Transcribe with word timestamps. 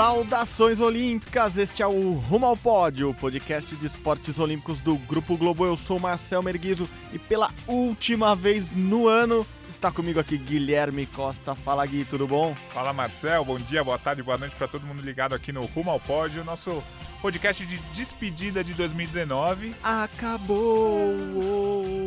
Saudações 0.00 0.80
olímpicas, 0.80 1.58
este 1.58 1.82
é 1.82 1.86
o 1.86 2.12
Rumo 2.12 2.46
ao 2.46 2.56
Pódio, 2.56 3.12
podcast 3.12 3.76
de 3.76 3.84
esportes 3.84 4.38
olímpicos 4.38 4.80
do 4.80 4.96
Grupo 4.96 5.36
Globo. 5.36 5.66
Eu 5.66 5.76
sou 5.76 6.00
Marcel 6.00 6.42
Merguizo 6.42 6.88
e 7.12 7.18
pela 7.18 7.50
última 7.66 8.34
vez 8.34 8.74
no 8.74 9.06
ano 9.06 9.46
está 9.68 9.92
comigo 9.92 10.18
aqui 10.18 10.38
Guilherme 10.38 11.04
Costa. 11.04 11.54
Fala 11.54 11.84
Gui, 11.84 12.06
tudo 12.06 12.26
bom? 12.26 12.54
Fala 12.70 12.94
Marcel, 12.94 13.44
bom 13.44 13.58
dia, 13.58 13.84
boa 13.84 13.98
tarde, 13.98 14.22
boa 14.22 14.38
noite 14.38 14.56
para 14.56 14.66
todo 14.66 14.86
mundo 14.86 15.02
ligado 15.02 15.34
aqui 15.34 15.52
no 15.52 15.66
Rumo 15.66 15.90
ao 15.90 16.00
Pódio, 16.00 16.42
nosso 16.44 16.82
podcast 17.20 17.66
de 17.66 17.76
despedida 17.94 18.64
de 18.64 18.72
2019. 18.72 19.74
Acabou! 19.82 21.14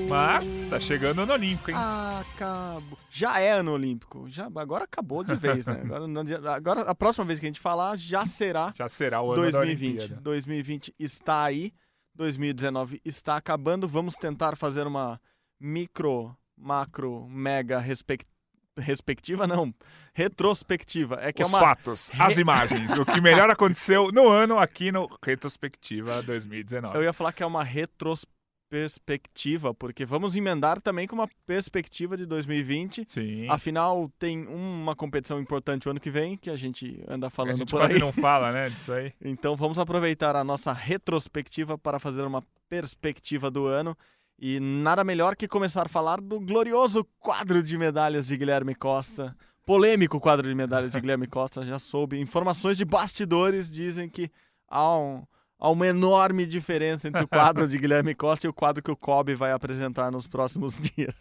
Mas 0.09 0.65
tá 0.65 0.79
chegando 0.79 1.21
ano 1.21 1.33
olímpico, 1.33 1.69
hein? 1.69 1.77
Acabou. 1.77 2.97
Já 3.09 3.39
é 3.39 3.51
ano 3.51 3.71
olímpico. 3.73 4.27
Já, 4.27 4.49
agora 4.55 4.85
acabou 4.85 5.23
de 5.23 5.35
vez, 5.35 5.67
né? 5.67 5.83
Agora, 5.83 6.55
agora 6.55 6.81
a 6.81 6.95
próxima 6.95 7.25
vez 7.25 7.39
que 7.39 7.45
a 7.45 7.49
gente 7.49 7.59
falar 7.59 7.95
já 7.95 8.25
será. 8.25 8.73
Já 8.75 8.89
será 8.89 9.21
o 9.21 9.33
ano 9.33 9.41
2020. 9.51 10.15
2020 10.15 10.95
está 10.97 11.43
aí. 11.43 11.71
2019 12.15 12.99
está 13.05 13.37
acabando. 13.37 13.87
Vamos 13.87 14.15
tentar 14.15 14.55
fazer 14.55 14.87
uma 14.87 15.21
micro, 15.59 16.35
macro, 16.57 17.27
mega 17.29 17.79
respect 17.79 18.32
respectiva 18.77 19.47
não, 19.47 19.73
retrospectiva. 20.13 21.19
É 21.21 21.31
que 21.31 21.43
Os 21.43 21.53
é 21.53 21.55
uma 21.55 21.59
fatos, 21.59 22.11
as 22.17 22.37
imagens, 22.37 22.91
o 22.97 23.05
que 23.05 23.21
melhor 23.21 23.49
aconteceu 23.49 24.11
no 24.11 24.27
ano 24.27 24.59
aqui 24.59 24.91
no 24.91 25.07
Retrospectiva 25.23 26.21
2019. 26.23 26.97
Eu 26.97 27.03
ia 27.03 27.13
falar 27.13 27.31
que 27.33 27.43
é 27.43 27.45
uma 27.45 27.63
retrospectiva, 27.63 29.73
porque 29.73 30.05
vamos 30.05 30.35
emendar 30.35 30.81
também 30.81 31.07
com 31.07 31.15
uma 31.15 31.29
perspectiva 31.45 32.17
de 32.17 32.25
2020. 32.25 33.05
Sim. 33.07 33.47
Afinal, 33.49 34.11
tem 34.17 34.47
uma 34.47 34.95
competição 34.95 35.39
importante 35.39 35.87
o 35.87 35.91
ano 35.91 35.99
que 35.99 36.09
vem, 36.09 36.37
que 36.37 36.49
a 36.49 36.55
gente 36.55 37.03
anda 37.07 37.29
falando 37.29 37.53
a 37.53 37.57
gente 37.57 37.69
por 37.69 37.79
quase 37.79 37.95
aí. 37.95 37.99
não 37.99 38.11
fala, 38.11 38.51
né, 38.51 38.69
disso 38.69 38.93
aí. 38.93 39.13
Então 39.21 39.55
vamos 39.55 39.77
aproveitar 39.77 40.35
a 40.35 40.43
nossa 40.43 40.73
retrospectiva 40.73 41.77
para 41.77 41.99
fazer 41.99 42.23
uma 42.23 42.43
perspectiva 42.67 43.51
do 43.51 43.67
ano. 43.67 43.95
E 44.39 44.59
nada 44.59 45.03
melhor 45.03 45.35
que 45.35 45.47
começar 45.47 45.85
a 45.85 45.89
falar 45.89 46.19
do 46.19 46.39
glorioso 46.39 47.05
quadro 47.19 47.61
de 47.63 47.77
medalhas 47.77 48.27
de 48.27 48.35
Guilherme 48.35 48.75
Costa. 48.75 49.35
Polêmico 49.65 50.19
quadro 50.19 50.47
de 50.47 50.53
medalhas 50.53 50.91
de 50.91 50.99
Guilherme 50.99 51.27
Costa, 51.27 51.63
já 51.63 51.79
soube. 51.79 52.19
Informações 52.19 52.77
de 52.77 52.83
bastidores 52.83 53.71
dizem 53.71 54.09
que 54.09 54.29
há, 54.69 54.97
um, 54.97 55.23
há 55.57 55.69
uma 55.69 55.87
enorme 55.87 56.45
diferença 56.45 57.07
entre 57.07 57.23
o 57.23 57.27
quadro 57.27 57.65
de 57.65 57.77
Guilherme 57.77 58.13
Costa 58.13 58.45
e 58.45 58.49
o 58.49 58.53
quadro 58.53 58.83
que 58.83 58.91
o 58.91 58.97
Kobe 58.97 59.35
vai 59.35 59.53
apresentar 59.53 60.11
nos 60.11 60.27
próximos 60.27 60.77
dias. 60.97 61.15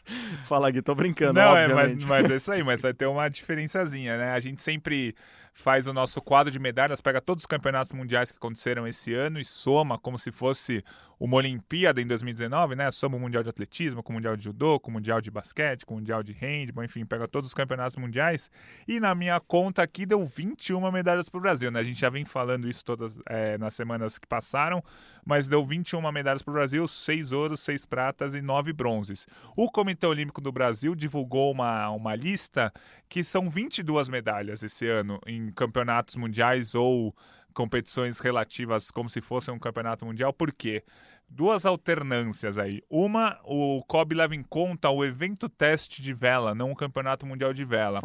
Fala, 0.45 0.69
Gui, 0.73 0.83
tô 0.83 0.95
brincando, 0.95 1.35
Não, 1.35 1.57
é, 1.57 1.67
obviamente. 1.67 2.05
mas, 2.05 2.23
mas 2.23 2.31
é 2.33 2.35
isso 2.35 2.51
aí, 2.51 2.65
mas 2.65 2.81
vai 2.81 2.93
ter 2.93 3.07
uma 3.07 3.29
diferençazinha, 3.29 4.19
né? 4.19 4.33
A 4.33 4.41
gente 4.41 4.61
sempre 4.61 5.15
faz 5.53 5.87
o 5.87 5.93
nosso 5.93 6.21
quadro 6.21 6.51
de 6.51 6.59
medalhas, 6.59 7.01
pega 7.01 7.21
todos 7.21 7.43
os 7.43 7.47
campeonatos 7.47 7.93
mundiais 7.93 8.31
que 8.31 8.37
aconteceram 8.37 8.87
esse 8.87 9.13
ano 9.13 9.39
e 9.39 9.45
soma 9.45 9.99
como 9.99 10.19
se 10.19 10.33
fosse 10.33 10.83
uma 11.23 11.37
Olimpíada 11.37 12.01
em 12.01 12.07
2019, 12.07 12.75
né? 12.75 12.91
Soma 12.91 13.17
o 13.17 13.21
Mundial 13.21 13.45
de 13.45 13.49
Atletismo, 13.49 14.03
com 14.03 14.13
o 14.13 14.15
Mundial 14.15 14.37
de 14.37 14.43
Judô, 14.43 14.81
com 14.81 14.91
o 14.91 14.95
Mundial 14.95 15.21
de 15.21 15.31
Basquete, 15.31 15.87
com 15.87 15.95
o 15.95 15.97
Mundial 15.99 16.21
de 16.21 16.33
Handball, 16.33 16.85
enfim, 16.85 17.07
pega 17.07 17.29
todos 17.29 17.51
os 17.51 17.55
campeonatos 17.55 17.95
mundiais. 17.95 18.51
E 18.89 18.99
na 18.99 19.15
minha 19.15 19.39
conta 19.39 19.85
aqui 19.85 20.05
deu 20.05 20.27
21 20.27 20.91
medalhas 20.91 21.29
para 21.29 21.39
o 21.39 21.41
Brasil, 21.41 21.71
né? 21.71 21.79
A 21.79 21.85
gente 21.85 22.01
já 22.01 22.11
vem 22.11 22.25
falando 22.25 22.69
isso 22.69 22.85
todas 22.85 23.17
é, 23.29 23.57
nas 23.57 23.73
semanas 23.73 24.19
que 24.19 24.27
passaram, 24.27 24.83
mas 25.25 25.47
deu 25.47 25.65
21 25.65 26.11
medalhas 26.11 26.43
para 26.43 26.51
o 26.51 26.55
Brasil, 26.55 26.89
6 26.89 27.31
ouros, 27.31 27.61
6 27.61 27.87
pratas 27.87 28.35
e 28.35 28.43
9 28.43 28.73
bronzes. 28.73 29.25
O 29.57 29.71
Comitê 29.71 30.09
Olímpico 30.09 30.41
do 30.41 30.51
Brasil 30.51 30.93
divulgou 30.97 31.53
uma, 31.53 31.89
uma 31.91 32.17
lista 32.17 32.73
que 33.09 33.23
são 33.23 33.49
22 33.49 34.09
medalhas 34.09 34.65
esse 34.65 34.89
ano 34.89 35.21
em 35.25 35.42
campeonatos 35.51 36.17
mundiais 36.17 36.75
ou 36.75 37.15
competições 37.53 38.19
relativas 38.19 38.91
como 38.91 39.09
se 39.09 39.21
fosse 39.21 39.51
um 39.51 39.59
campeonato 39.59 40.07
mundial. 40.07 40.33
Por 40.33 40.53
quê? 40.53 40.83
Duas 41.29 41.65
alternâncias 41.65 42.59
aí. 42.59 42.83
Uma, 42.91 43.39
o 43.45 43.83
COB 43.87 44.15
leva 44.15 44.35
em 44.35 44.43
conta 44.43 44.91
o 44.91 45.05
evento 45.05 45.49
teste 45.49 46.03
de 46.03 46.13
vela, 46.13 46.55
não 46.55 46.71
o 46.71 46.77
campeonato 46.77 47.27
mundial 47.27 47.53
de 47.53 47.65
vela. 47.65 48.01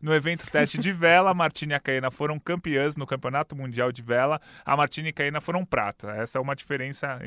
No 0.00 0.12
evento 0.12 0.50
teste 0.50 0.78
de 0.78 0.90
vela, 0.90 1.30
a 1.30 1.34
Martina 1.34 1.74
e 1.74 1.76
a 1.76 1.80
Caena 1.80 2.10
foram 2.10 2.38
campeãs 2.38 2.96
no 2.96 3.06
campeonato 3.06 3.54
mundial 3.54 3.92
de 3.92 4.02
vela. 4.02 4.40
A 4.64 4.76
Martina 4.76 5.08
e 5.08 5.10
a 5.10 5.12
Caena 5.12 5.40
foram 5.40 5.64
prata. 5.64 6.10
Essa 6.12 6.38
é 6.38 6.40
uma 6.40 6.56
diferença 6.56 7.20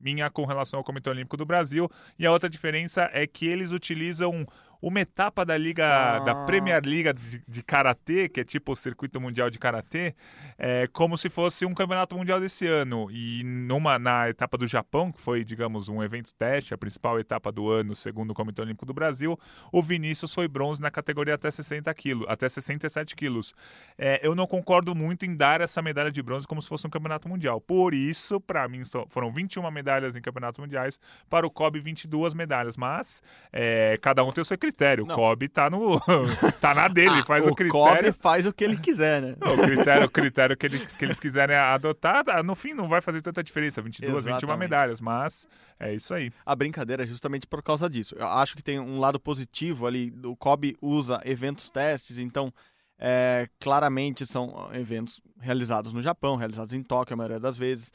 minha 0.00 0.28
com 0.28 0.44
relação 0.44 0.78
ao 0.78 0.84
Comitê 0.84 1.08
Olímpico 1.08 1.36
do 1.36 1.46
Brasil. 1.46 1.88
E 2.18 2.26
a 2.26 2.32
outra 2.32 2.48
diferença 2.48 3.08
é 3.12 3.26
que 3.26 3.46
eles 3.46 3.70
utilizam 3.70 4.46
uma 4.80 5.00
etapa 5.00 5.44
da 5.44 5.56
liga 5.56 5.86
ah. 5.86 6.18
da 6.20 6.34
Premier 6.46 6.82
Liga 6.84 7.12
de, 7.12 7.42
de 7.46 7.62
karatê, 7.62 8.28
que 8.28 8.40
é 8.40 8.44
tipo 8.44 8.72
o 8.72 8.76
circuito 8.76 9.20
mundial 9.20 9.50
de 9.50 9.58
karatê, 9.58 10.14
é 10.58 10.86
como 10.92 11.16
se 11.16 11.28
fosse 11.28 11.64
um 11.64 11.74
campeonato 11.74 12.16
mundial 12.16 12.40
desse 12.40 12.66
ano. 12.66 13.10
E 13.10 13.42
numa 13.44 13.98
na 13.98 14.28
etapa 14.28 14.56
do 14.56 14.66
Japão, 14.66 15.10
que 15.12 15.20
foi, 15.20 15.44
digamos, 15.44 15.88
um 15.88 16.02
evento 16.02 16.34
teste, 16.34 16.74
a 16.74 16.78
principal 16.78 17.18
etapa 17.18 17.50
do 17.50 17.70
ano, 17.70 17.94
segundo 17.94 18.30
o 18.30 18.34
Comitê 18.34 18.62
Olímpico 18.62 18.86
do 18.86 18.94
Brasil, 18.94 19.38
o 19.72 19.82
Vinícius 19.82 20.32
foi 20.32 20.48
bronze 20.48 20.80
na 20.80 20.90
categoria 20.90 21.34
até 21.34 21.50
60 21.50 21.92
quilos, 21.94 22.26
até 22.28 22.48
67 22.48 23.14
quilos. 23.14 23.54
É, 23.98 24.20
eu 24.26 24.34
não 24.34 24.46
concordo 24.46 24.94
muito 24.94 25.26
em 25.26 25.36
dar 25.36 25.60
essa 25.60 25.82
medalha 25.82 26.10
de 26.10 26.22
bronze 26.22 26.46
como 26.46 26.60
se 26.62 26.68
fosse 26.68 26.86
um 26.86 26.90
campeonato 26.90 27.28
mundial. 27.28 27.60
Por 27.60 27.94
isso, 27.94 28.40
para 28.40 28.66
mim, 28.68 28.82
foram 29.08 29.32
21 29.32 29.70
medalhas 29.70 30.16
em 30.16 30.20
campeonatos 30.20 30.60
mundiais, 30.60 30.98
para 31.28 31.46
o 31.46 31.50
COB 31.50 31.80
22 31.80 32.34
medalhas, 32.34 32.76
mas 32.76 33.22
é, 33.52 33.98
cada 34.00 34.24
um 34.24 34.32
tem 34.32 34.42
o 34.42 34.44
seu 34.44 34.56
critério. 34.66 35.04
O 35.04 35.06
Kobe 35.08 35.48
tá 35.48 35.68
no 35.70 36.00
tá 36.60 36.74
na 36.74 36.88
dele, 36.88 37.20
Ah, 37.20 37.24
faz 37.24 37.46
o 37.46 37.50
o 37.50 37.54
critério. 37.54 37.96
Kobe 37.96 38.12
faz 38.12 38.46
o 38.46 38.52
que 38.52 38.64
ele 38.64 38.76
quiser, 38.76 39.22
né? 39.22 39.36
O 39.40 39.56
critério, 39.66 40.06
o 40.06 40.10
critério 40.10 40.56
que, 40.56 40.66
ele- 40.66 40.86
que 40.86 41.04
eles 41.04 41.18
quiserem 41.20 41.56
adotar, 41.56 42.24
tá, 42.24 42.42
no 42.42 42.54
fim 42.54 42.72
não 42.74 42.88
vai 42.88 43.00
fazer 43.00 43.22
tanta 43.22 43.42
diferença, 43.42 43.80
22, 43.80 44.24
21 44.24 44.36
Exatamente. 44.36 44.58
medalhas, 44.58 45.00
mas 45.00 45.46
é 45.78 45.94
isso 45.94 46.12
aí. 46.14 46.30
A 46.44 46.54
brincadeira 46.54 47.04
é 47.04 47.06
justamente 47.06 47.46
por 47.46 47.62
causa 47.62 47.88
disso. 47.88 48.14
Eu 48.18 48.26
acho 48.26 48.56
que 48.56 48.62
tem 48.62 48.78
um 48.80 48.98
lado 48.98 49.18
positivo 49.20 49.86
ali. 49.86 50.12
O 50.24 50.36
Kobe 50.36 50.76
usa 50.80 51.20
eventos 51.24 51.70
testes, 51.70 52.18
então 52.18 52.52
é, 52.98 53.46
claramente 53.60 54.24
são 54.24 54.70
eventos 54.72 55.20
realizados 55.40 55.92
no 55.92 56.00
Japão, 56.00 56.36
realizados 56.36 56.72
em 56.72 56.82
Tóquio 56.82 57.14
a 57.14 57.16
maioria 57.16 57.38
das 57.40 57.58
vezes. 57.58 57.92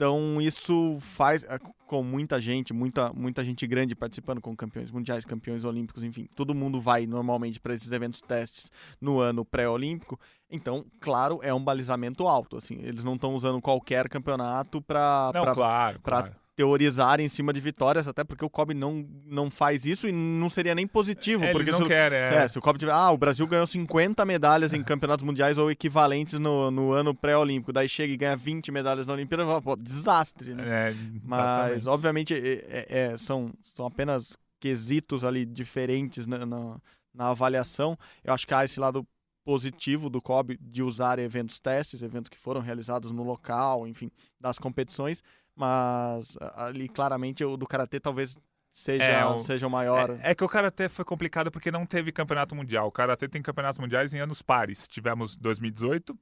Então 0.00 0.40
isso 0.40 0.96
faz 0.98 1.44
é, 1.44 1.58
com 1.86 2.02
muita 2.02 2.40
gente, 2.40 2.72
muita, 2.72 3.12
muita 3.12 3.44
gente 3.44 3.66
grande 3.66 3.94
participando, 3.94 4.40
com 4.40 4.56
campeões 4.56 4.90
mundiais, 4.90 5.26
campeões 5.26 5.62
olímpicos, 5.62 6.02
enfim, 6.02 6.26
todo 6.34 6.54
mundo 6.54 6.80
vai 6.80 7.06
normalmente 7.06 7.60
para 7.60 7.74
esses 7.74 7.92
eventos 7.92 8.22
testes 8.22 8.72
no 8.98 9.20
ano 9.20 9.44
pré-olímpico. 9.44 10.18
Então, 10.50 10.86
claro, 11.00 11.38
é 11.42 11.52
um 11.52 11.62
balizamento 11.62 12.26
alto. 12.26 12.56
Assim, 12.56 12.78
eles 12.80 13.04
não 13.04 13.16
estão 13.16 13.34
usando 13.34 13.60
qualquer 13.60 14.08
campeonato 14.08 14.80
para 14.80 15.32
Não, 15.34 15.52
claro, 15.52 16.00
pra 16.00 16.22
claro. 16.22 16.36
Teorizar 16.60 17.20
em 17.20 17.28
cima 17.28 17.54
de 17.54 17.60
vitórias, 17.60 18.06
até 18.06 18.22
porque 18.22 18.44
o 18.44 18.50
Kobe 18.50 18.74
não, 18.74 19.08
não 19.24 19.50
faz 19.50 19.86
isso 19.86 20.06
e 20.06 20.12
não 20.12 20.50
seria 20.50 20.74
nem 20.74 20.86
positivo. 20.86 21.42
É, 21.42 21.52
porque 21.52 21.72
se, 21.72 21.84
querem, 21.86 22.18
é. 22.18 22.34
é, 22.34 22.48
se 22.48 22.58
o 22.58 22.60
Kobe 22.60 22.78
tiver, 22.78 22.92
ah, 22.92 23.10
o 23.10 23.16
Brasil 23.16 23.46
ganhou 23.46 23.66
50 23.66 24.26
medalhas 24.26 24.74
em 24.74 24.82
campeonatos 24.82 25.24
mundiais 25.24 25.56
ou 25.56 25.70
equivalentes 25.70 26.38
no, 26.38 26.70
no 26.70 26.92
ano 26.92 27.14
pré-olímpico, 27.14 27.72
daí 27.72 27.88
chega 27.88 28.12
e 28.12 28.16
ganha 28.16 28.36
20 28.36 28.70
medalhas 28.70 29.06
na 29.06 29.14
Olimpíada, 29.14 29.46
pô, 29.62 29.74
desastre, 29.74 30.52
né? 30.52 30.90
É, 30.90 30.94
Mas, 31.24 31.86
obviamente, 31.86 32.34
é- 32.34 32.36
é- 32.68 32.86
é, 33.12 33.16
são, 33.16 33.50
são 33.64 33.86
apenas 33.86 34.36
quesitos 34.60 35.24
ali 35.24 35.46
diferentes 35.46 36.26
na, 36.26 36.44
na, 36.44 36.76
na 37.14 37.28
avaliação. 37.30 37.98
Eu 38.22 38.34
acho 38.34 38.46
que 38.46 38.52
há 38.52 38.66
esse 38.66 38.78
lado 38.78 39.06
positivo 39.46 40.10
do 40.10 40.20
COB 40.20 40.58
de 40.60 40.82
usar 40.82 41.18
eventos 41.18 41.58
testes, 41.58 42.02
eventos 42.02 42.28
que 42.28 42.36
foram 42.36 42.60
realizados 42.60 43.10
no 43.10 43.22
local, 43.22 43.88
enfim, 43.88 44.10
das 44.38 44.58
competições, 44.58 45.22
mas 45.60 46.36
ali 46.54 46.88
claramente 46.88 47.44
o 47.44 47.56
do 47.56 47.66
Karatê 47.66 48.00
talvez 48.00 48.38
seja, 48.70 49.04
É, 49.04 49.26
o- 49.26 49.38
seja 49.38 49.66
o 49.66 49.70
maior. 49.70 50.10
É, 50.22 50.30
é 50.30 50.34
que 50.34 50.42
o 50.42 50.48
Karatê 50.48 50.88
foi 50.88 51.04
complicado 51.04 51.50
porque 51.50 51.70
não 51.70 51.84
teve 51.84 52.10
campeonato 52.10 52.54
mundial. 52.54 52.88
O 52.88 52.92
Karatê 52.92 53.28
tem 53.28 53.42
campeonatos 53.42 53.78
mundiais 53.78 54.14
em 54.14 54.18
anos 54.20 54.40
pares. 54.40 54.88
Tivemos 54.88 55.36
2018, 55.36 56.16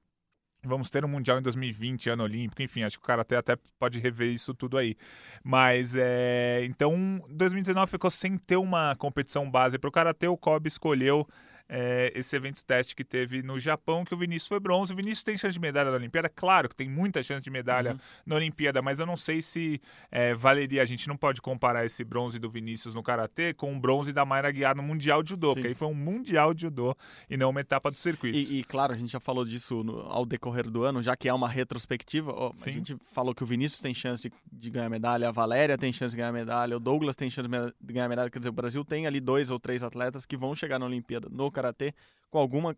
vamos 0.65 0.91
ter 0.91 1.05
um 1.05 1.09
mundial 1.09 1.39
em 1.39 1.43
2020, 1.43 2.11
ano 2.11 2.25
olímpico, 2.25 2.61
enfim, 2.63 2.83
acho 2.83 2.99
que 2.99 3.05
o 3.05 3.07
Karatê 3.07 3.37
até 3.37 3.57
pode 3.79 4.01
rever 4.01 4.33
isso 4.33 4.53
tudo 4.53 4.77
aí. 4.77 4.97
Mas, 5.45 5.95
é... 5.95 6.65
Então, 6.65 7.23
2019 7.31 7.91
ficou 7.93 8.11
sem 8.11 8.37
ter 8.37 8.57
uma 8.57 8.97
competição 8.97 9.49
base 9.49 9.79
para 9.79 9.89
o 9.89 9.93
Karatê, 9.93 10.27
o 10.27 10.37
Kobe 10.37 10.67
escolheu 10.69 11.27
é, 11.69 12.13
esse 12.15 12.35
evento 12.35 12.65
teste 12.65 12.97
que 12.97 13.05
teve 13.05 13.43
no 13.43 13.61
Japão, 13.61 14.05
que 14.05 14.15
o 14.15 14.17
Vinícius 14.17 14.49
foi 14.49 14.59
bronze. 14.59 14.93
O 14.93 14.97
Vinícius 14.97 15.23
tem 15.23 15.37
chance 15.37 15.53
de 15.53 15.61
medalha 15.61 15.91
na 15.91 15.97
Olimpíada? 15.97 16.29
Claro 16.29 16.69
que 16.69 16.75
tem 16.75 16.89
muita 16.89 17.23
chance 17.23 17.43
de 17.43 17.51
medalha 17.51 17.93
uhum. 17.93 17.99
na 18.25 18.37
Olimpíada, 18.37 18.81
mas 18.81 18.99
eu 18.99 19.07
não 19.07 19.17
sei 19.17 19.43
se 19.43 19.81
é, 20.11 20.35
valeria. 20.35 20.83
A 20.83 20.87
gente 20.87 21.07
não 21.07 21.17
pode 21.17 21.43
comparar 21.43 21.85
esse 21.85 22.03
bronze 22.05 22.39
do 22.39 22.49
Vinícius 22.49 22.95
no 22.95 23.03
Karatê 23.03 23.53
com 23.53 23.77
o 23.77 23.79
bronze 23.79 24.13
da 24.13 24.25
Mayra 24.25 24.51
Guiar 24.51 24.75
no 24.75 24.83
Mundial 24.83 25.23
de 25.23 25.31
Judô, 25.31 25.49
Sim. 25.49 25.55
porque 25.55 25.69
aí 25.69 25.75
foi 25.75 25.89
um 25.89 25.95
Mundial 25.95 26.55
de 26.55 26.63
Judô 26.63 26.97
e 27.29 27.37
não 27.37 27.51
uma 27.51 27.61
etapa 27.61 27.91
do 27.91 27.99
circuito. 27.99 28.37
E, 28.37 28.61
e 28.61 28.65
claro, 28.65 28.95
a 28.95 28.97
gente 28.97 29.13
já 29.13 29.21
falou 29.21 29.45
disso 29.45 29.85
no, 29.85 30.01
ao 30.01 30.25
decorrer 30.25 30.71
do 30.71 30.83
ano, 30.85 31.03
já 31.03 31.15
que 31.17 31.29
é 31.29 31.35
uma 31.35 31.49
retrospectiva. 31.49 32.33
A 32.65 32.71
gente 32.71 32.97
falou 33.05 33.35
que 33.35 33.43
o 33.43 33.47
Vinícius 33.47 33.81
tem 33.81 33.93
chance 33.93 34.33
de 34.51 34.71
ganhar 34.71 34.89
medalha, 34.89 35.29
a 35.29 35.33
Valéria 35.33 35.77
tem 35.77 35.93
chance 35.93 36.13
de 36.13 36.17
ganhar 36.17 36.33
medalha, 36.33 36.77
o 36.77 36.81
Douglas 36.81 37.17
tem 37.17 37.29
chance 37.29 37.49
de 37.49 37.93
ganhar 37.93 38.09
medalha. 38.09 38.31
Quer 38.31 38.39
dizer, 38.39 38.49
o 38.49 38.53
Brasil 38.53 38.85
tem 38.85 39.07
ali 39.07 39.21
dois 39.21 39.51
ou 39.51 39.59
três 39.59 39.83
atletas 39.83 40.25
que 40.25 40.37
vão 40.37 40.55
chegar 40.55 40.79
na 40.79 40.87
Olimpíada 40.87 41.29
no 41.31 41.51
Karatê 41.59 41.93
com 42.31 42.39
alguma 42.39 42.77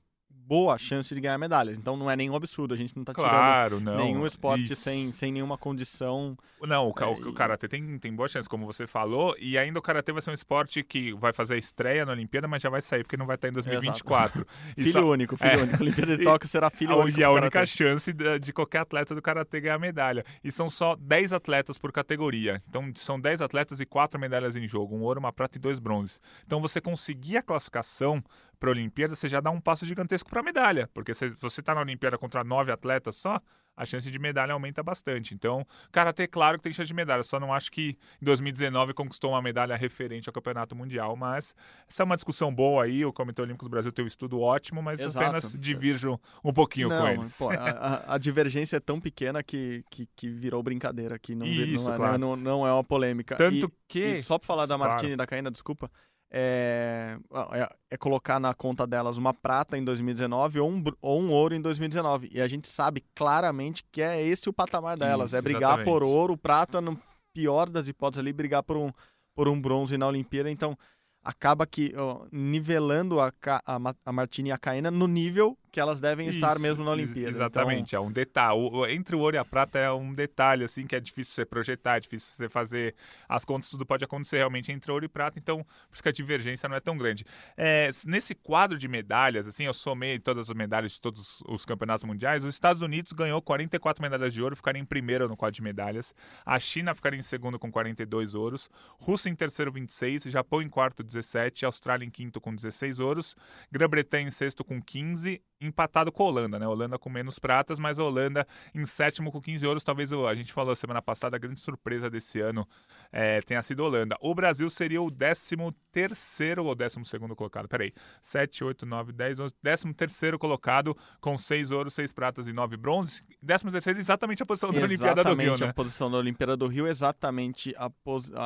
boa 0.50 0.77
chance 0.79 1.15
de 1.15 1.21
ganhar 1.21 1.38
medalhas. 1.38 1.79
Então 1.79 1.97
não 1.97 2.11
é 2.11 2.17
nenhum 2.17 2.35
absurdo, 2.35 2.75
a 2.75 2.77
gente 2.77 2.94
não 2.97 3.03
está 3.03 3.15
claro, 3.15 3.79
tirando 3.79 3.97
não. 3.97 4.05
nenhum 4.05 4.27
esporte 4.27 4.75
sem, 4.75 5.12
sem 5.12 5.31
nenhuma 5.31 5.56
condição. 5.56 6.37
Não, 6.61 6.88
o, 6.88 6.94
é, 6.99 7.05
o, 7.05 7.29
o 7.29 7.32
karatê 7.32 7.69
tem, 7.69 7.99
tem 8.00 8.12
boa 8.12 8.29
chance, 8.29 8.49
como 8.49 8.67
você 8.67 8.85
falou, 8.85 9.37
e 9.38 9.56
ainda 9.56 9.79
o 9.79 9.82
karatê 9.82 10.11
vai 10.11 10.21
ser 10.21 10.31
um 10.31 10.35
esporte 10.35 10.82
que 10.82 11.12
vai 11.12 11.32
fazer 11.32 11.55
a 11.55 11.56
estreia 11.56 12.05
na 12.05 12.11
Olimpíada, 12.11 12.49
mas 12.49 12.62
já 12.62 12.69
vai 12.69 12.82
sair 12.82 13.05
porque 13.05 13.17
não 13.17 13.27
vai 13.27 13.37
estar 13.37 13.49
em 13.49 13.53
2024. 13.53 14.44
filho 14.75 14.91
só... 14.91 15.05
único, 15.05 15.37
filho 15.37 15.50
é. 15.50 15.56
único. 15.56 15.82
Olimpíada 15.82 16.17
de 16.17 16.25
Tóquio 16.25 16.49
será 16.49 16.69
filho 16.69 16.99
único. 16.99 17.21
E 17.21 17.23
a 17.23 17.31
única 17.31 17.65
chance 17.65 18.12
de, 18.12 18.41
de, 18.41 18.53
qualquer 18.53 18.79
atleta 18.79 19.15
do 19.15 19.23
karatê 19.23 19.61
ganhar 19.61 19.79
medalha. 19.79 20.25
E 20.43 20.50
são 20.50 20.69
só 20.69 20.97
10 20.97 21.32
atletas 21.32 21.79
por 21.79 21.93
categoria. 21.93 22.61
Então 22.69 22.91
são 22.97 23.21
10 23.21 23.41
atletas 23.41 23.79
e 23.79 23.87
4 23.87 24.19
medalhas 24.19 24.56
em 24.56 24.67
jogo, 24.67 24.97
um 24.97 25.03
ouro, 25.03 25.21
uma 25.21 25.32
prata 25.32 25.59
e 25.59 25.61
dois 25.61 25.79
bronzes. 25.79 26.21
Então 26.44 26.61
você 26.61 26.81
conseguir 26.81 27.37
a 27.37 27.43
classificação 27.43 28.21
para 28.60 28.68
a 28.68 28.72
Olimpíada, 28.72 29.14
você 29.14 29.28
já 29.28 29.40
dá 29.40 29.50
um 29.50 29.60
passo 29.60 29.86
gigantesco 29.86 30.28
para 30.28 30.42
medalha, 30.42 30.88
porque 30.92 31.14
se 31.14 31.30
você 31.30 31.60
está 31.60 31.74
na 31.74 31.80
Olimpíada 31.80 32.18
contra 32.18 32.44
nove 32.44 32.70
atletas 32.70 33.16
só, 33.16 33.40
a 33.74 33.86
chance 33.86 34.10
de 34.10 34.18
medalha 34.18 34.52
aumenta 34.52 34.82
bastante. 34.82 35.32
Então, 35.32 35.66
Karatê, 35.90 36.26
claro 36.26 36.58
que 36.58 36.64
tem 36.64 36.72
chance 36.72 36.88
de 36.88 36.92
medalha, 36.92 37.22
só 37.22 37.40
não 37.40 37.54
acho 37.54 37.72
que 37.72 37.96
em 38.20 38.24
2019 38.24 38.92
conquistou 38.92 39.30
uma 39.30 39.40
medalha 39.40 39.74
referente 39.74 40.28
ao 40.28 40.32
Campeonato 40.34 40.76
Mundial, 40.76 41.16
mas 41.16 41.54
essa 41.88 42.02
é 42.02 42.04
uma 42.04 42.16
discussão 42.16 42.54
boa 42.54 42.84
aí, 42.84 43.04
o 43.06 43.12
Comitê 43.12 43.40
Olímpico 43.40 43.64
do 43.64 43.70
Brasil 43.70 43.90
tem 43.90 44.04
um 44.04 44.08
estudo 44.08 44.38
ótimo, 44.38 44.82
mas 44.82 45.00
Exato. 45.00 45.24
apenas 45.24 45.56
divirjo 45.58 46.20
um 46.44 46.52
pouquinho 46.52 46.90
não, 46.90 47.00
com 47.00 47.08
eles. 47.08 47.38
Pô, 47.38 47.48
a, 47.50 48.14
a, 48.14 48.18
divergência 48.18 48.76
é 48.76 48.80
tão 48.80 49.00
pequena 49.00 49.42
que, 49.42 49.82
que, 49.90 50.06
que 50.14 50.28
virou 50.28 50.62
brincadeira, 50.62 51.18
que 51.18 51.34
não, 51.34 51.46
Isso, 51.46 51.86
não, 51.86 51.94
é, 51.94 51.96
claro. 51.96 52.18
não, 52.18 52.36
não, 52.36 52.66
é 52.66 52.72
uma 52.72 52.84
polêmica. 52.84 53.36
Tanto 53.36 53.66
e, 53.66 53.72
que... 53.88 54.04
E 54.16 54.22
só 54.22 54.38
para 54.38 54.46
falar 54.46 54.66
da 54.66 54.76
Martini 54.76 55.00
claro. 55.00 55.12
e 55.14 55.16
da 55.16 55.26
Caína, 55.26 55.50
desculpa, 55.50 55.90
é, 56.32 57.19
é, 57.53 57.77
é, 57.91 57.97
colocar 57.97 58.38
na 58.38 58.55
conta 58.55 58.87
delas 58.87 59.19
uma 59.19 59.35
prata 59.35 59.77
em 59.77 59.85
2019 59.85 60.61
ou 60.61 60.71
um, 60.71 60.85
ou 61.03 61.21
um 61.21 61.31
ouro 61.32 61.55
em 61.55 61.61
2019. 61.61 62.31
E 62.32 62.41
a 62.41 62.47
gente 62.47 62.69
sabe 62.69 63.05
claramente 63.15 63.85
que 63.91 64.00
é 64.00 64.23
esse 64.23 64.49
o 64.49 64.53
patamar 64.53 64.97
delas: 64.97 65.31
Isso, 65.31 65.37
é 65.37 65.43
brigar 65.43 65.62
exatamente. 65.62 65.87
por 65.87 66.03
ouro, 66.03 66.37
prata, 66.37 66.81
no 66.81 67.00
pior 67.32 67.69
das 67.69 67.88
hipóteses 67.88 68.21
ali, 68.21 68.32
brigar 68.32 68.62
por 68.62 68.77
um, 68.77 68.93
por 69.35 69.49
um 69.49 69.61
bronze 69.61 69.99
na 69.99 70.06
Olimpíada. 70.06 70.50
Então 70.50 70.79
acaba 71.23 71.67
que 71.67 71.93
ó, 71.97 72.27
nivelando 72.31 73.21
a, 73.21 73.32
a, 73.67 73.94
a 74.05 74.12
Martini 74.12 74.50
e 74.50 74.53
a 74.53 74.59
Caena 74.59 74.91
no 74.91 75.09
nível 75.09 75.59
que 75.70 75.81
elas 75.81 76.00
devem 76.00 76.26
Isso, 76.26 76.38
estar 76.38 76.58
mesmo 76.58 76.84
na 76.84 76.90
Olimpíada. 76.90 77.28
Exatamente, 77.28 77.94
então... 77.94 78.05
é 78.05 78.06
um 78.06 78.12
detalhe. 78.12 78.58
Entre 78.90 79.14
o 79.14 79.20
ouro 79.20 79.37
e 79.37 79.38
a 79.38 79.44
prata 79.44 79.78
é 79.78 79.90
um 79.90 80.12
detalhe 80.12 80.64
assim 80.64 80.87
que 80.87 80.96
é 80.96 81.00
difícil 81.00 81.34
você 81.34 81.44
projetar, 81.44 81.96
é 81.96 82.00
difícil 82.00 82.34
você 82.37 82.49
fazer 82.49 82.94
as 83.28 83.44
contas, 83.44 83.70
tudo 83.70 83.87
pode 83.87 84.05
acontecer 84.05 84.38
realmente 84.38 84.72
entre 84.72 84.90
ouro 84.90 85.05
e 85.05 85.08
prata, 85.08 85.38
então 85.38 85.62
por 85.62 85.94
isso 85.94 86.02
que 86.02 86.08
a 86.08 86.12
divergência 86.12 86.69
não 86.69 86.76
é 86.76 86.81
tão 86.81 86.96
grande. 86.96 87.25
É, 87.56 87.90
nesse 88.06 88.34
quadro 88.34 88.76
de 88.76 88.88
medalhas, 88.88 89.46
assim, 89.46 89.64
eu 89.64 89.75
somei 89.75 90.19
todas 90.19 90.50
as 90.50 90.56
medalhas 90.56 90.93
de 90.93 91.00
todos 91.00 91.43
os 91.46 91.64
campeonatos 91.64 92.05
mundiais. 92.05 92.44
Os 92.44 92.55
Estados 92.55 92.82
Unidos 92.82 93.12
ganhou 93.12 93.40
44 93.40 94.02
medalhas 94.02 94.34
de 94.34 94.43
ouro, 94.43 94.56
ficaram 94.56 94.78
em 94.78 94.84
primeiro 94.84 95.28
no 95.28 95.37
quadro 95.37 95.55
de 95.55 95.62
medalhas. 95.62 96.14
A 96.44 96.58
China 96.58 96.94
ficaria 96.94 97.19
em 97.19 97.22
segundo 97.22 97.58
com 97.58 97.70
42 97.70 98.34
ouros, 98.34 98.69
Rússia 98.99 99.31
em 99.31 99.34
terceiro 99.34 99.70
26, 99.70 100.25
Japão 100.25 100.61
em 100.61 100.69
quarto 100.69 101.02
17, 101.02 101.64
Austrália 101.64 102.05
em 102.05 102.11
quinto 102.11 102.40
com 102.40 102.55
16 102.55 103.00
ouros, 103.00 103.37
Grã-Bretanha 103.70 104.28
em 104.28 104.31
sexto 104.31 104.64
com 104.64 104.81
15 104.81 105.40
empatado 105.60 106.10
com 106.10 106.24
a 106.24 106.26
Holanda, 106.26 106.58
né? 106.58 106.64
A 106.64 106.68
Holanda 106.68 106.98
com 106.98 107.10
menos 107.10 107.38
pratas, 107.38 107.78
mas 107.78 107.98
a 107.98 108.04
Holanda 108.04 108.46
em 108.74 108.86
sétimo 108.86 109.30
com 109.30 109.40
15 109.40 109.66
ouros. 109.66 109.84
Talvez 109.84 110.12
a 110.12 110.34
gente 110.34 110.52
falou 110.52 110.74
semana 110.74 111.02
passada, 111.02 111.36
a 111.36 111.38
grande 111.38 111.60
surpresa 111.60 112.08
desse 112.08 112.40
ano 112.40 112.66
é, 113.12 113.40
tenha 113.42 113.62
sido 113.62 113.82
a 113.82 113.86
Holanda. 113.86 114.16
O 114.20 114.34
Brasil 114.34 114.68
seria 114.70 115.02
o 115.02 115.10
13 115.10 115.56
terceiro 115.92 116.64
ou 116.64 116.74
12 116.74 117.04
segundo 117.04 117.36
colocado. 117.36 117.68
Peraí, 117.68 117.92
7, 118.22 118.64
8, 118.64 118.86
9, 118.86 119.12
10, 119.12 119.40
11, 119.40 119.54
13 119.62 119.94
terceiro 119.94 120.38
colocado 120.38 120.96
com 121.20 121.36
6 121.36 121.70
ouros, 121.72 121.92
6 121.94 122.12
pratas 122.12 122.46
e 122.46 122.52
9 122.52 122.76
bronzes. 122.76 123.22
13 123.44 123.70
terceiro 123.70 123.98
exatamente 123.98 124.42
a 124.42 124.46
posição 124.46 124.72
da 124.72 124.80
Olimpíada 124.80 125.22
do 125.22 125.34
Rio, 125.34 125.52
Exatamente 125.52 125.64
a 125.64 125.74
posição 125.74 126.10
da 126.10 126.16
Olimpíada 126.16 126.56
do 126.56 126.66
Rio, 126.66 126.86
exatamente 126.86 127.74
a, 127.76 127.90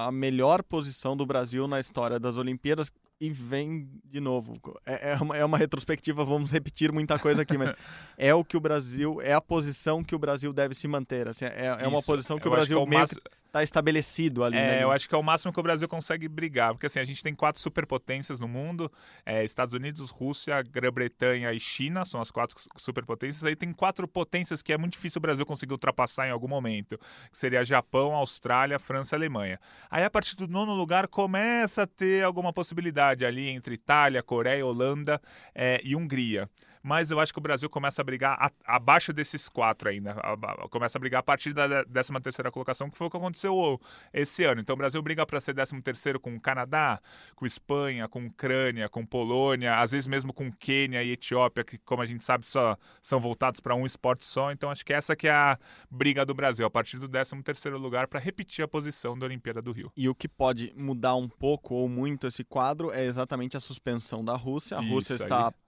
a 0.06 0.12
melhor 0.12 0.62
posição 0.62 1.16
do 1.16 1.24
Brasil 1.24 1.68
na 1.68 1.78
história 1.78 2.18
das 2.18 2.36
Olimpíadas 2.36 2.90
e 3.20 3.30
vem 3.30 3.88
de 4.04 4.20
novo. 4.20 4.58
É, 4.84 5.12
é, 5.12 5.16
uma, 5.16 5.36
é 5.36 5.44
uma 5.44 5.58
retrospectiva, 5.58 6.24
vamos 6.24 6.50
repetir 6.50 6.92
muita 6.92 7.18
coisa 7.18 7.42
aqui, 7.42 7.56
mas 7.56 7.72
é 8.18 8.34
o 8.34 8.44
que 8.44 8.56
o 8.56 8.60
Brasil, 8.60 9.20
é 9.22 9.32
a 9.32 9.40
posição 9.40 10.02
que 10.02 10.14
o 10.14 10.18
Brasil 10.18 10.52
deve 10.52 10.74
se 10.74 10.86
manter. 10.88 11.28
Assim, 11.28 11.44
é, 11.44 11.76
é 11.80 11.88
uma 11.88 12.02
posição 12.02 12.38
que 12.38 12.48
o 12.48 12.50
Brasil 12.50 12.76
que 12.76 12.82
é 12.82 12.84
o 12.84 12.88
meio 12.88 13.06
está 13.54 13.62
estabelecido 13.62 14.42
ali. 14.42 14.56
É, 14.56 14.60
né? 14.60 14.82
eu 14.82 14.90
acho 14.90 15.08
que 15.08 15.14
é 15.14 15.18
o 15.18 15.22
máximo 15.22 15.52
que 15.52 15.60
o 15.60 15.62
Brasil 15.62 15.86
consegue 15.86 16.26
brigar, 16.28 16.72
porque 16.72 16.86
assim, 16.86 16.98
a 16.98 17.04
gente 17.04 17.22
tem 17.22 17.34
quatro 17.34 17.62
superpotências 17.62 18.40
no 18.40 18.48
mundo, 18.48 18.90
é, 19.24 19.44
Estados 19.44 19.72
Unidos, 19.74 20.10
Rússia, 20.10 20.60
Grã-Bretanha 20.62 21.52
e 21.52 21.60
China, 21.60 22.04
são 22.04 22.20
as 22.20 22.32
quatro 22.32 22.56
superpotências, 22.76 23.44
aí 23.44 23.54
tem 23.54 23.72
quatro 23.72 24.08
potências 24.08 24.60
que 24.60 24.72
é 24.72 24.78
muito 24.78 24.94
difícil 24.94 25.20
o 25.20 25.22
Brasil 25.22 25.46
conseguir 25.46 25.72
ultrapassar 25.72 26.26
em 26.26 26.32
algum 26.32 26.48
momento, 26.48 26.98
que 27.30 27.38
seria 27.38 27.64
Japão, 27.64 28.14
Austrália, 28.14 28.78
França 28.78 29.14
e 29.14 29.16
Alemanha. 29.16 29.60
Aí 29.88 30.02
a 30.02 30.10
partir 30.10 30.34
do 30.34 30.48
nono 30.48 30.74
lugar 30.74 31.06
começa 31.06 31.84
a 31.84 31.86
ter 31.86 32.24
alguma 32.24 32.52
possibilidade 32.52 33.24
ali 33.24 33.48
entre 33.48 33.74
Itália, 33.76 34.22
Coreia, 34.22 34.66
Holanda 34.66 35.20
é, 35.54 35.80
e 35.84 35.94
Hungria 35.94 36.50
mas 36.84 37.10
eu 37.10 37.18
acho 37.18 37.32
que 37.32 37.38
o 37.38 37.42
Brasil 37.42 37.70
começa 37.70 38.02
a 38.02 38.04
brigar 38.04 38.36
a, 38.38 38.76
abaixo 38.76 39.10
desses 39.10 39.48
quatro 39.48 39.88
ainda. 39.88 40.12
A, 40.22 40.32
a, 40.34 40.68
começa 40.68 40.98
a 40.98 41.00
brigar 41.00 41.20
a 41.20 41.22
partir 41.22 41.54
da 41.54 41.82
13 41.82 42.12
terceira 42.22 42.50
colocação, 42.50 42.90
que 42.90 42.98
foi 42.98 43.06
o 43.06 43.10
que 43.10 43.16
aconteceu 43.16 43.80
esse 44.12 44.44
ano. 44.44 44.60
Então 44.60 44.74
o 44.74 44.76
Brasil 44.76 45.00
briga 45.00 45.24
para 45.24 45.40
ser 45.40 45.54
13 45.54 45.80
terceiro 45.80 46.20
com 46.20 46.36
o 46.36 46.38
Canadá, 46.38 47.00
com 47.34 47.46
Espanha, 47.46 48.06
com 48.06 48.26
Ucrânia, 48.26 48.86
com 48.86 49.04
Polônia, 49.06 49.80
às 49.80 49.92
vezes 49.92 50.06
mesmo 50.06 50.30
com 50.30 50.52
Quênia 50.52 51.02
e 51.02 51.12
Etiópia, 51.12 51.64
que 51.64 51.78
como 51.78 52.02
a 52.02 52.06
gente 52.06 52.22
sabe 52.22 52.44
só 52.44 52.76
são 53.00 53.18
voltados 53.18 53.60
para 53.60 53.74
um 53.74 53.86
esporte 53.86 54.26
só. 54.26 54.52
Então 54.52 54.70
acho 54.70 54.84
que 54.84 54.92
essa 54.92 55.16
que 55.16 55.26
é 55.26 55.32
a 55.32 55.58
briga 55.90 56.26
do 56.26 56.34
Brasil, 56.34 56.66
a 56.66 56.70
partir 56.70 56.98
do 56.98 57.08
13 57.08 57.42
terceiro 57.42 57.78
lugar 57.78 58.08
para 58.08 58.20
repetir 58.20 58.62
a 58.62 58.68
posição 58.68 59.18
da 59.18 59.24
Olimpíada 59.24 59.62
do 59.62 59.72
Rio. 59.72 59.90
E 59.96 60.06
o 60.06 60.14
que 60.14 60.28
pode 60.28 60.70
mudar 60.76 61.14
um 61.14 61.30
pouco 61.30 61.74
ou 61.74 61.88
muito 61.88 62.26
esse 62.26 62.44
quadro 62.44 62.92
é 62.92 63.06
exatamente 63.06 63.56
a 63.56 63.60
suspensão 63.60 64.22
da 64.22 64.36
Rússia. 64.36 64.76
A 64.76 64.82
Isso, 64.82 64.92
Rússia 64.92 65.14
está 65.14 65.48
aí 65.48 65.63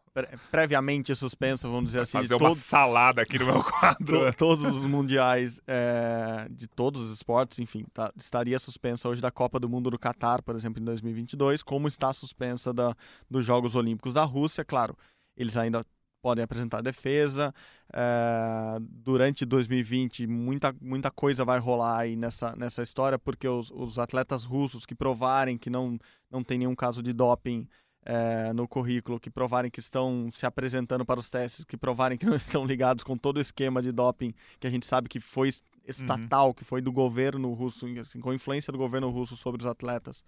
previamente 0.50 1.14
suspensa, 1.14 1.68
vamos 1.68 1.86
dizer 1.86 2.00
assim. 2.00 2.18
Fazer 2.18 2.34
uma 2.34 2.48
todo, 2.48 2.56
salada 2.56 3.22
aqui 3.22 3.38
no 3.38 3.46
meu 3.46 3.62
quadro. 3.62 4.30
To, 4.30 4.36
todos 4.36 4.74
os 4.74 4.82
mundiais 4.82 5.60
é, 5.66 6.46
de 6.50 6.66
todos 6.66 7.00
os 7.02 7.10
esportes, 7.10 7.58
enfim, 7.58 7.84
tá, 7.92 8.12
estaria 8.16 8.58
suspensa 8.58 9.08
hoje 9.08 9.20
da 9.20 9.30
Copa 9.30 9.60
do 9.60 9.68
Mundo 9.68 9.90
do 9.90 9.98
Catar, 9.98 10.42
por 10.42 10.54
exemplo, 10.54 10.80
em 10.80 10.84
2022, 10.84 11.62
como 11.62 11.88
está 11.88 12.12
suspensa 12.12 12.72
da, 12.72 12.94
dos 13.30 13.44
Jogos 13.44 13.74
Olímpicos 13.74 14.14
da 14.14 14.24
Rússia. 14.24 14.64
Claro, 14.64 14.96
eles 15.36 15.56
ainda 15.56 15.84
podem 16.22 16.42
apresentar 16.42 16.80
defesa. 16.80 17.54
É, 17.92 18.78
durante 18.80 19.44
2020, 19.44 20.26
muita, 20.26 20.74
muita 20.80 21.10
coisa 21.10 21.44
vai 21.44 21.60
rolar 21.60 21.98
aí 22.00 22.16
nessa, 22.16 22.56
nessa 22.56 22.82
história, 22.82 23.18
porque 23.18 23.46
os, 23.46 23.70
os 23.70 23.98
atletas 23.98 24.42
russos 24.42 24.84
que 24.84 24.94
provarem 24.94 25.56
que 25.56 25.70
não, 25.70 25.96
não 26.28 26.42
tem 26.42 26.58
nenhum 26.58 26.74
caso 26.74 27.02
de 27.02 27.12
doping 27.12 27.68
é, 28.06 28.52
no 28.52 28.68
currículo, 28.68 29.18
que 29.18 29.28
provarem 29.28 29.68
que 29.68 29.80
estão 29.80 30.28
se 30.30 30.46
apresentando 30.46 31.04
para 31.04 31.18
os 31.18 31.28
testes, 31.28 31.64
que 31.64 31.76
provarem 31.76 32.16
que 32.16 32.24
não 32.24 32.36
estão 32.36 32.64
ligados 32.64 33.02
com 33.02 33.16
todo 33.16 33.38
o 33.38 33.40
esquema 33.40 33.82
de 33.82 33.90
doping 33.90 34.32
que 34.60 34.66
a 34.66 34.70
gente 34.70 34.86
sabe 34.86 35.08
que 35.08 35.20
foi 35.20 35.50
estatal, 35.84 36.48
uhum. 36.48 36.54
que 36.54 36.64
foi 36.64 36.80
do 36.80 36.92
governo 36.92 37.52
russo, 37.52 37.86
assim, 38.00 38.20
com 38.20 38.32
influência 38.32 38.72
do 38.72 38.78
governo 38.78 39.10
russo 39.10 39.36
sobre 39.36 39.62
os 39.62 39.66
atletas. 39.66 40.24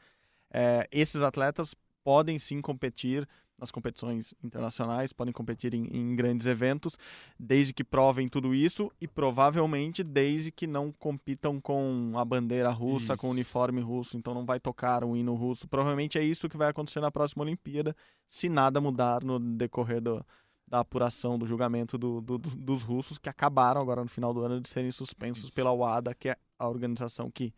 É, 0.51 0.89
esses 0.91 1.23
atletas 1.23 1.75
podem 2.03 2.39
sim 2.39 2.61
competir 2.61 3.29
nas 3.59 3.71
competições 3.71 4.35
internacionais, 4.43 5.13
podem 5.13 5.33
competir 5.33 5.75
em, 5.75 5.85
em, 5.91 6.15
grandes 6.15 6.47
eventos, 6.47 6.97
desde 7.39 7.73
que 7.73 7.83
provem 7.83 8.29
tudo 8.29 8.55
isso 8.55 8.91
e 9.01 9.09
provavelmente 9.09 10.05
desde 10.05 10.53
que 10.53 10.67
não 10.67 10.93
compitam 10.93 11.61
com 11.61 12.13
a 12.17 12.25
bandeira 12.25 12.71
russa, 12.71 13.15
isso. 13.15 13.21
com 13.21 13.29
o 13.29 13.31
uniforme 13.31 13.81
russo, 13.81 14.17
então 14.17 14.33
não 14.33 14.47
vai 14.47 14.61
tocar 14.61 15.03
o 15.03 15.17
hino 15.17 15.35
russo. 15.35 15.67
Provavelmente 15.67 16.19
é 16.19 16.23
isso 16.23 16.49
que 16.49 16.57
vai 16.57 16.69
acontecer 16.69 17.01
na 17.01 17.11
próxima 17.11 17.43
Olimpíada, 17.43 17.97
se 18.29 18.49
nada 18.49 18.81
mudar 18.81 19.25
no 19.25 19.41
decorrer 19.41 20.01
do, 20.01 20.25
da 20.69 20.81
apuração 20.81 21.39
do 21.39 21.47
julgamento 21.47 21.99
do, 21.99 22.21
do, 22.21 22.39
dos 22.39 22.83
russos, 22.83 23.19
que 23.19 23.29
acabaram 23.29 23.81
agora 23.81 24.03
no 24.03 24.09
final 24.09 24.33
do 24.33 24.41
ano 24.41 24.61
de 24.61 24.69
serem 24.69 24.93
suspensos 24.93 25.45
isso. 25.45 25.55
pela 25.55 25.73
UADA, 25.73 26.15
que 26.15 26.29
é 26.29 26.37
a 26.59 26.69
organização 26.69 27.31
que 27.31 27.53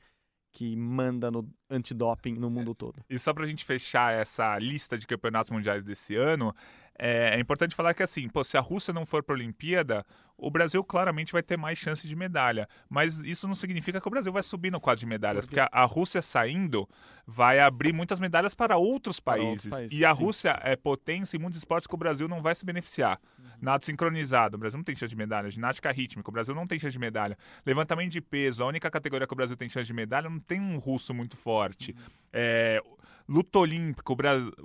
que 0.52 0.74
manda 0.76 1.30
no 1.30 1.48
antidoping 1.68 2.34
no 2.34 2.50
mundo 2.50 2.74
todo. 2.74 3.02
E 3.08 3.18
só 3.18 3.32
pra 3.32 3.46
gente 3.46 3.64
fechar 3.64 4.12
essa 4.12 4.58
lista 4.58 4.98
de 4.98 5.06
campeonatos 5.06 5.50
mundiais 5.50 5.82
desse 5.82 6.16
ano, 6.16 6.54
é, 7.02 7.36
é 7.36 7.40
importante 7.40 7.74
falar 7.74 7.94
que 7.94 8.02
assim, 8.02 8.28
pô, 8.28 8.44
se 8.44 8.58
a 8.58 8.60
Rússia 8.60 8.92
não 8.92 9.06
for 9.06 9.22
para 9.22 9.34
a 9.34 9.38
Olimpíada, 9.38 10.04
o 10.36 10.50
Brasil 10.50 10.84
claramente 10.84 11.32
vai 11.32 11.42
ter 11.42 11.56
mais 11.56 11.78
chance 11.78 12.06
de 12.06 12.14
medalha. 12.14 12.68
Mas 12.90 13.20
isso 13.20 13.48
não 13.48 13.54
significa 13.54 13.98
que 14.00 14.06
o 14.06 14.10
Brasil 14.10 14.30
vai 14.30 14.42
subir 14.42 14.70
no 14.70 14.78
quadro 14.78 15.00
de 15.00 15.06
medalhas, 15.06 15.46
porque 15.46 15.60
a, 15.60 15.68
a 15.72 15.84
Rússia 15.86 16.20
saindo 16.20 16.86
vai 17.26 17.58
abrir 17.58 17.94
muitas 17.94 18.20
medalhas 18.20 18.54
para 18.54 18.76
outros 18.76 19.18
países. 19.18 19.40
Para 19.40 19.50
outros 19.50 19.70
países 19.70 19.98
e 19.98 20.04
a 20.04 20.14
sim. 20.14 20.22
Rússia 20.22 20.60
é 20.62 20.76
potência 20.76 21.38
em 21.38 21.40
muitos 21.40 21.58
esportes 21.58 21.86
que 21.86 21.94
o 21.94 21.98
Brasil 21.98 22.28
não 22.28 22.42
vai 22.42 22.54
se 22.54 22.66
beneficiar. 22.66 23.18
Uhum. 23.38 23.44
Nado 23.62 23.84
sincronizado, 23.84 24.56
o 24.56 24.58
Brasil 24.58 24.76
não 24.76 24.84
tem 24.84 24.94
chance 24.94 25.10
de 25.10 25.16
medalha. 25.16 25.50
Ginástica 25.50 25.90
rítmica, 25.90 26.28
o 26.28 26.32
Brasil 26.32 26.54
não 26.54 26.66
tem 26.66 26.78
chance 26.78 26.92
de 26.92 26.98
medalha. 26.98 27.36
Levantamento 27.64 28.12
de 28.12 28.20
peso, 28.20 28.62
a 28.62 28.66
única 28.66 28.90
categoria 28.90 29.26
que 29.26 29.32
o 29.32 29.36
Brasil 29.36 29.56
tem 29.56 29.70
chance 29.70 29.86
de 29.86 29.94
medalha 29.94 30.28
não 30.28 30.38
tem 30.38 30.60
um 30.60 30.76
russo 30.78 31.14
muito 31.14 31.34
forte. 31.34 31.92
Uhum. 31.92 32.04
É, 32.32 32.82
luta 33.30 33.60
olímpica, 33.60 34.12
o 34.12 34.16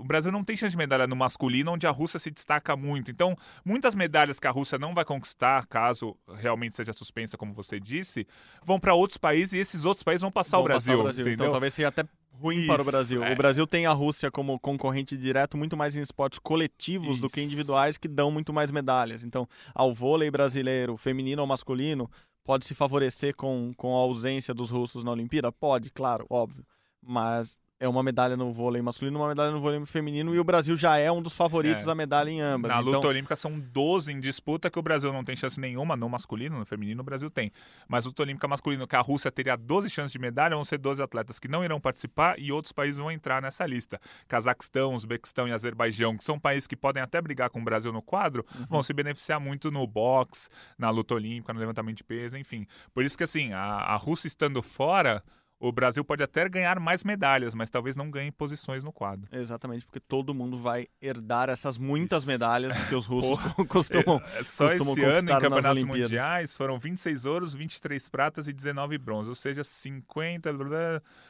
Brasil, 0.03 0.31
não 0.31 0.43
tem 0.43 0.57
chance 0.57 0.71
de 0.71 0.77
medalha 0.77 1.05
no 1.05 1.15
masculino, 1.15 1.73
onde 1.73 1.85
a 1.85 1.91
Rússia 1.91 2.19
se 2.19 2.31
destaca 2.31 2.75
muito. 2.75 3.11
Então, 3.11 3.35
muitas 3.63 3.93
medalhas 3.93 4.39
que 4.39 4.47
a 4.47 4.51
Rússia 4.51 4.79
não 4.79 4.95
vai 4.95 5.05
conquistar, 5.05 5.67
caso 5.67 6.17
realmente 6.37 6.75
seja 6.75 6.91
suspensa, 6.91 7.37
como 7.37 7.53
você 7.53 7.79
disse, 7.79 8.27
vão 8.65 8.79
para 8.79 8.95
outros 8.95 9.17
países 9.17 9.53
e 9.53 9.59
esses 9.59 9.85
outros 9.85 10.03
países 10.03 10.23
vão 10.23 10.31
passar, 10.31 10.57
vão 10.57 10.65
o, 10.65 10.67
Brasil, 10.67 10.93
passar 10.93 10.99
o 10.99 11.03
Brasil. 11.03 11.21
Então? 11.21 11.45
Então, 11.45 11.51
talvez 11.51 11.75
seja 11.75 11.89
até 11.89 12.03
ruim 12.33 12.57
Isso, 12.57 12.67
para 12.67 12.81
o 12.81 12.85
Brasil. 12.85 13.23
É. 13.23 13.33
O 13.33 13.35
Brasil 13.35 13.67
tem 13.67 13.85
a 13.85 13.91
Rússia 13.91 14.31
como 14.31 14.59
concorrente 14.59 15.15
direto 15.15 15.55
muito 15.55 15.77
mais 15.77 15.95
em 15.95 16.01
esportes 16.01 16.39
coletivos 16.39 17.17
Isso. 17.17 17.21
do 17.21 17.29
que 17.29 17.41
individuais 17.41 17.97
que 17.97 18.07
dão 18.07 18.31
muito 18.31 18.51
mais 18.51 18.71
medalhas. 18.71 19.23
Então, 19.23 19.47
ao 19.75 19.93
vôlei 19.93 20.31
brasileiro, 20.31 20.97
feminino 20.97 21.43
ou 21.43 21.47
masculino, 21.47 22.09
pode 22.43 22.65
se 22.65 22.73
favorecer 22.73 23.35
com, 23.35 23.73
com 23.77 23.95
a 23.95 23.99
ausência 23.99 24.55
dos 24.55 24.71
russos 24.71 25.03
na 25.03 25.11
Olimpíada? 25.11 25.51
Pode, 25.51 25.91
claro, 25.91 26.25
óbvio. 26.29 26.65
Mas 26.99 27.59
é 27.79 27.87
uma 27.87 28.01
medalha 28.01 28.37
no 28.37 28.53
vôlei 28.53 28.81
masculino, 28.81 29.19
uma 29.19 29.27
medalha 29.27 29.51
no 29.51 29.59
vôlei 29.59 29.85
feminino 29.85 30.33
e 30.33 30.39
o 30.39 30.43
Brasil 30.43 30.77
já 30.77 30.97
é 30.97 31.11
um 31.11 31.21
dos 31.21 31.33
favoritos 31.33 31.83
é. 31.83 31.85
da 31.85 31.93
medalha 31.93 32.29
em 32.29 32.39
ambas. 32.39 32.71
Na 32.71 32.79
então... 32.79 32.93
luta 32.93 33.07
olímpica 33.07 33.35
são 33.35 33.59
12 33.59 34.13
em 34.13 34.19
disputa 34.19 34.69
que 34.69 34.79
o 34.79 34.81
Brasil 34.81 35.11
não 35.11 35.23
tem 35.23 35.35
chance 35.35 35.59
nenhuma 35.59 35.95
no 35.97 36.07
masculino, 36.07 36.57
no 36.57 36.65
feminino 36.65 37.01
o 37.01 37.03
Brasil 37.03 37.29
tem. 37.29 37.51
Mas 37.87 38.05
luta 38.05 38.23
olímpica 38.23 38.47
masculino 38.47 38.87
que 38.87 38.95
a 38.95 39.01
Rússia 39.01 39.29
teria 39.29 39.57
12 39.57 39.89
chances 39.89 40.11
de 40.11 40.19
medalha, 40.19 40.55
vão 40.55 40.63
ser 40.63 40.77
12 40.77 41.01
atletas 41.01 41.37
que 41.37 41.49
não 41.49 41.63
irão 41.65 41.79
participar 41.79 42.39
e 42.39 42.51
outros 42.51 42.71
países 42.71 42.97
vão 42.97 43.11
entrar 43.11 43.41
nessa 43.41 43.65
lista. 43.65 43.99
Cazaquistão, 44.27 44.95
Uzbequistão 44.95 45.47
e 45.47 45.51
Azerbaijão, 45.51 46.17
que 46.17 46.23
são 46.23 46.39
países 46.39 46.67
que 46.67 46.77
podem 46.77 47.03
até 47.03 47.21
brigar 47.21 47.49
com 47.49 47.59
o 47.59 47.63
Brasil 47.63 47.91
no 47.91 48.01
quadro, 48.01 48.45
uhum. 48.57 48.65
vão 48.69 48.83
se 48.83 48.93
beneficiar 48.93 49.39
muito 49.39 49.69
no 49.69 49.85
boxe, 49.85 50.47
na 50.77 50.89
luta 50.89 51.13
olímpica, 51.13 51.53
no 51.53 51.59
levantamento 51.59 51.97
de 51.97 52.03
peso, 52.05 52.37
enfim. 52.37 52.65
Por 52.93 53.03
isso 53.03 53.17
que 53.17 53.23
assim, 53.25 53.51
a, 53.51 53.59
a 53.59 53.95
Rússia 53.97 54.27
estando 54.27 54.61
fora 54.63 55.21
o 55.59 55.71
Brasil 55.71 56.03
pode 56.03 56.21
até 56.21 56.47
ganhar 56.49 56.79
mais 56.79 57.03
medalhas, 57.03 57.53
mas 57.53 57.69
talvez 57.69 57.95
não 57.95 58.11
ganhe 58.11 58.31
posições 58.31 58.83
no 58.83 58.91
quadro. 58.91 59.27
Exatamente, 59.31 59.85
porque 59.85 59.99
todo 59.99 60.33
mundo 60.33 60.57
vai 60.57 60.87
herdar 61.01 61.49
essas 61.49 61.77
muitas 61.77 62.23
Isso. 62.23 62.31
medalhas 62.31 62.77
que 62.87 62.95
os 62.95 63.05
russos 63.05 63.37
costumam, 63.69 64.21
é, 64.35 64.43
Só 64.43 64.67
costumam 64.67 64.93
esse 64.93 65.03
ano 65.03 65.31
em 65.31 65.39
campeonatos 65.39 65.83
mundiais 65.83 66.55
foram 66.55 66.77
26 66.77 67.25
ouros, 67.25 67.53
23 67.55 68.09
pratas 68.09 68.47
e 68.47 68.53
19 68.53 68.97
bronze, 68.97 69.29
ou 69.29 69.35
seja, 69.35 69.63
50, 69.63 70.49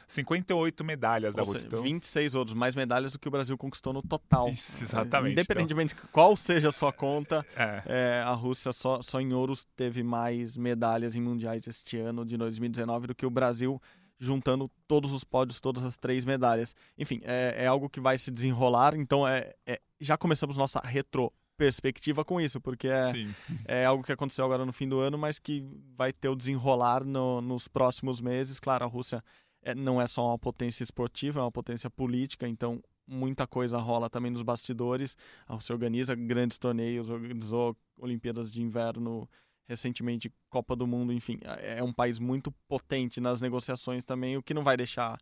58 0.08 0.84
medalhas 0.84 1.34
ou 1.34 1.44
da 1.44 1.46
Rússia. 1.46 1.70
Seja, 1.70 1.82
26 1.82 2.34
ouros, 2.34 2.52
mais 2.52 2.74
medalhas 2.74 3.12
do 3.12 3.18
que 3.18 3.28
o 3.28 3.30
Brasil 3.30 3.56
conquistou 3.56 3.92
no 3.92 4.02
total. 4.02 4.48
Isso, 4.48 4.82
exatamente. 4.82 5.32
Independentemente 5.32 5.94
então... 5.94 6.08
qual 6.12 6.36
seja 6.36 6.70
a 6.70 6.72
sua 6.72 6.92
conta, 6.92 7.46
é. 7.56 7.82
É, 7.86 8.22
a 8.22 8.32
Rússia 8.32 8.72
só, 8.72 9.00
só 9.02 9.20
em 9.20 9.32
ouros 9.32 9.64
teve 9.76 10.02
mais 10.02 10.56
medalhas 10.56 11.14
em 11.14 11.20
mundiais 11.20 11.66
este 11.66 11.96
ano 11.98 12.24
de 12.24 12.36
2019 12.36 13.08
do 13.08 13.14
que 13.14 13.24
o 13.24 13.30
Brasil 13.30 13.80
juntando 14.18 14.70
todos 14.86 15.12
os 15.12 15.24
pódios, 15.24 15.60
todas 15.60 15.84
as 15.84 15.96
três 15.96 16.24
medalhas. 16.24 16.74
Enfim, 16.96 17.20
é, 17.24 17.64
é 17.64 17.66
algo 17.66 17.88
que 17.88 18.00
vai 18.00 18.18
se 18.18 18.30
desenrolar, 18.30 18.94
então 18.94 19.26
é, 19.26 19.54
é 19.66 19.80
já 20.00 20.16
começamos 20.16 20.56
nossa 20.56 20.80
retro 20.80 21.32
perspectiva 21.56 22.24
com 22.24 22.40
isso, 22.40 22.60
porque 22.60 22.88
é, 22.88 23.10
é 23.64 23.84
algo 23.84 24.04
que 24.04 24.12
aconteceu 24.12 24.44
agora 24.44 24.64
no 24.64 24.72
fim 24.72 24.88
do 24.88 24.98
ano, 25.00 25.16
mas 25.16 25.38
que 25.38 25.64
vai 25.96 26.12
ter 26.12 26.28
o 26.28 26.36
desenrolar 26.36 27.04
no, 27.04 27.40
nos 27.40 27.66
próximos 27.66 28.20
meses. 28.20 28.60
Claro, 28.60 28.84
a 28.84 28.88
Rússia 28.88 29.24
é, 29.62 29.74
não 29.74 30.00
é 30.00 30.06
só 30.06 30.28
uma 30.28 30.38
potência 30.38 30.82
esportiva, 30.82 31.40
é 31.40 31.42
uma 31.42 31.52
potência 31.52 31.90
política, 31.90 32.46
então 32.46 32.82
muita 33.06 33.46
coisa 33.46 33.78
rola 33.78 34.10
também 34.10 34.30
nos 34.30 34.42
bastidores. 34.42 35.16
A 35.46 35.54
Rússia 35.54 35.72
organiza 35.72 36.14
grandes 36.14 36.58
torneios, 36.58 37.08
organizou 37.08 37.76
Olimpíadas 37.98 38.52
de 38.52 38.60
Inverno 38.60 39.28
recentemente 39.66 40.32
Copa 40.48 40.76
do 40.76 40.86
Mundo, 40.86 41.12
enfim, 41.12 41.38
é, 41.42 41.78
é 41.78 41.82
um 41.82 41.92
país 41.92 42.18
muito 42.18 42.52
potente 42.68 43.20
nas 43.20 43.40
negociações 43.40 44.04
também, 44.04 44.36
o 44.36 44.42
que 44.42 44.54
não 44.54 44.64
vai 44.64 44.76
deixar 44.76 45.18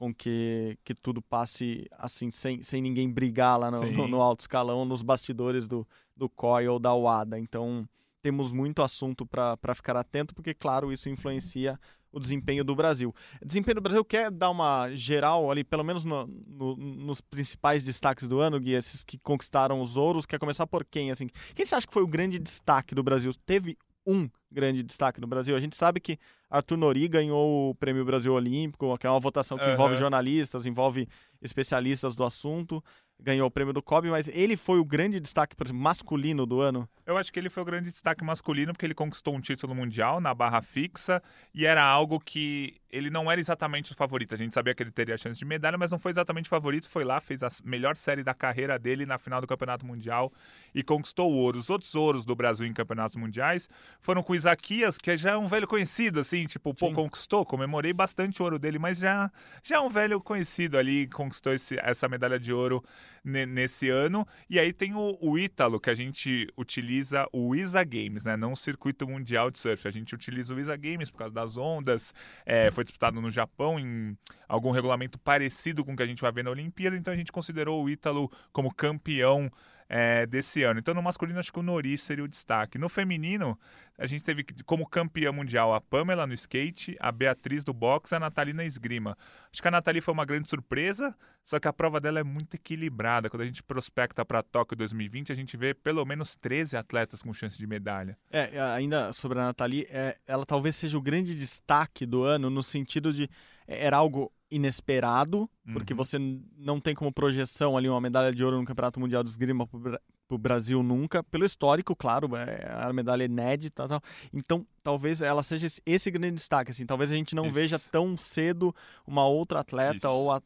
com 0.00 0.14
que, 0.14 0.78
que 0.82 0.94
tudo 0.94 1.20
passe 1.20 1.86
assim, 1.92 2.30
sem, 2.30 2.62
sem 2.62 2.80
ninguém 2.80 3.10
brigar 3.10 3.58
lá 3.58 3.70
no, 3.70 3.84
no, 3.92 4.08
no 4.08 4.22
alto 4.22 4.40
escalão, 4.40 4.86
nos 4.86 5.02
bastidores 5.02 5.68
do, 5.68 5.86
do 6.16 6.26
COI 6.26 6.68
ou 6.68 6.78
da 6.78 6.94
UADA. 6.94 7.38
Então, 7.38 7.86
temos 8.22 8.50
muito 8.50 8.82
assunto 8.82 9.26
para 9.26 9.74
ficar 9.74 9.96
atento, 9.96 10.34
porque, 10.34 10.54
claro, 10.54 10.90
isso 10.90 11.10
influencia 11.10 11.78
o 12.12 12.18
desempenho 12.18 12.64
do 12.64 12.74
Brasil. 12.74 13.14
O 13.40 13.46
desempenho 13.46 13.76
do 13.76 13.80
Brasil 13.80 14.04
quer 14.04 14.30
dar 14.30 14.50
uma 14.50 14.88
geral 14.94 15.50
ali, 15.50 15.62
pelo 15.64 15.84
menos 15.84 16.04
no, 16.04 16.26
no, 16.26 16.76
nos 16.76 17.20
principais 17.20 17.82
destaques 17.82 18.26
do 18.26 18.40
ano, 18.40 18.58
Gui, 18.58 18.72
esses 18.72 19.04
que 19.04 19.18
conquistaram 19.18 19.80
os 19.80 19.96
ouros. 19.96 20.26
Quer 20.26 20.38
começar 20.38 20.66
por 20.66 20.84
quem? 20.84 21.10
Assim, 21.10 21.28
quem 21.54 21.64
você 21.64 21.74
acha 21.74 21.86
que 21.86 21.92
foi 21.92 22.02
o 22.02 22.08
grande 22.08 22.38
destaque 22.38 22.94
do 22.94 23.02
Brasil? 23.02 23.32
Teve 23.46 23.76
um 24.06 24.28
grande 24.50 24.82
destaque 24.82 25.20
no 25.20 25.26
Brasil. 25.26 25.54
A 25.54 25.60
gente 25.60 25.76
sabe 25.76 26.00
que 26.00 26.18
Arthur 26.48 26.76
Nori 26.76 27.06
ganhou 27.06 27.70
o 27.70 27.74
Prêmio 27.74 28.04
Brasil 28.04 28.32
Olímpico, 28.32 28.98
que 28.98 29.06
é 29.06 29.10
uma 29.10 29.20
votação 29.20 29.56
que 29.56 29.64
uhum. 29.64 29.72
envolve 29.72 29.96
jornalistas, 29.96 30.66
envolve 30.66 31.08
especialistas 31.40 32.14
do 32.14 32.24
assunto 32.24 32.82
ganhou 33.22 33.46
o 33.46 33.50
prêmio 33.50 33.72
do 33.72 33.82
Kobe, 33.82 34.10
mas 34.10 34.28
ele 34.28 34.56
foi 34.56 34.78
o 34.78 34.84
grande 34.84 35.20
destaque 35.20 35.54
masculino 35.72 36.46
do 36.46 36.60
ano? 36.60 36.88
Eu 37.06 37.16
acho 37.16 37.32
que 37.32 37.38
ele 37.38 37.50
foi 37.50 37.62
o 37.62 37.66
grande 37.66 37.90
destaque 37.90 38.24
masculino 38.24 38.72
porque 38.72 38.86
ele 38.86 38.94
conquistou 38.94 39.34
um 39.34 39.40
título 39.40 39.74
mundial 39.74 40.20
na 40.20 40.32
barra 40.32 40.62
fixa 40.62 41.22
e 41.52 41.66
era 41.66 41.82
algo 41.82 42.20
que 42.20 42.80
ele 42.92 43.10
não 43.10 43.30
era 43.30 43.40
exatamente 43.40 43.92
o 43.92 43.94
favorito. 43.94 44.34
A 44.34 44.38
gente 44.38 44.54
sabia 44.54 44.74
que 44.74 44.82
ele 44.82 44.90
teria 44.90 45.14
a 45.14 45.18
chance 45.18 45.38
de 45.38 45.44
medalha, 45.44 45.78
mas 45.78 45.90
não 45.90 45.98
foi 45.98 46.10
exatamente 46.12 46.46
o 46.46 46.48
favorito. 46.48 46.88
Foi 46.88 47.04
lá, 47.04 47.20
fez 47.20 47.42
a 47.42 47.48
melhor 47.64 47.96
série 47.96 48.22
da 48.22 48.34
carreira 48.34 48.78
dele 48.78 49.06
na 49.06 49.18
final 49.18 49.40
do 49.40 49.46
Campeonato 49.46 49.86
Mundial 49.86 50.32
e 50.74 50.82
conquistou 50.82 51.30
o 51.30 51.36
ouro. 51.36 51.58
Os 51.58 51.70
outros 51.70 51.94
ouros 51.94 52.24
do 52.24 52.34
Brasil 52.34 52.66
em 52.66 52.72
campeonatos 52.72 53.16
mundiais 53.16 53.68
foram 54.00 54.22
com 54.22 54.32
o 54.32 54.36
Isaquias, 54.36 54.98
que 54.98 55.16
já 55.16 55.32
é 55.32 55.36
um 55.36 55.46
velho 55.46 55.66
conhecido, 55.66 56.20
assim, 56.20 56.46
tipo, 56.46 56.74
pô, 56.74 56.88
Sim. 56.88 56.94
conquistou, 56.94 57.44
comemorei 57.44 57.92
bastante 57.92 58.40
o 58.40 58.44
ouro 58.44 58.58
dele, 58.58 58.78
mas 58.78 58.98
já, 58.98 59.30
já 59.62 59.76
é 59.76 59.80
um 59.80 59.88
velho 59.88 60.20
conhecido 60.20 60.78
ali, 60.78 61.06
conquistou 61.08 61.52
esse, 61.52 61.78
essa 61.80 62.08
medalha 62.08 62.38
de 62.38 62.52
ouro 62.52 62.84
nesse 63.24 63.88
ano. 63.88 64.26
E 64.48 64.58
aí 64.58 64.72
tem 64.72 64.94
o, 64.94 65.16
o 65.20 65.38
Ítalo, 65.38 65.80
que 65.80 65.90
a 65.90 65.94
gente 65.94 66.46
utiliza 66.56 67.26
o 67.32 67.54
ISA 67.54 67.84
Games, 67.84 68.24
né? 68.24 68.36
Não 68.36 68.52
o 68.52 68.56
circuito 68.56 69.06
mundial 69.06 69.50
de 69.50 69.58
surf. 69.58 69.86
A 69.86 69.90
gente 69.90 70.14
utiliza 70.14 70.54
o 70.54 70.60
ISA 70.60 70.76
Games 70.76 71.10
por 71.10 71.18
causa 71.18 71.34
das 71.34 71.56
ondas. 71.56 72.14
É, 72.44 72.70
foi 72.70 72.84
disputado 72.84 73.20
no 73.20 73.30
Japão 73.30 73.78
em 73.78 74.16
algum 74.48 74.70
regulamento 74.70 75.18
parecido 75.18 75.84
com 75.84 75.92
o 75.92 75.96
que 75.96 76.02
a 76.02 76.06
gente 76.06 76.22
vai 76.22 76.32
ver 76.32 76.44
na 76.44 76.50
Olimpíada. 76.50 76.96
Então 76.96 77.12
a 77.12 77.16
gente 77.16 77.32
considerou 77.32 77.84
o 77.84 77.90
Ítalo 77.90 78.30
como 78.52 78.72
campeão 78.74 79.50
é, 79.90 80.24
desse 80.24 80.62
ano. 80.62 80.78
Então, 80.78 80.94
no 80.94 81.02
masculino, 81.02 81.40
acho 81.40 81.52
que 81.52 81.58
o 81.58 81.62
Nori 81.62 81.98
seria 81.98 82.24
o 82.24 82.28
destaque. 82.28 82.78
No 82.78 82.88
feminino, 82.88 83.58
a 83.98 84.06
gente 84.06 84.22
teve 84.22 84.46
como 84.64 84.88
campeã 84.88 85.32
mundial 85.32 85.74
a 85.74 85.80
Pamela 85.80 86.28
no 86.28 86.32
skate, 86.32 86.96
a 87.00 87.10
Beatriz 87.10 87.64
do 87.64 87.72
boxe 87.72 88.14
a 88.14 88.20
Nathalie 88.20 88.54
na 88.54 88.64
esgrima. 88.64 89.18
Acho 89.52 89.60
que 89.60 89.66
a 89.66 89.70
Nathalie 89.70 90.00
foi 90.00 90.14
uma 90.14 90.24
grande 90.24 90.48
surpresa, 90.48 91.12
só 91.44 91.58
que 91.58 91.66
a 91.66 91.72
prova 91.72 92.00
dela 92.00 92.20
é 92.20 92.22
muito 92.22 92.54
equilibrada. 92.54 93.28
Quando 93.28 93.42
a 93.42 93.46
gente 93.46 93.64
prospecta 93.64 94.24
para 94.24 94.44
Tóquio 94.44 94.76
2020, 94.76 95.32
a 95.32 95.34
gente 95.34 95.56
vê 95.56 95.74
pelo 95.74 96.04
menos 96.04 96.36
13 96.36 96.76
atletas 96.76 97.20
com 97.20 97.34
chance 97.34 97.58
de 97.58 97.66
medalha. 97.66 98.16
É, 98.30 98.60
ainda 98.60 99.12
sobre 99.12 99.40
a 99.40 99.42
Nathalie, 99.42 99.88
é, 99.90 100.16
ela 100.24 100.46
talvez 100.46 100.76
seja 100.76 100.96
o 100.96 101.02
grande 101.02 101.34
destaque 101.34 102.06
do 102.06 102.22
ano 102.22 102.48
no 102.48 102.62
sentido 102.62 103.12
de 103.12 103.28
é, 103.66 103.86
era 103.86 103.96
algo 103.96 104.32
inesperado, 104.50 105.48
uhum. 105.66 105.72
porque 105.72 105.94
você 105.94 106.18
não 106.56 106.80
tem 106.80 106.94
como 106.94 107.12
projeção 107.12 107.76
ali 107.76 107.88
uma 107.88 108.00
medalha 108.00 108.32
de 108.32 108.42
ouro 108.42 108.58
no 108.58 108.64
Campeonato 108.64 108.98
Mundial 108.98 109.22
de 109.22 109.30
Esgrima 109.30 109.66
para 109.66 110.00
o 110.30 110.38
Brasil 110.38 110.82
nunca, 110.82 111.22
pelo 111.24 111.44
histórico, 111.44 111.94
claro, 111.94 112.34
é 112.36 112.68
a 112.72 112.92
medalha 112.92 113.24
inédita, 113.24 113.88
tal. 113.88 114.00
então 114.32 114.66
talvez 114.82 115.20
ela 115.20 115.42
seja 115.42 115.66
esse 115.84 116.10
grande 116.10 116.36
destaque, 116.36 116.70
assim, 116.70 116.86
talvez 116.86 117.10
a 117.10 117.14
gente 117.14 117.34
não 117.34 117.46
Isso. 117.46 117.54
veja 117.54 117.78
tão 117.78 118.16
cedo 118.16 118.74
uma 119.06 119.26
outra 119.26 119.60
atleta, 119.60 120.08
ou, 120.08 120.32
a, 120.32 120.40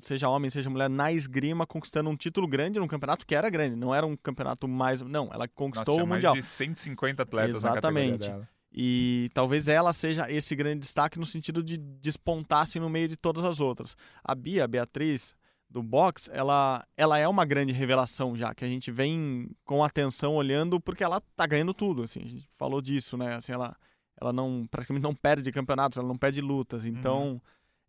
seja 0.00 0.28
homem, 0.28 0.50
seja 0.50 0.70
mulher, 0.70 0.88
na 0.88 1.12
esgrima 1.12 1.66
conquistando 1.66 2.10
um 2.10 2.16
título 2.16 2.48
grande 2.48 2.78
num 2.78 2.88
campeonato 2.88 3.26
que 3.26 3.34
era 3.34 3.48
grande, 3.50 3.76
não 3.76 3.94
era 3.94 4.06
um 4.06 4.16
campeonato 4.16 4.66
mais, 4.66 5.02
não, 5.02 5.30
ela 5.32 5.46
conquistou 5.48 5.96
Nossa, 5.96 6.04
o 6.04 6.08
Mundial. 6.08 6.34
mais 6.34 6.44
de 6.44 6.50
150 6.50 7.22
atletas 7.22 7.56
Exatamente. 7.56 8.10
na 8.10 8.10
categoria 8.12 8.32
dela. 8.32 8.55
E 8.76 9.30
talvez 9.32 9.68
ela 9.68 9.90
seja 9.94 10.30
esse 10.30 10.54
grande 10.54 10.80
destaque 10.80 11.18
no 11.18 11.24
sentido 11.24 11.62
de 11.62 11.78
despontar-se 11.78 12.78
no 12.78 12.90
meio 12.90 13.08
de 13.08 13.16
todas 13.16 13.42
as 13.42 13.58
outras. 13.58 13.96
A 14.22 14.34
Bia, 14.34 14.64
a 14.64 14.68
Beatriz, 14.68 15.34
do 15.68 15.82
box, 15.82 16.30
ela, 16.32 16.86
ela 16.96 17.18
é 17.18 17.26
uma 17.26 17.44
grande 17.44 17.72
revelação 17.72 18.36
já, 18.36 18.54
que 18.54 18.64
a 18.64 18.68
gente 18.68 18.90
vem 18.90 19.50
com 19.64 19.82
atenção 19.82 20.34
olhando 20.34 20.80
porque 20.80 21.02
ela 21.02 21.20
tá 21.34 21.46
ganhando 21.46 21.74
tudo, 21.74 22.02
assim, 22.02 22.20
a 22.20 22.28
gente 22.28 22.48
falou 22.56 22.80
disso, 22.80 23.16
né, 23.16 23.34
assim, 23.34 23.52
ela, 23.52 23.76
ela 24.20 24.32
não, 24.32 24.66
praticamente 24.70 25.02
não 25.02 25.14
perde 25.14 25.50
campeonatos, 25.50 25.98
ela 25.98 26.06
não 26.06 26.16
perde 26.16 26.40
lutas, 26.40 26.84
então 26.84 27.32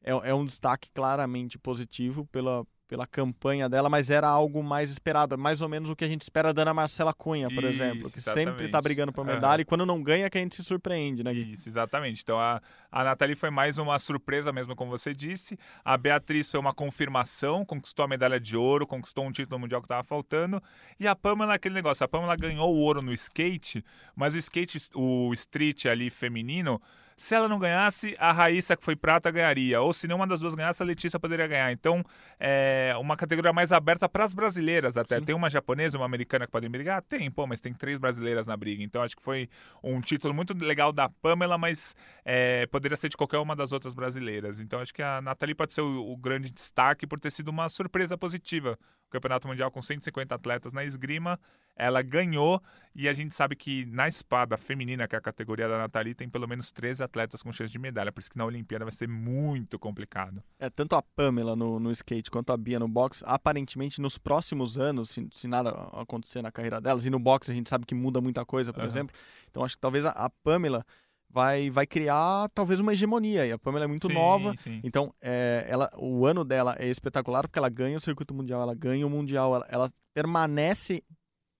uhum. 0.06 0.22
é, 0.24 0.29
é 0.29 0.34
um 0.34 0.46
destaque 0.46 0.89
claramente 0.91 1.60
positivo 1.60 2.25
pela, 2.32 2.65
pela 2.88 3.06
campanha 3.06 3.67
dela, 3.67 3.89
mas 3.89 4.10
era 4.10 4.27
algo 4.27 4.63
mais 4.63 4.89
esperado, 4.89 5.38
mais 5.38 5.62
ou 5.62 5.67
menos 5.67 5.89
o 5.89 5.96
que 5.96 6.06
a 6.06 6.08
gente 6.08 6.22
espera 6.22 6.53
da 6.53 6.62
Ana 6.62 6.74
Marcela 6.74 7.13
Cunha, 7.13 7.50
por 7.50 7.63
Isso, 7.63 7.84
exemplo, 7.84 8.10
que 8.10 8.20
exatamente. 8.20 8.50
sempre 8.51 8.70
tá 8.70 8.82
brigando 8.82 9.12
por 9.12 9.25
medalha 9.25 9.56
Aham. 9.56 9.62
e 9.62 9.65
quando 9.65 9.86
não 9.86 10.01
ganha 10.01 10.29
que 10.29 10.38
a 10.38 10.41
gente 10.41 10.56
se 10.56 10.63
surpreende, 10.63 11.24
né? 11.24 11.34
Gui? 11.34 11.51
Isso, 11.51 11.67
exatamente. 11.67 12.22
Então 12.22 12.39
a, 12.39 12.62
a 12.91 13.03
Nathalie 13.03 13.36
foi 13.36 13.50
mais 13.50 13.77
uma 13.77 14.00
surpresa 14.00 14.53
mesmo, 14.53 14.75
como 14.75 14.89
você 14.89 15.13
disse. 15.13 15.58
A 15.84 15.98
Beatriz 15.98 16.50
foi 16.50 16.60
uma 16.60 16.74
confirmação, 16.74 17.65
conquistou 17.65 18.06
a 18.06 18.08
medalha 18.08 18.39
de 18.39 18.56
ouro, 18.56 18.88
conquistou 18.88 19.25
um 19.25 19.32
título 19.32 19.60
mundial 19.60 19.82
que 19.82 19.86
estava 19.86 20.03
faltando. 20.03 20.62
E 21.00 21.08
a 21.08 21.15
Pamela, 21.15 21.56
aquele 21.56 21.75
negócio, 21.75 22.03
a 22.03 22.08
Pamela 22.08 22.36
ganhou 22.36 22.74
o 22.74 22.79
ouro 22.79 23.01
no 23.01 23.13
skate, 23.13 23.84
mas 24.15 24.34
o 24.34 24.38
skate, 24.38 24.89
o 24.96 25.34
street 25.34 25.86
ali 25.86 26.10
feminino, 26.10 26.82
se 27.17 27.33
ela 27.33 27.50
não 27.50 27.57
ganhasse, 27.57 28.15
a 28.19 28.31
Raíssa, 28.31 28.77
que 28.77 28.86
foi 28.86 28.95
prata, 28.95 29.31
ganharia. 29.31 29.81
Ou 29.81 29.91
se 29.91 30.07
nenhuma 30.07 30.27
das 30.27 30.39
duas 30.39 30.53
ganhasse, 30.53 30.83
a 30.83 30.86
Letícia 30.86 31.19
poderia 31.19 31.47
ganhar. 31.47 31.71
Então, 31.71 32.03
é 32.39 32.93
uma 33.00 33.17
categoria 33.17 33.51
mais 33.51 33.71
aberta 33.71 34.07
para 34.07 34.24
as 34.24 34.36
brasileiras 34.36 34.95
até. 34.95 35.17
Sim. 35.17 35.25
Tem 35.25 35.36
uma 35.36 35.50
japonesa 35.50 35.95
e 35.95 36.00
uma 36.00 36.05
americana 36.05 36.45
que 36.45 36.51
podem 36.51 36.69
brigar? 36.69 37.01
Tem, 37.01 37.29
pô, 37.31 37.47
mas 37.47 37.59
tem 37.59 37.74
três 37.74 37.97
brasileiras 37.97 38.45
na 38.45 38.55
briga. 38.55 38.83
Então, 38.83 39.01
acho 39.01 39.15
que 39.17 39.24
foi 39.24 39.50
um 39.83 40.00
título 40.00 40.31
muito 40.31 40.53
legal 40.63 40.93
da 40.93 41.09
Pamela, 41.09 41.57
mas 41.57 41.95
é, 42.24 42.67
poderia 42.67 42.95
ser 42.95 43.09
de 43.09 43.17
qualquer 43.17 43.39
uma 43.39 43.55
das 43.55 43.71
outras 43.71 43.95
brasileiras. 43.95 44.59
Então, 44.59 44.79
acho 44.79 44.93
que 44.93 45.01
a 45.01 45.19
Nathalie 45.19 45.55
pode 45.55 45.74
ser 45.74 45.81
o, 45.81 46.12
o 46.12 46.15
grande 46.15 46.51
destaque 46.51 47.07
por 47.07 47.19
ter 47.19 47.31
sido 47.31 47.47
uma 47.47 47.67
surpresa 47.67 48.15
positiva. 48.15 48.77
O 49.07 49.09
Campeonato 49.09 49.47
Mundial 49.47 49.71
com 49.71 49.81
150 49.81 50.35
atletas 50.35 50.73
na 50.73 50.83
esgrima, 50.83 51.39
ela 51.77 52.01
ganhou 52.01 52.61
e 52.93 53.07
a 53.07 53.13
gente 53.13 53.33
sabe 53.33 53.55
que 53.55 53.85
na 53.85 54.07
espada 54.07 54.57
feminina, 54.57 55.07
que 55.07 55.15
é 55.15 55.17
a 55.17 55.21
categoria 55.21 55.67
da 55.67 55.77
Nathalie, 55.77 56.13
tem 56.13 56.27
pelo 56.27 56.47
menos 56.47 56.71
13 56.71 57.03
atletas 57.03 57.41
com 57.41 57.53
chance 57.53 57.71
de 57.71 57.79
medalha, 57.79 58.11
por 58.11 58.19
isso 58.19 58.29
que 58.29 58.37
na 58.37 58.43
Olimpíada 58.43 58.83
vai 58.83 58.91
ser 58.91 59.07
muito 59.07 59.79
complicado. 59.79 60.43
É, 60.59 60.69
tanto 60.69 60.95
a 60.95 61.01
Pamela 61.01 61.55
no, 61.55 61.79
no 61.79 61.89
skate 61.91 62.29
quanto 62.29 62.51
a 62.51 62.57
Bia 62.57 62.79
no 62.79 62.87
boxe, 62.87 63.23
aparentemente 63.25 64.01
nos 64.01 64.17
próximos 64.17 64.77
anos, 64.77 65.11
se, 65.11 65.25
se 65.31 65.47
nada 65.47 65.69
acontecer 65.93 66.41
na 66.41 66.51
carreira 66.51 66.81
delas, 66.81 67.05
e 67.05 67.09
no 67.09 67.19
boxe 67.19 67.51
a 67.51 67.55
gente 67.55 67.69
sabe 67.69 67.85
que 67.85 67.95
muda 67.95 68.19
muita 68.19 68.43
coisa, 68.43 68.73
por 68.73 68.81
Aham. 68.81 68.89
exemplo, 68.89 69.15
então 69.49 69.63
acho 69.63 69.75
que 69.75 69.81
talvez 69.81 70.05
a, 70.05 70.09
a 70.09 70.29
Pamela 70.29 70.85
vai, 71.29 71.69
vai 71.69 71.86
criar 71.86 72.50
talvez 72.53 72.79
uma 72.79 72.93
hegemonia, 72.93 73.46
e 73.46 73.51
a 73.51 73.57
Pamela 73.57 73.86
é 73.86 73.88
muito 73.88 74.07
Sim, 74.07 74.13
nova, 74.13 74.55
sim. 74.57 74.79
então 74.84 75.13
é, 75.22 75.65
ela, 75.69 75.89
o 75.98 76.25
ano 76.25 76.43
dela 76.43 76.75
é 76.79 76.88
espetacular 76.88 77.43
porque 77.48 77.60
ela 77.60 77.69
ganha 77.69 77.98
o 77.98 78.01
circuito 78.01 78.34
mundial, 78.34 78.62
ela 78.62 78.74
ganha 78.74 79.05
o 79.05 79.10
mundial, 79.10 79.55
ela, 79.55 79.67
ela 79.69 79.91
permanece 80.13 81.03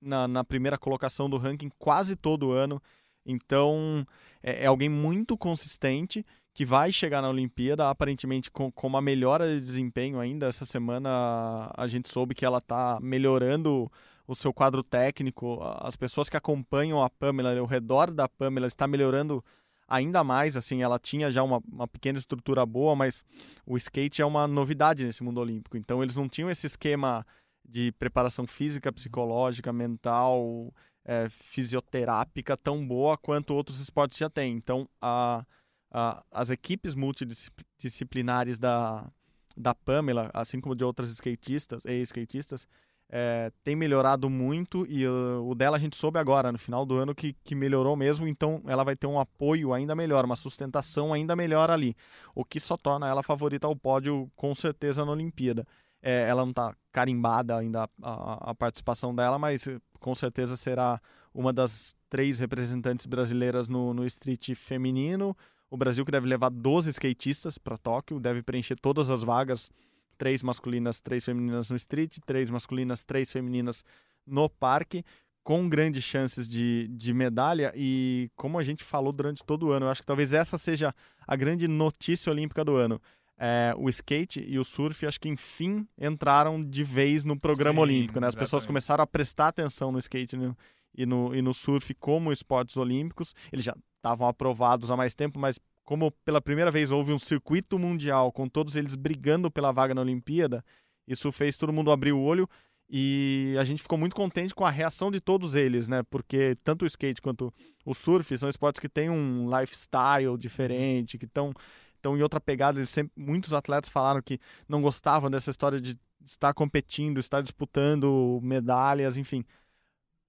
na, 0.02 0.28
na 0.28 0.44
primeira 0.44 0.78
colocação 0.78 1.30
do 1.30 1.38
ranking 1.38 1.70
quase 1.78 2.16
todo 2.16 2.52
ano, 2.52 2.82
então 3.26 4.06
é, 4.42 4.64
é 4.64 4.66
alguém 4.68 4.90
muito 4.90 5.38
consistente 5.38 6.26
que 6.58 6.66
vai 6.66 6.92
chegar 6.92 7.22
na 7.22 7.30
Olimpíada, 7.30 7.88
aparentemente 7.88 8.50
com, 8.50 8.72
com 8.72 8.88
uma 8.88 9.00
melhora 9.00 9.48
de 9.48 9.64
desempenho 9.64 10.20
ainda. 10.20 10.48
Essa 10.48 10.66
semana 10.66 11.72
a 11.78 11.88
gente 11.88 12.10
soube 12.10 12.34
que 12.34 12.44
ela 12.44 12.58
está 12.58 12.98
melhorando 13.00 13.92
o 14.28 14.36
seu 14.36 14.54
quadro 14.54 14.84
técnico. 14.84 15.60
As 15.80 15.96
pessoas 15.96 16.30
que 16.30 16.38
acompanham 16.38 17.02
a 17.02 17.10
Pamela 17.10 17.58
ao 17.58 17.66
redor 17.66 18.12
da 18.12 18.28
Pamela 18.28 18.68
está 18.68 18.86
melhorando 18.88 19.44
ainda 19.88 20.24
mais. 20.24 20.58
Assim, 20.58 20.84
ela 20.84 21.00
tinha 21.00 21.32
já 21.32 21.42
uma, 21.42 21.62
uma 21.72 21.88
pequena 21.88 22.20
estrutura 22.20 22.66
boa, 22.66 22.96
mas 22.96 23.24
o 23.66 23.78
skate 23.78 24.22
é 24.22 24.26
uma 24.26 24.46
novidade 24.48 25.06
nesse 25.06 25.24
mundo 25.24 25.40
olímpico. 25.40 25.78
Então 25.78 26.04
eles 26.04 26.16
não 26.16 26.28
tinham 26.28 26.50
esse 26.50 26.68
esquema 26.68 27.26
de 27.68 27.92
preparação 27.94 28.46
física, 28.46 28.92
psicológica, 28.92 29.72
mental, 29.74 30.74
é, 31.06 31.28
fisioterápica 31.30 32.56
tão 32.58 32.86
boa 32.86 33.18
quanto 33.18 33.54
outros 33.54 33.80
esportes 33.80 34.18
já 34.18 34.30
têm. 34.30 34.54
Então 34.56 34.88
a 35.02 35.46
a- 35.90 36.22
as 36.32 36.50
equipes 36.50 36.94
multidisciplinares 36.96 38.60
da, 38.60 39.10
da 39.56 39.74
Pamela, 39.74 40.30
assim 40.34 40.60
como 40.60 40.76
de 40.76 40.84
outras 40.84 41.10
skatistas 41.10 41.86
e 41.86 42.02
skatistas, 42.02 42.68
é, 43.10 43.52
tem 43.64 43.76
melhorado 43.76 44.30
muito 44.30 44.86
e 44.90 45.08
uh, 45.08 45.42
o 45.48 45.56
dela 45.56 45.78
a 45.78 45.80
gente 45.80 45.96
soube 45.96 46.20
agora, 46.20 46.52
no 46.52 46.58
final 46.60 46.86
do 46.86 46.96
ano, 46.98 47.16
que, 47.16 47.34
que 47.44 47.56
melhorou 47.56 47.96
mesmo, 47.96 48.28
então 48.28 48.62
ela 48.68 48.84
vai 48.84 48.96
ter 48.96 49.08
um 49.08 49.20
apoio 49.20 49.74
ainda 49.74 49.96
melhor, 49.96 50.26
uma 50.26 50.36
sustentação 50.36 51.14
ainda 51.14 51.36
melhor 51.36 51.70
ali, 51.72 51.96
o 52.36 52.44
que 52.44 52.60
só 52.60 52.76
torna 52.76 53.08
ela 53.08 53.24
favorita 53.24 53.66
ao 53.68 53.76
pódio 53.76 54.30
com 54.36 54.54
certeza 54.54 55.06
na 55.06 55.12
Olimpíada. 55.12 55.66
É, 56.02 56.28
ela 56.30 56.44
não 56.44 56.52
está 56.52 56.76
carimbada 56.92 57.58
ainda 57.58 57.84
a, 57.84 57.90
a- 58.12 58.52
a 58.52 58.56
participação 58.56 59.16
dela, 59.16 59.40
mas 59.40 59.68
eh, 59.68 59.80
com 60.00 60.14
certeza 60.14 60.56
será 60.56 61.02
uma 61.34 61.52
das 61.52 61.96
três 62.10 62.40
representantes 62.40 63.06
brasileiras 63.08 63.68
no, 63.68 63.94
no 63.94 64.06
street 64.06 64.54
feminino. 64.56 65.36
O 65.70 65.76
Brasil 65.76 66.06
que 66.06 66.12
deve 66.12 66.28
levar 66.28 66.50
12 66.50 66.90
skatistas 66.92 67.58
para 67.58 67.78
Tóquio, 67.78 68.20
deve 68.20 68.44
preencher 68.44 68.76
todas 68.80 69.10
as 69.10 69.24
vagas, 69.24 69.70
três 70.18 70.44
masculinas, 70.44 71.00
três 71.00 71.24
femininas 71.24 71.70
no 71.70 71.76
street, 71.76 72.18
três 72.26 72.50
masculinas, 72.50 73.04
três 73.04 73.32
femininas 73.32 73.84
no 74.26 74.50
parque, 74.50 75.04
com 75.44 75.70
grandes 75.70 76.04
chances 76.04 76.50
de, 76.50 76.88
de 76.90 77.14
medalha. 77.14 77.72
E 77.76 78.30
como 78.36 78.60
a 78.60 78.64
gente 78.64 78.84
falou 78.84 79.14
durante 79.14 79.44
todo 79.46 79.68
o 79.68 79.72
ano, 79.72 79.86
eu 79.86 79.90
acho 79.90 80.02
que 80.02 80.08
talvez 80.08 80.34
essa 80.34 80.58
seja 80.58 80.94
a 81.26 81.36
grande 81.36 81.68
notícia 81.68 82.32
olímpica 82.32 82.66
do 82.66 82.76
ano. 82.76 83.02
É, 83.40 83.74
o 83.78 83.88
skate 83.88 84.44
e 84.46 84.58
o 84.58 84.64
surf, 84.66 85.06
acho 85.06 85.22
que 85.22 85.30
enfim 85.30 85.88
entraram 85.98 86.64
de 86.64 86.84
vez 86.84 87.24
no 87.24 87.40
programa 87.40 87.78
Sim, 87.78 87.84
olímpico. 87.84 88.20
Né? 88.20 88.28
As 88.28 88.34
pessoas 88.34 88.64
exatamente. 88.64 88.68
começaram 88.68 89.04
a 89.04 89.08
prestar 89.08 89.48
atenção 89.50 89.92
no 89.92 90.00
skate 90.00 90.36
e 90.36 90.40
no, 90.40 90.58
e 90.98 91.06
no, 91.06 91.36
e 91.36 91.42
no 91.42 91.54
surf 91.54 91.94
como 91.94 92.34
esportes 92.34 92.76
olímpicos. 92.76 93.36
Eles 93.52 93.64
já 93.64 93.76
estavam 93.98 94.28
aprovados 94.28 94.90
há 94.90 94.98
mais 94.98 95.14
tempo, 95.14 95.40
mas 95.40 95.60
como 95.88 96.12
pela 96.26 96.42
primeira 96.42 96.70
vez 96.70 96.92
houve 96.92 97.14
um 97.14 97.18
circuito 97.18 97.80
mundial 97.80 98.30
com 98.30 98.46
todos 98.50 98.76
eles 98.76 98.94
brigando 98.94 99.50
pela 99.50 99.72
vaga 99.72 99.96
na 99.96 100.02
Olimpíada, 100.02 100.62
isso 101.08 101.32
fez 101.32 101.56
todo 101.56 101.72
mundo 101.72 101.92
abrir 101.92 102.12
o 102.12 102.20
olho 102.20 102.48
e 102.90 103.56
a 103.58 103.64
gente 103.64 103.82
ficou 103.82 103.98
muito 103.98 104.14
contente 104.14 104.54
com 104.54 104.66
a 104.66 104.70
reação 104.70 105.10
de 105.10 105.22
todos 105.22 105.56
eles, 105.56 105.88
né? 105.88 106.04
Porque 106.04 106.56
tanto 106.62 106.84
o 106.84 106.86
skate 106.86 107.22
quanto 107.22 107.54
o 107.86 107.94
surf 107.94 108.38
são 108.38 108.50
esportes 108.50 108.82
que 108.82 108.90
têm 108.90 109.10
um 109.10 109.50
lifestyle 109.50 110.38
diferente, 110.38 111.18
que 111.18 111.24
estão 111.24 111.54
estão 111.96 112.18
em 112.18 112.22
outra 112.22 112.42
pegada. 112.42 112.80
Eles 112.80 112.90
sempre, 112.90 113.14
muitos 113.16 113.54
atletas 113.54 113.90
falaram 113.90 114.22
que 114.22 114.42
não 114.68 114.82
gostavam 114.82 115.32
dessa 115.32 115.52
história 115.52 115.80
de 115.80 115.98
estar 116.22 116.54
competindo, 116.54 117.18
estar 117.18 117.40
disputando 117.40 118.42
medalhas, 118.44 119.16
enfim. 119.16 119.46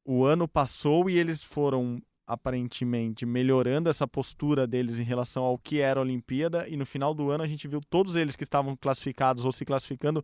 O 0.04 0.24
ano 0.24 0.46
passou 0.46 1.10
e 1.10 1.18
eles 1.18 1.42
foram 1.42 2.00
aparentemente 2.28 3.24
melhorando 3.24 3.88
essa 3.88 4.06
postura 4.06 4.66
deles 4.66 4.98
em 4.98 5.02
relação 5.02 5.44
ao 5.44 5.56
que 5.56 5.80
era 5.80 5.98
a 5.98 6.02
Olimpíada 6.02 6.68
e 6.68 6.76
no 6.76 6.84
final 6.84 7.14
do 7.14 7.30
ano 7.30 7.42
a 7.42 7.46
gente 7.46 7.66
viu 7.66 7.80
todos 7.80 8.14
eles 8.14 8.36
que 8.36 8.44
estavam 8.44 8.76
classificados 8.76 9.46
ou 9.46 9.50
se 9.50 9.64
classificando 9.64 10.22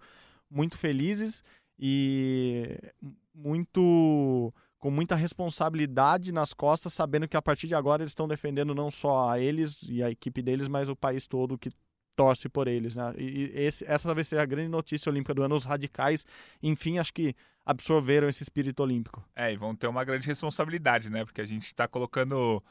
muito 0.51 0.77
felizes 0.77 1.43
e 1.79 2.79
muito 3.35 4.53
com 4.79 4.91
muita 4.91 5.17
responsabilidade 5.17 6.31
nas 6.31 6.53
costas, 6.53 6.93
sabendo 6.93 7.27
que 7.27 7.39
a 7.39 7.43
partir 7.43 7.67
de 7.67 7.75
agora 7.75 8.03
eles 8.03 8.11
estão 8.11 8.29
defendendo 8.29 8.75
não 8.75 8.91
só 8.91 9.31
a 9.31 9.41
eles 9.41 9.83
e 9.89 10.03
a 10.03 10.11
equipe 10.11 10.43
deles, 10.43 10.69
mas 10.69 10.91
o 10.91 10.95
país 10.95 11.27
todo 11.27 11.57
que 11.57 11.71
torce 12.15 12.51
por 12.51 12.69
eles, 12.69 12.95
né? 12.95 13.15
E 13.17 13.51
esse, 13.55 13.83
essa 13.87 14.07
talvez 14.07 14.29
seja 14.29 14.43
a 14.43 14.47
grande 14.47 14.69
notícia 14.69 15.11
olímpica 15.11 15.33
do 15.33 15.43
ano. 15.43 15.55
Os 15.55 15.65
radicais, 15.65 16.27
enfim, 16.63 16.99
acho 16.99 17.15
que 17.15 17.35
absorveram 17.65 18.29
esse 18.29 18.43
espírito 18.43 18.83
olímpico. 18.83 19.25
É, 19.35 19.53
e 19.53 19.57
vão 19.57 19.75
ter 19.75 19.87
uma 19.87 20.05
grande 20.05 20.27
responsabilidade, 20.27 21.11
né? 21.11 21.25
Porque 21.25 21.41
a 21.41 21.47
gente 21.47 21.67
está 21.67 21.89
colocando 21.89 22.63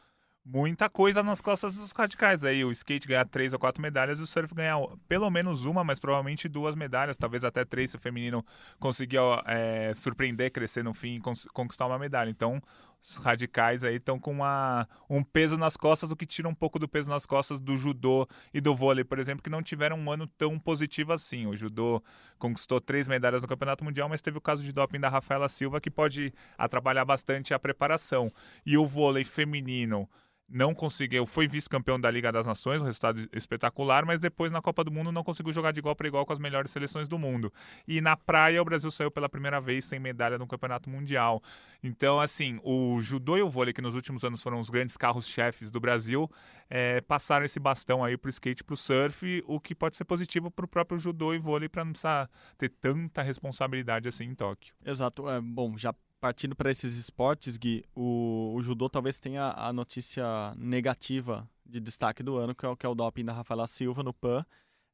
muita 0.45 0.89
coisa 0.89 1.23
nas 1.23 1.41
costas 1.41 1.75
dos 1.75 1.91
radicais 1.91 2.43
aí. 2.43 2.63
O 2.63 2.71
skate 2.71 3.07
ganhar 3.07 3.25
três 3.25 3.53
ou 3.53 3.59
quatro 3.59 3.81
medalhas 3.81 4.19
e 4.19 4.23
o 4.23 4.27
surf 4.27 4.53
ganhar 4.53 4.77
pelo 5.07 5.29
menos 5.29 5.65
uma, 5.65 5.83
mas 5.83 5.99
provavelmente 5.99 6.47
duas 6.47 6.75
medalhas, 6.75 7.17
talvez 7.17 7.43
até 7.43 7.63
três 7.63 7.91
se 7.91 7.95
o 7.95 7.99
feminino 7.99 8.45
conseguir 8.79 9.17
é, 9.45 9.93
surpreender, 9.95 10.51
crescer 10.51 10.83
no 10.83 10.93
fim 10.93 11.15
e 11.15 11.21
conquistar 11.53 11.87
uma 11.87 11.97
medalha. 11.97 12.29
Então, 12.29 12.61
os 13.03 13.17
radicais 13.17 13.83
aí 13.83 13.95
estão 13.95 14.17
com 14.17 14.31
uma, 14.31 14.87
um 15.09 15.21
peso 15.21 15.57
nas 15.57 15.75
costas, 15.75 16.09
o 16.09 16.15
que 16.15 16.25
tira 16.25 16.47
um 16.47 16.55
pouco 16.55 16.79
do 16.79 16.87
peso 16.87 17.09
nas 17.09 17.25
costas 17.25 17.59
do 17.59 17.75
judô 17.77 18.25
e 18.53 18.61
do 18.61 18.73
vôlei, 18.73 19.03
por 19.03 19.19
exemplo, 19.19 19.43
que 19.43 19.49
não 19.49 19.61
tiveram 19.61 19.97
um 19.97 20.09
ano 20.09 20.25
tão 20.25 20.57
positivo 20.57 21.11
assim. 21.11 21.45
O 21.45 21.55
judô 21.55 22.01
conquistou 22.39 22.79
três 22.79 23.07
medalhas 23.07 23.41
no 23.41 23.47
Campeonato 23.47 23.83
Mundial, 23.83 24.07
mas 24.07 24.21
teve 24.21 24.37
o 24.37 24.41
caso 24.41 24.63
de 24.63 24.71
doping 24.71 25.01
da 25.01 25.09
Rafaela 25.09 25.49
Silva, 25.49 25.81
que 25.81 25.91
pode 25.91 26.33
atrapalhar 26.57 27.03
bastante 27.03 27.53
a 27.53 27.59
preparação. 27.59 28.31
E 28.65 28.77
o 28.77 28.87
vôlei 28.87 29.25
feminino 29.25 30.07
não 30.53 30.73
conseguiu, 30.73 31.25
foi 31.25 31.47
vice-campeão 31.47 31.99
da 31.99 32.09
Liga 32.11 32.31
das 32.31 32.45
Nações, 32.45 32.81
um 32.81 32.85
resultado 32.85 33.27
espetacular, 33.33 34.05
mas 34.05 34.19
depois 34.19 34.51
na 34.51 34.61
Copa 34.61 34.83
do 34.83 34.91
Mundo 34.91 35.11
não 35.11 35.23
conseguiu 35.23 35.51
jogar 35.51 35.71
de 35.71 35.79
igual 35.79 35.95
para 35.95 36.07
igual 36.07 36.25
com 36.25 36.31
as 36.31 36.39
melhores 36.39 36.69
seleções 36.69 37.07
do 37.07 37.17
mundo. 37.17 37.51
E 37.87 37.99
na 37.99 38.15
praia 38.15 38.61
o 38.61 38.65
Brasil 38.65 38.91
saiu 38.91 39.09
pela 39.09 39.27
primeira 39.27 39.59
vez 39.59 39.85
sem 39.85 39.99
medalha 39.99 40.37
no 40.37 40.47
Campeonato 40.47 40.89
Mundial. 40.89 41.41
Então, 41.83 42.19
assim, 42.19 42.59
o 42.63 43.01
judô 43.01 43.35
e 43.37 43.41
o 43.41 43.49
vôlei, 43.49 43.73
que 43.73 43.81
nos 43.81 43.95
últimos 43.95 44.23
anos 44.23 44.41
foram 44.41 44.59
os 44.59 44.69
grandes 44.69 44.95
carros-chefes 44.95 45.71
do 45.71 45.79
Brasil, 45.79 46.29
é, 46.69 47.01
passaram 47.01 47.45
esse 47.45 47.59
bastão 47.59 48.03
aí 48.03 48.15
pro 48.15 48.29
skate 48.29 48.61
e 48.61 48.63
pro 48.63 48.77
surf, 48.77 49.43
o 49.47 49.59
que 49.59 49.73
pode 49.73 49.97
ser 49.97 50.05
positivo 50.05 50.51
pro 50.51 50.67
próprio 50.67 50.99
judô 50.99 51.33
e 51.33 51.39
vôlei 51.39 51.67
para 51.67 51.83
não 51.83 51.91
precisar 51.91 52.29
ter 52.57 52.69
tanta 52.69 53.21
responsabilidade 53.21 54.07
assim 54.07 54.25
em 54.25 54.35
Tóquio. 54.35 54.73
Exato. 54.85 55.27
É, 55.29 55.41
bom, 55.41 55.77
já 55.77 55.93
partindo 56.23 56.55
para 56.55 56.71
esses 56.71 56.95
esportes, 56.97 57.57
Gui, 57.57 57.83
o, 57.93 58.53
o 58.55 58.61
judô 58.63 58.89
talvez 58.89 59.19
tenha 59.19 59.53
a 59.57 59.73
notícia 59.73 60.23
negativa 60.55 61.45
de 61.65 61.81
destaque 61.81 62.23
do 62.23 62.37
ano, 62.37 62.55
que 62.55 62.65
é, 62.65 62.69
o- 62.69 62.77
que 62.77 62.85
é 62.85 62.89
o 62.89 62.95
doping 62.95 63.25
da 63.25 63.33
Rafaela 63.33 63.67
Silva 63.67 64.01
no 64.03 64.13
PAN. 64.13 64.45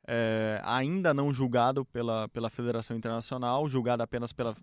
é, 0.07 0.59
ainda 0.63 1.13
não 1.13 1.31
julgado 1.31 1.85
pela, 1.85 2.27
pela 2.29 2.49
Federação 2.49 2.97
Internacional, 2.97 3.69
julgado 3.69 4.01
apenas 4.01 4.33
pela, 4.33 4.55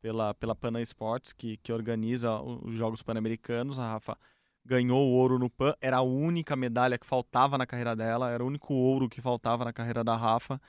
pela, 0.00 0.32
pela 0.34 0.54
Pan 0.54 0.80
Sports, 0.82 1.32
que, 1.32 1.56
que 1.56 1.72
organiza 1.72 2.40
os 2.40 2.76
Jogos 2.76 3.02
Pan-Americanos. 3.02 3.80
A 3.80 3.94
Rafa 3.94 4.16
ganhou 4.64 5.00
o 5.08 5.12
ouro 5.14 5.40
no 5.40 5.50
PAN, 5.50 5.74
era 5.80 5.96
a 5.96 6.02
única 6.02 6.54
medalha 6.54 6.96
que 6.98 7.06
faltava 7.06 7.58
na 7.58 7.66
carreira 7.66 7.96
dela, 7.96 8.30
era 8.30 8.44
o 8.44 8.46
único 8.46 8.74
ouro 8.74 9.08
que 9.08 9.20
faltava 9.20 9.64
na 9.64 9.72
carreira 9.72 10.04
da 10.04 10.16
Rafa. 10.16 10.60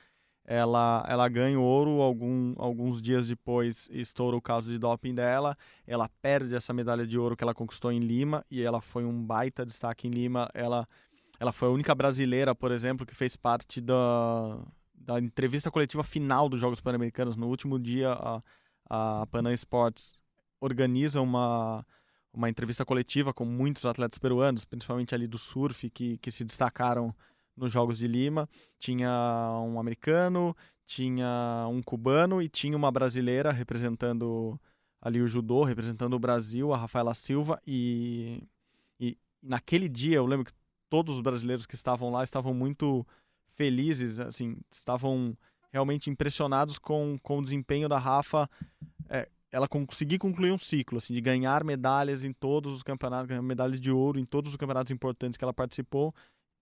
Ela, 0.46 1.04
ela 1.08 1.26
ganha 1.28 1.58
ouro, 1.58 2.02
algum, 2.02 2.54
alguns 2.58 3.00
dias 3.00 3.28
depois 3.28 3.88
estoura 3.90 4.36
o 4.36 4.42
caso 4.42 4.70
de 4.70 4.78
doping 4.78 5.14
dela, 5.14 5.56
ela 5.86 6.06
perde 6.20 6.54
essa 6.54 6.74
medalha 6.74 7.06
de 7.06 7.18
ouro 7.18 7.34
que 7.34 7.42
ela 7.42 7.54
conquistou 7.54 7.90
em 7.90 7.98
Lima, 7.98 8.44
e 8.50 8.60
ela 8.60 8.82
foi 8.82 9.04
um 9.04 9.24
baita 9.24 9.64
destaque 9.64 10.06
em 10.06 10.10
Lima, 10.10 10.50
ela, 10.52 10.86
ela 11.40 11.50
foi 11.50 11.68
a 11.68 11.70
única 11.70 11.94
brasileira, 11.94 12.54
por 12.54 12.70
exemplo, 12.72 13.06
que 13.06 13.14
fez 13.14 13.36
parte 13.36 13.80
da, 13.80 14.58
da 14.94 15.18
entrevista 15.18 15.70
coletiva 15.70 16.04
final 16.04 16.46
dos 16.46 16.60
Jogos 16.60 16.80
Pan-Americanos, 16.80 17.36
no 17.36 17.46
último 17.46 17.78
dia 17.78 18.12
a, 18.12 18.42
a 18.90 19.26
Panam 19.26 19.52
Sports 19.54 20.20
organiza 20.60 21.20
uma, 21.20 21.86
uma 22.32 22.50
entrevista 22.50 22.84
coletiva 22.84 23.32
com 23.32 23.44
muitos 23.44 23.84
atletas 23.86 24.18
peruanos, 24.18 24.64
principalmente 24.64 25.14
ali 25.14 25.26
do 25.26 25.38
surf, 25.38 25.88
que, 25.90 26.18
que 26.18 26.30
se 26.30 26.44
destacaram 26.44 27.14
nos 27.56 27.72
Jogos 27.72 27.98
de 27.98 28.08
Lima. 28.08 28.48
Tinha 28.78 29.10
um 29.66 29.78
americano, 29.78 30.56
tinha 30.86 31.66
um 31.70 31.82
cubano 31.82 32.42
e 32.42 32.48
tinha 32.48 32.76
uma 32.76 32.90
brasileira 32.90 33.52
representando 33.52 34.60
ali 35.00 35.20
o 35.20 35.28
judô, 35.28 35.64
representando 35.64 36.14
o 36.14 36.18
Brasil, 36.18 36.72
a 36.72 36.76
Rafaela 36.76 37.14
Silva. 37.14 37.60
E, 37.66 38.42
e 38.98 39.18
naquele 39.42 39.88
dia 39.88 40.16
eu 40.16 40.26
lembro 40.26 40.46
que 40.46 40.52
todos 40.88 41.16
os 41.16 41.20
brasileiros 41.20 41.66
que 41.66 41.74
estavam 41.74 42.10
lá 42.10 42.24
estavam 42.24 42.54
muito 42.54 43.06
felizes, 43.54 44.20
assim, 44.20 44.56
estavam 44.70 45.36
realmente 45.72 46.08
impressionados 46.08 46.78
com, 46.78 47.16
com 47.22 47.38
o 47.38 47.42
desempenho 47.42 47.88
da 47.88 47.98
Rafa. 47.98 48.48
É, 49.08 49.28
ela 49.50 49.68
conseguir 49.68 50.18
concluir 50.18 50.52
um 50.52 50.58
ciclo, 50.58 50.98
assim, 50.98 51.14
de 51.14 51.20
ganhar 51.20 51.62
medalhas 51.64 52.24
em 52.24 52.32
todos 52.32 52.74
os 52.74 52.82
campeonatos, 52.82 53.38
medalhas 53.40 53.80
de 53.80 53.90
ouro 53.90 54.18
em 54.18 54.24
todos 54.24 54.50
os 54.50 54.56
campeonatos 54.56 54.90
importantes 54.90 55.36
que 55.36 55.44
ela 55.44 55.54
participou. 55.54 56.14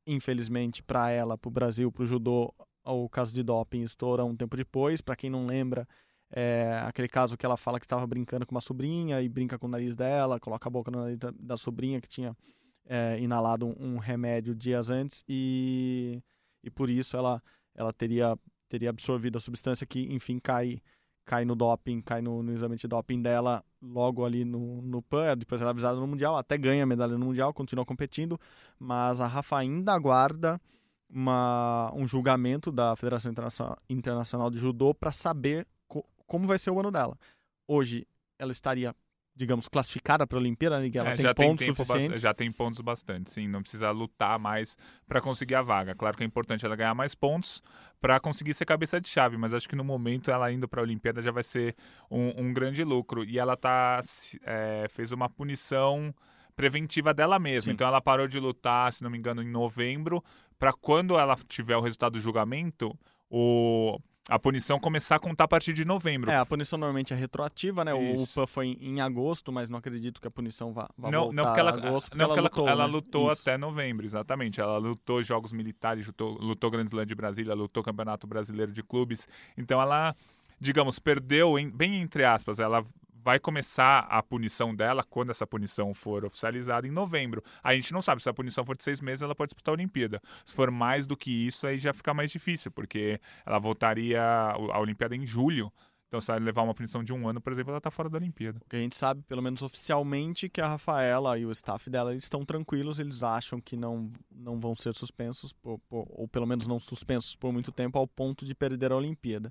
Infelizmente, 0.07 0.83
para 0.83 1.11
ela, 1.11 1.39
para 1.39 1.49
o 1.49 1.53
Brasil, 1.53 1.91
para 1.93 2.03
o 2.03 2.07
judô, 2.07 2.53
o 2.85 3.09
caso 3.09 3.33
de 3.33 3.43
doping 3.43 3.83
estoura 3.83 4.25
um 4.25 4.37
tempo 4.37 4.57
depois. 4.57 5.01
Para 5.01 5.17
quem 5.17 5.31
não 5.31 5.47
lembra, 5.47 5.87
é 6.31 6.83
aquele 6.87 7.09
caso 7.09 7.37
que 7.37 7.47
ela 7.47 7.57
fala 7.57 7.79
que 7.79 7.85
estava 7.85 8.07
brincando 8.07 8.47
com 8.47 8.55
uma 8.55 8.61
sobrinha 8.61 9.21
e 9.21 9.29
brinca 9.29 9.59
com 9.59 9.67
o 9.67 9.71
nariz 9.71 9.95
dela, 9.95 10.41
coloca 10.41 10.69
a 10.69 10.71
boca 10.71 10.91
no 10.91 11.03
nariz 11.03 11.19
da, 11.19 11.33
da 11.39 11.57
sobrinha 11.57 12.01
que 12.01 12.09
tinha 12.09 12.37
é, 12.87 13.19
inalado 13.21 13.67
um, 13.67 13.95
um, 13.95 13.99
remédio 13.99 14.55
dias 14.55 14.91
antes 14.91 15.25
e, 15.29 16.23
e 16.65 16.71
por 16.71 16.91
isso 16.91 17.17
ela, 17.17 17.43
ela 17.75 17.93
teria, 17.93 18.37
teria 18.69 18.91
absorvido 18.91 19.37
a 19.37 19.41
substância 19.41 19.87
que, 19.87 20.13
enfim, 20.13 20.39
cai 20.39 20.81
cai 21.25 21.45
no 21.45 21.55
doping, 21.55 22.01
cai 22.01 22.21
no, 22.21 22.43
no, 22.43 22.53
exame 22.53 22.77
de 22.77 22.89
doping 22.89 23.23
dela 23.23 23.65
logo 23.81 24.25
ali 24.25 24.45
no, 24.45 24.83
no 24.83 25.03
PAN, 25.03 25.37
depois 25.37 25.61
ela 25.61 25.71
é 25.71 25.73
avisada 25.73 25.99
no 25.99 26.07
Mundial, 26.07 26.37
até 26.37 26.59
ganha 26.59 26.85
medalha 26.87 27.17
no 27.17 27.27
Mundial, 27.27 27.53
continua 27.53 27.85
competindo, 27.85 28.39
mas 28.79 29.21
a 29.21 29.27
Rafa 29.27 29.57
ainda 29.57 29.93
aguarda 29.93 30.61
uma, 31.09 31.93
um 31.95 32.07
julgamento 32.07 32.73
da 32.73 32.97
Federação 32.97 33.31
Internacional, 33.31 33.79
Internacional 33.89 34.51
de 34.51 34.59
Judô 34.59 34.95
para 34.95 35.13
saber 35.13 35.67
co 35.87 36.05
como 36.27 36.47
vai 36.47 36.59
ser 36.59 36.71
o 36.71 36.81
ano 36.81 36.91
dela. 36.91 37.19
Hoje 37.69 38.07
ela 38.39 38.53
estaria 38.53 38.95
digamos, 39.35 39.67
classificada 39.67 40.27
para 40.27 40.37
a 40.37 40.41
Olimpíada, 40.41 40.79
né, 40.79 40.91
Ela 40.95 41.11
é, 41.11 41.17
tem 41.17 41.35
pontos 41.35 41.67
suficientes. 41.67 42.21
Já 42.21 42.35
tem 42.35 42.53
pontos 42.53 42.81
bastante, 42.81 43.31
sim. 43.31 43.49
Não 43.49 43.63
precisa 43.63 43.91
lutar 43.91 44.39
mais 44.39 44.77
para 45.07 45.21
conseguir 45.21 45.55
a 45.55 45.63
vaga. 45.63 45.95
Claro 45.95 46.17
que 46.17 46.23
é 46.23 46.27
importante 46.27 46.65
ela 46.67 46.77
ganhar 46.77 46.95
mais 46.95 47.15
pontos 47.15 47.63
para 48.01 48.21
conseguir 48.21 48.53
ser 48.53 48.67
cabeça 48.67 49.01
de 49.01 49.09
chave, 49.09 49.37
mas 49.37 49.55
acho 49.55 49.69
que 49.69 49.77
no 49.77 49.85
momento 49.85 50.31
ela 50.31 50.53
indo 50.53 50.69
para 50.69 50.81
a 50.81 50.85
Olimpíada 50.85 51.23
já 51.23 51.31
vai 51.31 51.43
ser 51.43 51.75
um, 52.11 52.47
um, 52.47 52.53
grande 52.53 52.85
lucro. 52.85 53.25
E 53.25 53.39
ela 53.39 53.57
tá, 53.57 54.01
é, 54.45 54.87
fez 54.91 55.13
uma 55.13 55.31
punição 55.31 56.15
preventiva 56.55 57.15
dela 57.15 57.39
mesma. 57.39 57.71
Sim. 57.71 57.75
Então 57.75 57.87
ela 57.87 58.03
parou 58.03 58.29
de 58.29 58.39
lutar, 58.39 58.93
se 58.93 59.03
não 59.03 59.11
me 59.11 59.17
engano, 59.17 59.43
em 59.43 59.51
novembro, 59.51 60.23
para 60.59 60.73
quando 60.75 61.19
ela 61.19 61.37
tiver 61.49 61.77
o 61.77 61.81
resultado 61.81 62.13
do 62.13 62.21
julgamento, 62.21 62.97
o 63.31 63.99
a 64.29 64.39
punição 64.39 64.79
começar 64.79 65.17
a 65.17 65.19
contar 65.19 65.45
a 65.45 65.49
partir 65.49 65.73
de 65.73 65.85
novembro. 65.85 66.31
É, 66.31 66.37
a 66.37 66.47
punição 66.47 66.79
normalmente 66.79 67.13
é 67.13 67.17
retroativa, 67.17 67.85
né? 67.85 67.93
Isso. 67.93 68.21
O 68.21 68.43
UPA 68.43 68.47
foi 68.47 68.79
em, 68.81 69.01
agosto, 69.01 69.51
mas 69.51 69.69
não 69.69 69.79
acredito 69.79 70.21
que 70.21 70.29
a 70.29 70.31
punição 70.31 70.73
vá, 70.73 70.89
vá 70.97 71.11
não, 71.11 71.25
voltar 71.25 71.35
não 71.35 71.45
porque 71.45 71.61
ela, 71.61 71.71
agosto, 71.71 72.11
porque 72.11 72.25
não, 72.25 72.33
ela, 72.33 72.43
lutou, 72.43 72.69
ela, 72.69 72.87
né? 72.87 72.93
lutou 72.93 73.31
até 73.31 73.59
novembro, 73.59 74.07
exatamente. 74.07 74.61
Ela 74.61 74.79
lutou 74.79 75.23
jogos 75.23 75.53
militares, 75.53 76.07
lutou, 76.07 76.39
lutou 76.39 76.71
Grand 76.71 76.85
Slam 76.85 77.05
de 77.05 77.15
Brasília, 77.15 77.55
lutou 77.55 77.83
Campeonato 77.83 78.27
Brasileiro 78.27 78.73
de 78.73 78.83
Clubes. 78.83 79.27
Então 79.59 79.83
ela, 79.83 80.15
digamos, 80.61 80.99
perdeu, 81.01 81.59
em, 81.59 81.69
bem 81.69 82.01
entre 82.01 82.25
aspas, 82.25 82.61
ela 82.61 82.85
vai 83.23 83.39
começar 83.39 84.01
a 84.01 84.23
punição 84.23 84.75
dela 84.75 85.05
quando 85.05 85.31
essa 85.31 85.47
punição 85.47 85.95
for 85.95 86.25
oficializada 86.25 86.87
em 86.87 86.91
novembro. 86.91 87.43
A 87.63 87.75
gente 87.75 87.93
não 87.93 88.03
sabe 88.03 88.23
se 88.23 88.29
a 88.29 88.35
punição 88.35 88.65
for 88.65 88.77
de 88.77 88.83
seis 88.83 89.01
meses, 89.01 89.23
ela 89.23 89.35
pode 89.35 89.51
disputar 89.51 89.73
a 89.73 89.77
Olimpíada. 89.77 90.21
Se 90.45 90.55
for 90.55 90.71
mais 90.71 91.07
do 91.07 91.17
que 91.17 91.31
isso, 91.31 91.67
aí 91.67 91.79
já 91.79 91.93
fica 91.93 92.13
mais 92.13 92.31
difícil, 92.31 92.71
porque 92.71 93.21
ela 93.47 93.59
voltaria 93.59 94.21
a 94.21 94.79
Olimpíada 94.79 95.15
em 95.15 95.27
julho. 95.27 95.73
Então, 96.09 96.21
se 96.21 96.31
ela 96.31 96.41
levar 96.41 96.61
uma 96.61 96.75
punição 96.75 97.03
de 97.03 97.11
um 97.11 97.27
ano, 97.27 97.41
por 97.41 97.53
exemplo, 97.55 97.71
ela 97.71 97.79
está 97.79 97.91
fora 97.91 98.11
da 98.11 98.19
Olimpíada. 98.19 98.61
O 98.63 98.69
que 98.69 98.77
a 98.77 98.81
gente 98.81 98.95
sabe, 98.95 99.23
pelo 99.23 99.41
menos 99.41 99.63
oficialmente, 99.63 100.47
que 100.47 100.61
a 100.61 100.69
Rafaela 100.69 101.39
e 101.39 101.47
o 101.47 101.51
staff 101.53 101.89
dela 101.89 102.15
estão 102.15 102.45
tranquilos, 102.45 102.99
eles 102.99 103.23
acham 103.23 103.59
que 103.59 103.79
não, 103.79 104.13
não 104.31 104.61
vão 104.61 104.77
ser 104.77 104.95
suspensos, 104.95 105.55
por, 105.55 105.79
por, 105.89 106.07
ou 106.11 106.29
pelo 106.29 106.47
menos 106.47 106.67
não 106.67 106.79
suspensos 106.79 107.35
por 107.35 107.51
muito 107.51 107.73
tempo, 107.73 107.99
ao 107.99 108.07
ponto 108.07 108.45
de 108.45 108.55
perder 108.55 108.93
a 108.93 108.97
Olimpíada. 108.97 109.51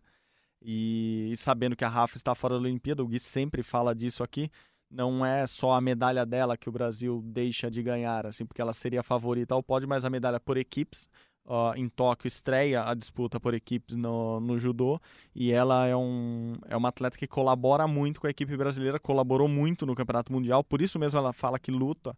E, 0.62 1.34
sabendo 1.38 1.76
que 1.76 1.84
a 1.84 1.90
Rafa 1.90 2.18
está 2.18 2.36
fora 2.36 2.56
da 2.56 2.62
Olimpíada, 2.62 3.04
o 3.04 3.08
Gui 3.08 3.20
sempre 3.20 3.64
fala 3.64 3.96
disso 3.96 4.24
aqui, 4.24 4.50
não 4.90 5.26
é 5.26 5.48
só 5.48 5.72
a 5.72 5.82
medalha 5.82 6.26
dela 6.26 6.58
que 6.58 6.70
o 6.70 6.72
Brasil 6.72 7.22
deixa 7.26 7.72
de 7.72 7.82
ganhar, 7.82 8.26
assim, 8.28 8.46
porque 8.46 8.62
ela 8.62 8.74
seria 8.74 9.00
a 9.00 9.04
favorita 9.04 9.56
ao 9.56 9.64
pódio, 9.64 9.88
mas 9.88 10.06
a 10.06 10.10
medalha 10.10 10.40
por 10.40 10.58
equipes. 10.58 11.10
Uh, 11.44 11.74
em 11.76 11.90
Tóquio 11.90 12.28
estreia 12.28 12.88
a 12.88 12.94
disputa 12.94 13.40
por 13.40 13.56
equipes 13.56 13.96
no, 13.96 14.40
no 14.40 14.60
judô 14.60 15.02
e 15.34 15.52
ela 15.52 15.88
é, 15.88 15.96
um, 15.96 16.54
é 16.70 16.78
uma 16.78 16.90
atleta 16.90 17.18
que 17.18 17.26
colabora 17.26 17.88
muito 17.88 18.22
com 18.22 18.28
a 18.28 18.30
equipe 18.30 18.56
brasileira, 18.56 19.00
colaborou 19.00 19.48
muito 19.48 19.84
no 19.84 19.96
Campeonato 19.96 20.32
Mundial, 20.32 20.64
por 20.64 20.84
isso 20.84 21.00
mesmo 21.00 21.18
ela 21.18 21.34
fala 21.34 21.58
que 21.58 21.72
luta, 21.72 22.16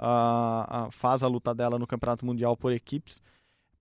uh, 0.00 0.86
uh, 0.86 0.90
faz 0.90 1.22
a 1.22 1.28
luta 1.28 1.54
dela 1.54 1.78
no 1.78 1.86
Campeonato 1.86 2.24
Mundial 2.24 2.56
por 2.56 2.72
equipes 2.72 3.20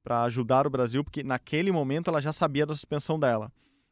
para 0.04 0.24
ajudar 0.24 0.68
o 0.68 0.70
Brasil, 0.70 1.06
porque 1.06 1.24
naquele 1.24 1.72
momento 1.72 2.10
ela 2.10 2.22
já 2.22 2.34
sabia 2.34 2.66
da 2.66 2.74
suspensão 2.74 3.18
dela. 3.18 3.50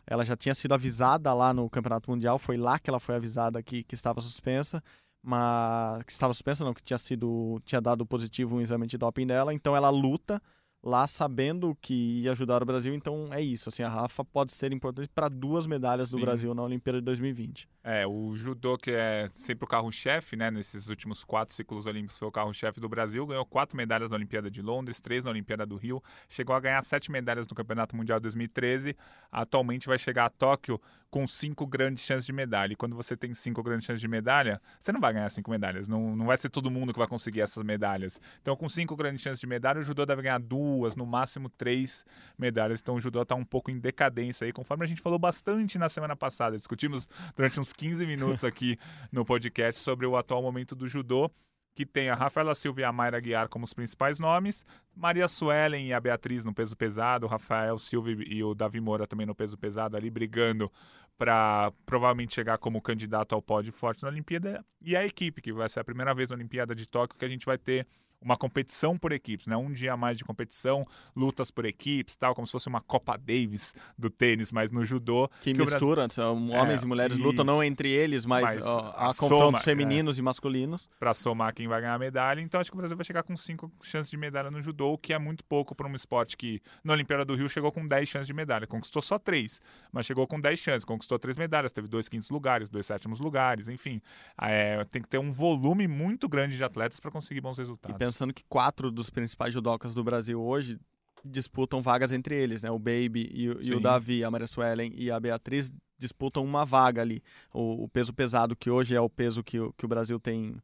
Ela 0.09 0.25
já 0.25 0.35
tinha 0.35 0.55
sido 0.55 0.73
avisada 0.73 1.31
lá 1.35 1.53
no 1.53 1.69
Campeonato 1.69 2.09
Mundial, 2.09 2.39
foi 2.39 2.57
lá 2.57 2.79
que 2.79 2.89
ela 2.89 2.99
foi 2.99 3.15
avisada 3.15 3.61
que, 3.61 3.83
que 3.83 3.93
estava 3.93 4.19
suspensa, 4.21 4.83
mas 5.21 6.01
que 6.01 6.11
estava 6.11 6.33
suspensa 6.33 6.65
não, 6.65 6.73
que 6.73 6.81
tinha 6.81 6.97
sido 6.97 7.61
tinha 7.63 7.79
dado 7.79 8.03
positivo 8.07 8.55
um 8.55 8.61
exame 8.61 8.87
de 8.87 8.97
doping 8.97 9.27
dela, 9.27 9.53
então 9.53 9.75
ela 9.75 9.91
luta 9.91 10.41
lá 10.81 11.05
sabendo 11.07 11.77
que 11.81 12.21
ia 12.21 12.31
ajudar 12.31 12.63
o 12.63 12.65
Brasil, 12.65 12.93
então 12.93 13.27
é 13.31 13.41
isso, 13.41 13.69
assim, 13.69 13.83
a 13.83 13.89
Rafa 13.89 14.23
pode 14.23 14.51
ser 14.51 14.71
importante 14.71 15.09
para 15.13 15.27
duas 15.27 15.67
medalhas 15.67 16.09
Sim. 16.09 16.17
do 16.17 16.21
Brasil 16.21 16.53
na 16.53 16.63
Olimpíada 16.63 16.99
de 16.99 17.05
2020. 17.05 17.67
É, 17.83 18.07
o 18.07 18.33
judô 18.33 18.77
que 18.77 18.91
é 18.91 19.29
sempre 19.31 19.65
o 19.65 19.67
carro-chefe, 19.67 20.35
né, 20.35 20.49
nesses 20.49 20.87
últimos 20.87 21.23
quatro 21.23 21.53
ciclos 21.53 21.85
olímpicos 21.85 22.17
foi 22.17 22.27
o 22.27 22.31
carro-chefe 22.31 22.79
do 22.79 22.87
Brasil, 22.87 23.25
ganhou 23.25 23.45
quatro 23.45 23.75
medalhas 23.75 24.09
na 24.09 24.15
Olimpíada 24.15 24.49
de 24.49 24.61
Londres, 24.61 25.01
três 25.01 25.25
na 25.25 25.31
Olimpíada 25.31 25.65
do 25.65 25.75
Rio, 25.75 26.01
chegou 26.29 26.55
a 26.55 26.59
ganhar 26.59 26.83
sete 26.83 27.11
medalhas 27.11 27.47
no 27.47 27.55
Campeonato 27.55 27.95
Mundial 27.95 28.19
de 28.19 28.23
2013, 28.23 28.95
atualmente 29.31 29.87
vai 29.87 29.97
chegar 29.97 30.25
a 30.25 30.29
Tóquio 30.29 30.79
com 31.09 31.25
cinco 31.25 31.65
grandes 31.65 32.03
chances 32.03 32.25
de 32.25 32.33
medalha, 32.33 32.73
e 32.73 32.75
quando 32.75 32.95
você 32.95 33.17
tem 33.17 33.33
cinco 33.33 33.63
grandes 33.63 33.85
chances 33.85 34.01
de 34.01 34.07
medalha, 34.07 34.61
você 34.79 34.91
não 34.91 34.99
vai 34.99 35.13
ganhar 35.13 35.29
cinco 35.29 35.49
medalhas, 35.49 35.87
não, 35.87 36.15
não 36.15 36.25
vai 36.25 36.37
ser 36.37 36.49
todo 36.49 36.69
mundo 36.69 36.93
que 36.93 36.99
vai 36.99 37.07
conseguir 37.07 37.41
essas 37.41 37.63
medalhas. 37.63 38.19
Então 38.41 38.55
com 38.55 38.69
cinco 38.69 38.95
grandes 38.95 39.21
chances 39.21 39.39
de 39.39 39.47
medalha, 39.47 39.79
o 39.79 39.83
judô 39.83 40.05
deve 40.05 40.21
ganhar 40.21 40.39
duas 40.39 40.95
no 40.95 41.05
máximo 41.05 41.49
três 41.49 42.05
medalhas. 42.37 42.81
Então 42.81 42.95
o 42.95 42.99
judô 42.99 43.21
está 43.21 43.35
um 43.35 43.45
pouco 43.45 43.71
em 43.71 43.79
decadência 43.79 44.45
aí, 44.45 44.53
conforme 44.53 44.85
a 44.85 44.87
gente 44.87 45.01
falou 45.01 45.19
bastante 45.19 45.77
na 45.77 45.89
semana 45.89 46.15
passada. 46.15 46.57
Discutimos 46.57 47.07
durante 47.35 47.59
uns 47.59 47.73
15 47.73 48.05
minutos 48.05 48.43
aqui 48.43 48.77
no 49.11 49.25
podcast 49.25 49.81
sobre 49.81 50.05
o 50.05 50.15
atual 50.15 50.41
momento 50.41 50.75
do 50.75 50.87
judô 50.87 51.31
que 51.79 51.85
tem 51.85 52.09
a 52.09 52.13
Rafaela 52.13 52.53
Silva 52.53 52.81
e 52.81 52.83
a 52.83 52.91
Mayra 52.91 53.21
Guiar 53.21 53.47
como 53.47 53.63
os 53.63 53.73
principais 53.73 54.19
nomes, 54.19 54.65
Maria 54.93 55.29
Suelen 55.29 55.87
e 55.87 55.93
a 55.93 55.99
Beatriz 56.01 56.43
no 56.43 56.53
peso 56.53 56.75
pesado, 56.75 57.25
o 57.25 57.29
Rafael 57.29 57.79
Silva 57.79 58.11
e 58.11 58.43
o 58.43 58.53
Davi 58.53 58.81
Moura 58.81 59.07
também 59.07 59.25
no 59.25 59.33
peso 59.33 59.57
pesado 59.57 59.95
ali 59.95 60.09
brigando 60.09 60.69
para 61.17 61.71
provavelmente 61.85 62.33
chegar 62.33 62.57
como 62.57 62.81
candidato 62.81 63.33
ao 63.33 63.41
pódio 63.41 63.71
forte 63.71 64.03
na 64.03 64.09
Olimpíada. 64.09 64.61
E 64.81 64.93
a 64.93 65.05
equipe 65.05 65.41
que 65.41 65.53
vai 65.53 65.69
ser 65.69 65.79
a 65.79 65.83
primeira 65.85 66.13
vez 66.13 66.29
na 66.31 66.35
Olimpíada 66.35 66.75
de 66.75 66.85
Tóquio 66.85 67.17
que 67.17 67.23
a 67.23 67.29
gente 67.29 67.45
vai 67.45 67.57
ter 67.57 67.87
uma 68.21 68.35
competição 68.35 68.97
por 68.97 69.11
equipes, 69.11 69.47
né? 69.47 69.55
Um 69.55 69.71
dia 69.71 69.93
a 69.93 69.97
mais 69.97 70.17
de 70.17 70.23
competição, 70.23 70.85
lutas 71.15 71.49
por 71.49 71.65
equipes, 71.65 72.15
tal, 72.15 72.35
como 72.35 72.45
se 72.45 72.51
fosse 72.51 72.67
uma 72.67 72.81
Copa 72.81 73.17
Davis 73.17 73.73
do 73.97 74.09
tênis, 74.09 74.51
mas 74.51 74.71
no 74.71 74.83
judô. 74.83 75.29
Que, 75.41 75.53
que 75.53 75.59
mistura, 75.59 76.07
Brasil... 76.07 76.25
homens 76.25 76.81
é, 76.81 76.85
e 76.85 76.87
mulheres 76.87 77.17
isso. 77.17 77.25
lutam 77.25 77.45
não 77.45 77.63
entre 77.63 77.89
eles, 77.89 78.25
mas, 78.25 78.55
mas 78.55 78.65
ó, 78.65 78.93
há 78.95 79.13
confrontos 79.13 79.63
femininos 79.63 80.17
é, 80.17 80.19
e 80.19 80.23
masculinos. 80.23 80.89
Para 80.99 81.13
somar 81.13 81.53
quem 81.53 81.67
vai 81.67 81.81
ganhar 81.81 81.93
a 81.93 81.99
medalha. 81.99 82.41
Então 82.41 82.59
acho 82.59 82.69
que 82.69 82.75
o 82.75 82.79
Brasil 82.79 82.97
vai 82.97 83.05
chegar 83.05 83.23
com 83.23 83.35
cinco 83.37 83.71
chances 83.81 84.11
de 84.11 84.17
medalha 84.17 84.51
no 84.51 84.61
judô, 84.61 84.93
o 84.93 84.97
que 84.97 85.13
é 85.13 85.19
muito 85.19 85.43
pouco 85.43 85.73
para 85.73 85.87
um 85.87 85.95
esporte 85.95 86.35
que 86.35 86.61
na 86.83 86.93
Olimpíada 86.93 87.23
do 87.23 87.35
Rio 87.35 87.47
chegou 87.47 87.71
com 87.71 87.87
10 87.87 88.07
chances 88.07 88.27
de 88.27 88.33
medalha. 88.33 88.67
Conquistou 88.67 89.01
só 89.01 89.17
três, 89.17 89.61
mas 89.91 90.05
chegou 90.05 90.27
com 90.27 90.39
10 90.39 90.59
chances, 90.59 90.85
conquistou 90.85 91.17
três 91.17 91.37
medalhas, 91.37 91.71
teve 91.71 91.87
dois 91.87 92.09
quintos 92.09 92.29
lugares, 92.29 92.69
dois 92.69 92.85
sétimos 92.85 93.19
lugares, 93.19 93.67
enfim. 93.67 94.01
É, 94.41 94.83
tem 94.85 95.01
que 95.01 95.07
ter 95.07 95.19
um 95.19 95.31
volume 95.31 95.87
muito 95.87 96.27
grande 96.27 96.57
de 96.57 96.63
atletas 96.63 96.99
para 96.99 97.11
conseguir 97.11 97.41
bons 97.41 97.57
resultados. 97.57 98.08
Pensando 98.09 98.33
que 98.33 98.43
quatro 98.49 98.89
dos 98.91 99.11
principais 99.11 99.53
judocas 99.53 99.93
do 99.93 100.03
Brasil 100.03 100.41
hoje 100.41 100.79
disputam 101.23 101.79
vagas 101.79 102.11
entre 102.11 102.35
eles, 102.35 102.63
né? 102.63 102.71
O 102.71 102.79
Baby 102.79 103.29
e, 103.31 103.43
e 103.43 103.73
o 103.75 103.79
Davi, 103.79 104.23
a 104.23 104.31
Maria 104.31 104.47
Suelen 104.47 104.91
e 104.95 105.11
a 105.11 105.19
Beatriz 105.19 105.71
disputam 105.95 106.43
uma 106.43 106.65
vaga 106.65 107.03
ali. 107.03 107.21
O, 107.53 107.83
o 107.83 107.87
peso 107.87 108.11
pesado, 108.11 108.55
que 108.55 108.67
hoje 108.67 108.95
é 108.95 109.01
o 109.01 109.09
peso 109.09 109.43
que, 109.43 109.57
que 109.77 109.85
o 109.85 109.87
Brasil 109.87 110.19
tem 110.19 110.55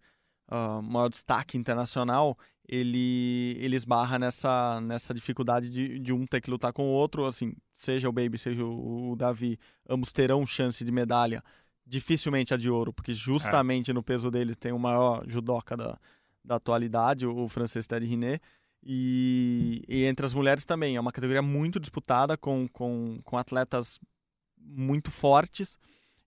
uh, 0.49 0.81
maior 0.81 1.07
destaque 1.07 1.55
internacional, 1.55 2.35
ele, 2.67 3.55
ele 3.59 3.75
esbarra 3.75 4.17
nessa, 4.17 4.81
nessa 4.81 5.13
dificuldade 5.13 5.69
de, 5.69 5.99
de 5.99 6.11
um 6.11 6.25
ter 6.25 6.41
que 6.41 6.49
lutar 6.49 6.73
com 6.73 6.83
o 6.83 6.91
outro. 6.91 7.25
Assim, 7.25 7.53
seja 7.75 8.09
o 8.09 8.11
Baby, 8.11 8.39
seja 8.39 8.65
o, 8.65 9.11
o 9.11 9.15
Davi, 9.15 9.59
ambos 9.87 10.11
terão 10.11 10.43
chance 10.47 10.83
de 10.83 10.91
medalha. 10.91 11.43
Dificilmente 11.85 12.51
a 12.51 12.57
de 12.57 12.67
ouro, 12.67 12.91
porque 12.91 13.13
justamente 13.13 13.91
é. 13.91 13.93
no 13.93 14.01
peso 14.01 14.31
deles 14.31 14.57
tem 14.57 14.71
o 14.71 14.79
maior 14.79 15.23
judoca 15.27 15.77
da, 15.77 15.99
da 16.45 16.55
atualidade, 16.55 17.25
o 17.25 17.47
francês 17.47 17.87
Terry 17.87 18.05
Rinet. 18.05 18.41
E, 18.83 19.83
e, 19.87 20.05
entre 20.05 20.25
as 20.25 20.33
mulheres 20.33 20.63
também, 20.63 20.95
é 20.95 20.99
uma 20.99 21.11
categoria 21.11 21.41
muito 21.41 21.79
disputada, 21.79 22.37
com, 22.37 22.67
com, 22.67 23.19
com 23.23 23.37
atletas 23.37 23.99
muito 24.57 25.09
fortes, 25.09 25.79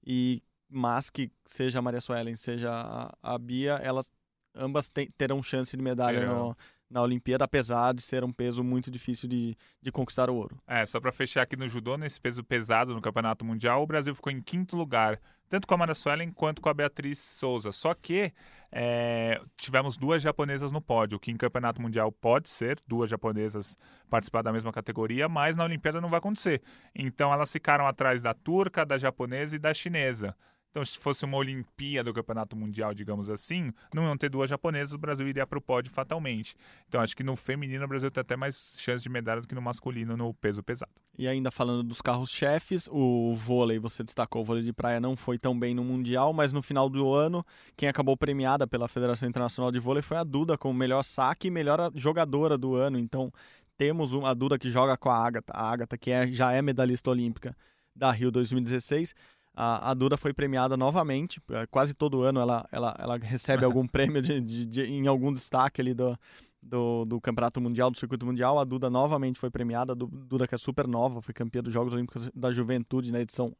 e 0.04 0.42
mas 0.68 1.09
que 1.09 1.31
seja 1.46 1.78
a 1.78 1.83
Maria 1.83 2.00
Suelen, 2.00 2.37
seja 2.37 2.70
a, 2.70 3.35
a 3.35 3.38
Bia, 3.38 3.74
elas 3.83 4.12
ambas 4.54 4.88
te, 4.88 5.11
terão 5.16 5.42
chance 5.42 5.76
de 5.76 5.83
medalha 5.83 6.26
no, 6.26 6.57
na 6.90 7.02
Olimpíada, 7.02 7.44
apesar 7.44 7.94
de 7.94 8.02
ser 8.02 8.24
um 8.24 8.33
peso 8.33 8.62
muito 8.62 8.90
difícil 8.90 9.28
de, 9.28 9.57
de 9.81 9.92
conquistar 9.92 10.28
o 10.28 10.35
ouro. 10.35 10.61
É, 10.66 10.85
só 10.85 11.00
para 11.00 11.12
fechar 11.12 11.42
aqui 11.42 11.57
no 11.57 11.68
judô, 11.68 11.96
nesse 11.96 12.20
peso 12.20 12.42
pesado 12.42 12.94
no 12.94 13.00
Campeonato 13.00 13.44
Mundial, 13.44 13.83
o 13.83 13.87
Brasil 13.87 14.14
ficou 14.14 14.33
em 14.33 14.42
quinto 14.42 14.76
lugar 14.76 15.20
tanto 15.48 15.66
com 15.66 15.74
a 15.74 15.76
Mara 15.76 15.94
Suelen 15.94 16.30
quanto 16.30 16.61
com 16.61 16.68
a 16.68 16.74
Beatriz 16.74 17.18
Souza. 17.18 17.72
Só 17.72 17.94
que 17.94 18.32
é, 18.70 19.40
tivemos 19.56 19.96
duas 19.96 20.22
japonesas 20.22 20.70
no 20.70 20.80
pódio, 20.80 21.16
o 21.16 21.20
que 21.20 21.30
em 21.30 21.37
campeonato 21.37 21.80
mundial 21.80 22.12
pode 22.12 22.48
ser, 22.48 22.78
duas 22.87 23.08
japonesas 23.08 23.76
participar 24.11 24.42
da 24.42 24.52
mesma 24.52 24.72
categoria, 24.72 25.28
mas 25.28 25.56
na 25.56 25.64
Olimpíada 25.64 26.00
não 26.00 26.08
vai 26.08 26.18
acontecer. 26.18 26.62
Então 26.94 27.32
elas 27.32 27.50
ficaram 27.50 27.87
atrás 27.87 28.20
da 28.20 28.34
turca, 28.34 28.84
da 28.84 28.98
japonesa 28.98 29.56
e 29.56 29.58
da 29.58 29.72
chinesa. 29.72 30.37
Então, 30.70 30.85
se 30.85 30.98
fosse 30.98 31.24
uma 31.24 31.38
Olimpíada 31.38 32.11
do 32.11 32.14
Campeonato 32.14 32.54
Mundial, 32.54 32.92
digamos 32.92 33.31
assim, 33.31 33.72
não 33.92 34.04
iam 34.04 34.16
ter 34.16 34.28
duas 34.28 34.50
japonesas, 34.50 34.92
o 34.92 34.98
Brasil 34.98 35.26
iria 35.26 35.46
para 35.46 35.59
o 35.59 35.62
pódio 35.62 35.90
fatalmente. 35.90 36.54
Então, 36.87 37.00
acho 37.00 37.16
que 37.16 37.24
no 37.24 37.37
feminino 37.37 37.85
o 37.85 37.88
Brasil 37.88 38.11
tem 38.11 38.20
até 38.20 38.37
mais 38.37 38.76
chance 38.78 39.02
de 39.02 39.09
medalha 39.09 39.40
do 39.40 39.48
que 39.48 39.54
no 39.54 39.62
masculino 39.62 40.16
no 40.16 40.35
peso 40.35 40.62
pesado. 40.62 40.92
E 41.16 41.26
ainda 41.26 41.50
falando 41.50 41.83
dos 41.83 42.02
carros-chefes, 42.02 42.88
o 42.92 43.35
vôlei, 43.35 43.78
você 43.78 44.04
destacou, 44.04 44.42
o 44.42 44.44
vôlei 44.44 44.62
de 44.62 44.72
praia 44.72 45.00
não 45.00 45.16
foi 45.16 45.38
tão 45.38 45.59
bem 45.59 45.74
no 45.74 45.83
Mundial, 45.83 46.33
mas 46.35 46.52
no 46.52 46.62
final 46.62 46.88
do 46.90 47.12
ano, 47.12 47.44
quem 47.74 47.88
acabou 47.88 48.16
premiada 48.16 48.66
pela 48.66 48.87
Federação 48.88 49.28
Internacional 49.28 49.72
de 49.72 49.78
Vôlei 49.78 50.02
foi 50.02 50.18
a 50.18 50.24
Duda, 50.24 50.59
como 50.59 50.74
melhor 50.74 51.02
saque 51.02 51.48
e 51.48 51.50
melhor 51.50 51.90
jogadora 51.94 52.59
do 52.59 52.74
ano. 52.74 52.98
Então, 52.98 53.33
temos 53.78 54.12
a 54.14 54.35
Duda 54.35 54.59
que 54.59 54.68
joga 54.68 54.96
com 54.96 55.09
a 55.09 55.16
Agatha, 55.16 55.52
a 55.54 55.70
Agatha 55.70 55.96
que 55.96 56.11
é, 56.11 56.31
já 56.31 56.52
é 56.52 56.61
medalhista 56.61 57.11
olímpica 57.11 57.57
da 57.96 58.12
Rio 58.12 58.31
2016 58.31 59.14
a, 59.61 59.90
a 59.90 59.94
Duda 59.94 60.16
foi 60.16 60.33
premiada 60.33 60.77
novamente. 60.77 61.42
É, 61.51 61.66
quase 61.66 61.92
todo 61.92 62.23
ano 62.23 62.38
ela, 62.38 62.64
ela, 62.71 62.94
ela 62.97 63.16
recebe 63.18 63.64
algum 63.64 63.85
prêmio 63.88 64.23
de, 64.23 64.40
de, 64.40 64.64
de, 64.64 64.83
em 64.85 65.09
algum 65.09 65.33
destaque 65.33 65.81
ali 65.81 65.92
do, 65.92 66.16
do, 66.62 67.05
do, 67.05 67.21
Campeonato 67.21 67.61
Mundial, 67.61 67.90
do 67.90 67.99
Circuito 67.99 68.25
Mundial. 68.25 68.61
A 68.61 68.64
Duda 68.64 68.88
novamente 68.88 69.37
foi 69.37 69.51
premiada. 69.51 69.94
A 69.94 69.97
Duda, 69.97 70.47
que 70.47 70.55
é 70.55 70.59
super 70.59 70.87
nova, 70.87 71.21
foi 71.21 71.35
campeã 71.35 71.61
dos 71.61 71.73
Jogos 71.73 71.92
Olímpicos 71.92 72.31
da 72.33 72.53
Juventude 72.53 73.11
na 73.11 73.21
edição 73.21 73.53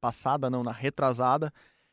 passada, 0.00 0.48
não, 0.48 0.64
na 0.64 0.72
retrasada. 0.72 1.52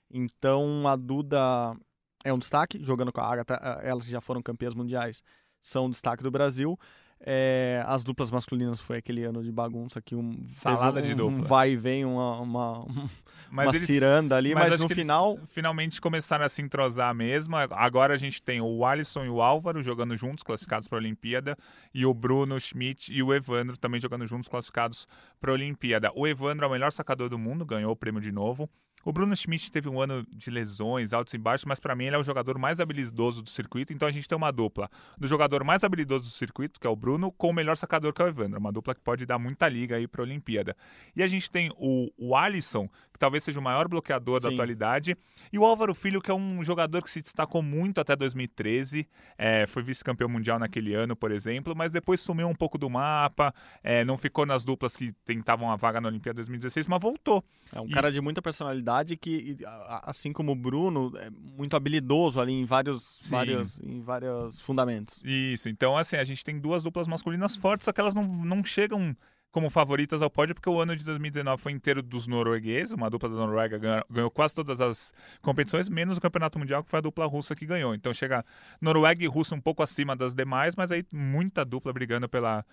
Então 0.10 0.88
a 0.88 0.96
Duda 0.96 1.76
é 2.24 2.32
um 2.32 2.40
destaque, 2.40 2.82
jogando 2.82 3.12
com 3.12 3.20
a 3.20 3.26
Agatha, 3.26 3.56
elas 3.84 4.06
que 4.06 4.12
já 4.12 4.22
foram 4.22 4.42
campeãs 4.42 4.74
mundiais, 4.74 5.22
são 5.60 5.88
um 5.88 5.90
destaque 5.90 6.24
do 6.24 6.32
Brasil. 6.32 6.80
É, 7.22 7.84
as 7.86 8.02
duplas 8.02 8.32
masculinas 8.32 8.80
foi 8.80 8.98
aquele 8.98 9.26
ano 9.26 9.44
de 9.44 9.52
bagunça 9.52 10.02
que 10.02 10.16
um 10.16 10.40
salada 10.54 11.02
um, 11.02 11.04
de 11.04 11.14
dupla, 11.14 11.38
um 11.38 11.42
vai 11.42 11.72
e 11.72 11.76
vem 11.76 12.06
uma 12.06 12.40
uma, 12.40 12.86
uma 13.52 13.66
eles, 13.66 13.82
ciranda 13.82 14.38
ali, 14.38 14.56
mas, 14.56 14.70
mas 14.70 14.80
no 14.80 14.88
final 14.88 15.38
finalmente 15.48 16.00
começaram 16.00 16.46
a 16.46 16.50
se 16.50 16.62
entrosar 16.62 17.14
mesmo. 17.14 17.58
Agora 17.58 18.14
a 18.14 18.18
gente 18.18 18.42
tem 18.42 18.62
o 18.62 18.86
Alisson 18.86 19.26
e 19.26 19.30
o 19.30 19.42
Álvaro 19.42 19.84
jogando 19.84 20.16
juntos, 20.16 20.44
classificados 20.44 20.88
para 20.88 20.98
a 20.98 21.02
Olimpíada, 21.02 21.58
e 21.94 22.06
o 22.06 22.14
Bruno 22.14 22.58
Schmidt 22.58 23.12
e 23.14 23.22
o 23.22 23.34
Evandro 23.34 23.78
também 23.78 24.00
jogando 24.00 24.26
juntos, 24.26 24.48
classificados 24.48 25.06
para 25.42 25.52
a 25.52 25.56
Olimpíada. 25.56 26.12
O 26.16 26.26
Evandro 26.26 26.64
é 26.64 26.68
o 26.70 26.72
melhor 26.72 26.94
sacador 26.94 27.28
do 27.28 27.38
mundo, 27.38 27.66
ganhou 27.66 27.92
o 27.92 27.98
prêmio 27.98 28.22
de 28.22 28.32
novo. 28.32 28.70
O 29.06 29.14
Bruno 29.14 29.36
Schmidt 29.36 29.72
teve 29.72 29.88
um 29.88 30.02
ano 30.02 30.26
de 30.30 30.52
lesões, 30.52 31.14
altos 31.14 31.34
e 31.34 31.38
baixos, 31.38 31.66
mas 31.66 31.80
para 31.80 31.96
mim 31.96 32.06
ele 32.06 32.16
é 32.16 32.20
o 32.20 32.24
jogador 32.24 32.58
mais 32.58 32.80
habilidoso 32.80 33.42
do 33.42 33.50
circuito. 33.50 33.94
Então 33.94 34.08
a 34.08 34.12
gente 34.12 34.28
tem 34.28 34.38
uma 34.38 34.52
dupla 34.52 34.90
do 35.18 35.26
jogador 35.26 35.64
mais 35.64 35.84
habilidoso 35.84 36.26
do 36.26 36.30
circuito, 36.30 36.80
que 36.80 36.86
é 36.86 36.90
o 36.90 36.96
Bruno, 36.96 37.32
com 37.32 37.50
o 37.50 37.54
melhor 37.54 37.78
sacador, 37.78 38.12
que 38.12 38.22
é 38.22 38.26
o 38.26 38.28
Evandro. 38.28 38.60
Uma 38.60 38.72
dupla 38.72 38.94
que 38.94 39.02
pode 39.02 39.26
dar 39.26 39.40
muita 39.40 39.70
liga 39.70 39.96
aí 39.96 40.08
para 40.08 40.22
a 40.22 40.26
Olimpíada. 40.26 40.76
E 41.16 41.24
a 41.24 41.28
gente 41.28 41.50
tem 41.50 41.70
o, 41.78 42.10
o 42.18 42.36
Alisson, 42.36 42.90
que 43.14 43.20
talvez 43.20 43.44
seja 43.44 43.60
o 43.60 43.64
maior 43.64 43.88
bloqueador 43.88 44.42
Sim. 44.42 44.48
da 44.48 44.54
atualidade, 44.54 45.16
e 45.52 45.58
o 45.58 45.66
Álvaro 45.66 45.94
Filho, 45.94 46.22
que 46.22 46.30
é 46.30 46.34
um 46.34 46.62
jogador 46.62 47.02
que 47.02 47.10
se 47.10 47.22
destacou 47.22 47.64
muito 47.64 48.02
até 48.02 48.16
2013, 48.16 49.08
é, 49.38 49.66
foi 49.66 49.82
vice-campeão 49.82 50.30
mundial 50.30 50.60
naquele 50.60 50.94
ano, 50.94 51.16
por 51.16 51.32
exemplo, 51.32 51.74
mas 51.76 51.92
depois 51.92 52.20
sumiu 52.20 52.48
um 52.48 52.56
pouco 52.56 52.78
do 52.78 52.90
mapa, 52.90 53.54
é, 53.82 54.04
não 54.04 54.18
ficou 54.18 54.46
nas 54.46 54.64
duplas 54.64 54.96
que 54.96 55.14
tentavam 55.24 55.72
a 55.72 55.76
vaga 55.78 56.02
na 56.02 56.10
Olimpíada 56.10 56.36
2016, 56.38 56.88
mas 56.88 57.02
voltou. 57.02 57.44
É 57.74 57.80
um 57.80 57.88
e... 57.88 57.92
cara 57.92 58.12
de 58.12 58.20
muita 58.20 58.42
personalidade 58.42 58.89
que, 59.18 59.58
assim 60.04 60.32
como 60.34 60.52
o 60.52 60.56
Bruno, 60.56 61.12
é 61.18 61.30
muito 61.30 61.76
habilidoso 61.76 62.40
ali 62.40 62.54
em 62.54 62.66
vários, 62.66 63.20
vários, 63.30 63.80
em 63.80 64.02
vários 64.02 64.60
fundamentos. 64.62 65.22
Isso, 65.24 65.70
então 65.70 65.98
assim, 65.98 66.16
a 66.16 66.24
gente 66.24 66.44
tem 66.44 66.60
duas 66.60 66.84
duplas 66.84 67.08
masculinas 67.08 67.56
fortes, 67.56 67.86
só 67.86 67.92
que 67.92 68.00
elas 68.00 68.16
não, 68.16 68.24
não 68.24 68.64
chegam 68.64 69.16
como 69.52 69.70
favoritas 69.70 70.22
ao 70.22 70.30
pódio, 70.30 70.54
porque 70.54 70.70
o 70.70 70.80
ano 70.80 70.96
de 70.96 71.04
2019 71.04 71.62
foi 71.62 71.72
inteiro 71.72 72.02
dos 72.04 72.28
noruegueses, 72.28 72.94
uma 72.94 73.10
dupla 73.10 73.30
da 73.30 73.36
Noruega 73.36 73.78
ganhou, 73.78 74.06
ganhou, 74.10 74.32
quase 74.32 74.54
todas 74.54 74.80
as 74.80 75.12
competições, 75.42 75.90
menos 75.90 76.18
o 76.18 76.22
Campeonato 76.22 76.60
Mundial, 76.60 76.84
que 76.84 76.90
foi 76.90 77.00
a 77.00 77.02
dupla 77.02 77.26
russa 77.26 77.56
que 77.56 77.66
ganhou. 77.66 77.96
Então 77.96 78.14
chega 78.14 78.46
Noruega 78.80 79.24
e 79.24 79.28
Rússia 79.28 79.56
um 79.56 79.62
pouco 79.62 79.82
acima 79.82 80.16
das 80.16 80.36
demais, 80.36 80.76
mas 80.76 80.92
aí 80.92 81.04
muita 81.12 81.66
dupla 81.66 81.92
brigando 81.92 82.30
pela, 82.30 82.64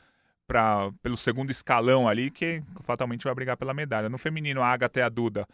pra, 0.46 0.90
pelo 1.02 1.16
segundo 1.16 1.50
escalão 1.50 2.06
ali, 2.06 2.30
que 2.30 2.62
fatalmente 2.82 3.24
vai 3.24 3.34
brigar 3.34 3.56
pela 3.56 3.72
medalha. 3.72 4.08
No 4.08 4.18
feminino, 4.18 4.62
a 4.62 4.68
Agatha 4.68 5.00
e 5.00 5.02
a 5.02 5.08
Duda 5.08 5.46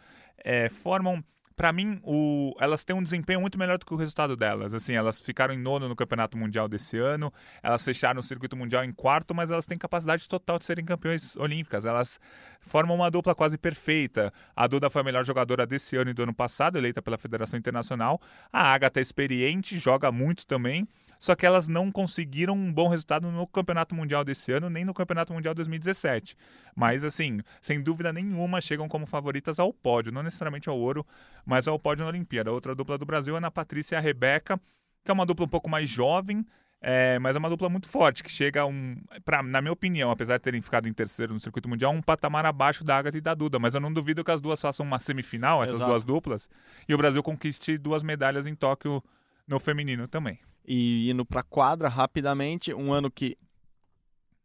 é, 0.43 0.69
formam 0.69 1.23
para 1.55 1.71
mim, 1.71 1.99
o, 2.03 2.55
elas 2.59 2.83
têm 2.83 2.95
um 2.95 3.03
desempenho 3.03 3.39
muito 3.39 3.57
melhor 3.57 3.77
do 3.77 3.85
que 3.85 3.93
o 3.93 3.97
resultado 3.97 4.35
delas. 4.35 4.73
Assim, 4.73 4.93
elas 4.93 5.19
ficaram 5.19 5.53
em 5.53 5.59
nono 5.59 5.87
no 5.87 5.95
Campeonato 5.95 6.37
Mundial 6.37 6.67
desse 6.67 6.97
ano, 6.97 7.31
elas 7.61 7.83
fecharam 7.83 8.19
o 8.19 8.23
circuito 8.23 8.55
mundial 8.55 8.83
em 8.83 8.91
quarto, 8.91 9.35
mas 9.35 9.51
elas 9.51 9.65
têm 9.65 9.77
capacidade 9.77 10.27
total 10.27 10.57
de 10.57 10.65
serem 10.65 10.83
campeões 10.83 11.35
olímpicas. 11.35 11.85
Elas 11.85 12.19
formam 12.61 12.95
uma 12.95 13.09
dupla 13.11 13.35
quase 13.35 13.57
perfeita. 13.57 14.33
A 14.55 14.65
Duda 14.67 14.89
foi 14.89 15.01
a 15.01 15.05
melhor 15.05 15.23
jogadora 15.23 15.65
desse 15.65 15.95
ano 15.95 16.09
e 16.09 16.13
do 16.13 16.23
ano 16.23 16.33
passado, 16.33 16.77
eleita 16.77 17.01
pela 17.01 17.17
Federação 17.17 17.57
Internacional. 17.59 18.19
A 18.51 18.73
Agatha 18.73 18.99
é 18.99 19.03
experiente, 19.03 19.77
joga 19.77 20.11
muito 20.11 20.47
também 20.47 20.87
só 21.23 21.35
que 21.35 21.45
elas 21.45 21.69
não 21.69 21.89
conseguiram 21.89 22.53
um 22.53 22.73
bom 22.73 22.89
resultado 22.89 23.31
no 23.31 23.47
Campeonato 23.47 23.95
Mundial 23.95 24.25
desse 24.25 24.51
ano, 24.51 24.69
nem 24.69 24.83
no 24.83 24.93
Campeonato 24.93 25.31
Mundial 25.31 25.55
2017. 25.55 26.35
Mas, 26.75 27.05
assim, 27.05 27.39
sem 27.61 27.81
dúvida 27.81 28.11
nenhuma, 28.11 28.59
chegam 28.59 28.89
como 28.89 29.05
favoritas 29.05 29.57
ao 29.57 29.71
pódio, 29.71 30.11
não 30.11 30.21
necessariamente 30.21 30.67
ao 30.67 30.77
ouro, 30.77 31.07
mas 31.45 31.65
ao 31.65 31.79
pódio 31.79 32.03
na 32.03 32.09
Olimpíada. 32.09 32.51
Outra 32.51 32.75
dupla 32.75 32.97
do 32.97 33.05
Brasil 33.05 33.35
é 33.35 33.37
a 33.37 33.39
Ana 33.39 33.49
Patrícia 33.49 33.95
e 33.95 33.97
a 33.97 34.01
Rebeca, 34.01 34.59
que 35.01 35.09
é 35.09 35.13
uma 35.13 35.25
dupla 35.25 35.45
um 35.45 35.47
pouco 35.47 35.69
mais 35.69 35.87
jovem, 35.87 36.45
é, 36.81 37.17
mas 37.19 37.37
é 37.37 37.39
uma 37.39 37.49
dupla 37.49 37.69
muito 37.69 37.87
forte, 37.87 38.21
que 38.21 38.29
chega 38.29 38.65
um, 38.65 39.01
pra, 39.23 39.41
na 39.41 39.61
minha 39.61 39.71
opinião, 39.71 40.11
apesar 40.11 40.35
de 40.35 40.43
terem 40.43 40.61
ficado 40.61 40.89
em 40.89 40.93
terceiro 40.93 41.33
no 41.33 41.39
circuito 41.39 41.69
mundial, 41.69 41.93
um 41.93 42.01
patamar 42.01 42.45
abaixo 42.45 42.83
da 42.83 42.97
Agatha 42.97 43.17
e 43.17 43.21
da 43.21 43.33
Duda. 43.33 43.57
Mas 43.59 43.73
eu 43.73 43.79
não 43.79 43.93
duvido 43.93 44.25
que 44.25 44.31
as 44.31 44.41
duas 44.41 44.59
façam 44.59 44.85
uma 44.85 44.99
semifinal, 44.99 45.63
essas 45.63 45.75
Exato. 45.75 45.89
duas 45.89 46.03
duplas, 46.03 46.49
e 46.85 46.93
o 46.93 46.97
Brasil 46.97 47.23
conquiste 47.23 47.77
duas 47.77 48.03
medalhas 48.03 48.45
em 48.45 48.53
Tóquio 48.53 49.01
no 49.47 49.57
feminino 49.57 50.05
também. 50.05 50.37
E 50.65 51.09
indo 51.09 51.25
para 51.25 51.41
a 51.41 51.43
quadra 51.43 51.89
rapidamente, 51.89 52.73
um 52.73 52.93
ano 52.93 53.11
que 53.11 53.37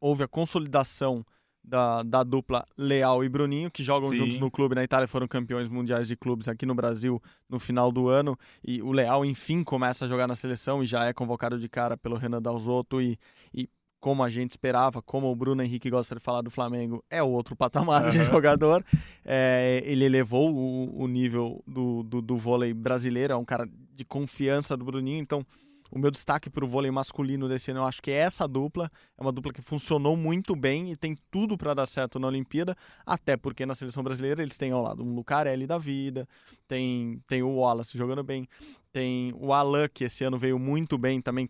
houve 0.00 0.22
a 0.22 0.28
consolidação 0.28 1.24
da, 1.62 2.02
da 2.02 2.22
dupla 2.22 2.66
Leal 2.76 3.22
e 3.22 3.28
Bruninho, 3.28 3.70
que 3.70 3.82
jogam 3.82 4.08
Sim. 4.10 4.16
juntos 4.16 4.38
no 4.38 4.50
clube 4.50 4.74
na 4.74 4.82
Itália, 4.82 5.06
foram 5.06 5.28
campeões 5.28 5.68
mundiais 5.68 6.08
de 6.08 6.16
clubes 6.16 6.48
aqui 6.48 6.64
no 6.64 6.74
Brasil 6.74 7.22
no 7.48 7.58
final 7.58 7.92
do 7.92 8.08
ano. 8.08 8.36
E 8.64 8.80
o 8.82 8.90
Leal, 8.90 9.24
enfim, 9.24 9.62
começa 9.62 10.04
a 10.04 10.08
jogar 10.08 10.26
na 10.26 10.34
seleção 10.34 10.82
e 10.82 10.86
já 10.86 11.04
é 11.04 11.12
convocado 11.12 11.58
de 11.58 11.68
cara 11.68 11.96
pelo 11.96 12.16
Renan 12.16 12.40
Dalzotto. 12.40 13.02
E, 13.02 13.18
e 13.52 13.68
como 14.00 14.22
a 14.22 14.30
gente 14.30 14.52
esperava, 14.52 15.02
como 15.02 15.30
o 15.30 15.36
Bruno 15.36 15.62
Henrique 15.62 15.90
gosta 15.90 16.14
de 16.14 16.20
falar 16.20 16.40
do 16.42 16.50
Flamengo, 16.50 17.04
é 17.10 17.22
outro 17.22 17.54
patamar 17.54 18.10
de 18.10 18.18
Aham. 18.18 18.32
jogador. 18.32 18.84
É, 19.24 19.82
ele 19.84 20.04
elevou 20.04 20.54
o, 20.54 21.02
o 21.02 21.06
nível 21.06 21.62
do, 21.66 22.02
do, 22.02 22.22
do 22.22 22.36
vôlei 22.36 22.72
brasileiro, 22.72 23.34
é 23.34 23.36
um 23.36 23.44
cara 23.44 23.68
de 23.92 24.04
confiança 24.04 24.76
do 24.76 24.84
Bruninho, 24.84 25.20
então 25.20 25.44
o 25.90 25.98
meu 25.98 26.10
destaque 26.10 26.50
para 26.50 26.64
o 26.64 26.68
vôlei 26.68 26.90
masculino 26.90 27.48
desse 27.48 27.70
ano, 27.70 27.80
eu 27.80 27.84
acho 27.84 28.02
que 28.02 28.10
é 28.10 28.14
essa 28.16 28.46
dupla. 28.46 28.90
É 29.16 29.22
uma 29.22 29.32
dupla 29.32 29.52
que 29.52 29.62
funcionou 29.62 30.16
muito 30.16 30.54
bem 30.54 30.90
e 30.92 30.96
tem 30.96 31.14
tudo 31.30 31.56
para 31.56 31.74
dar 31.74 31.86
certo 31.86 32.18
na 32.18 32.26
Olimpíada, 32.26 32.76
até 33.06 33.36
porque 33.36 33.64
na 33.64 33.74
seleção 33.74 34.02
brasileira 34.02 34.42
eles 34.42 34.58
têm 34.58 34.72
ao 34.72 34.82
lado 34.82 35.02
um 35.02 35.14
Lucarelli 35.14 35.66
da 35.66 35.78
vida, 35.78 36.28
tem, 36.66 37.22
tem 37.26 37.42
o 37.42 37.56
Wallace 37.56 37.96
jogando 37.96 38.22
bem, 38.22 38.46
tem 38.92 39.32
o 39.36 39.52
Alan, 39.52 39.88
que 39.88 40.04
esse 40.04 40.24
ano 40.24 40.38
veio 40.38 40.58
muito 40.58 40.98
bem 40.98 41.20
também, 41.20 41.46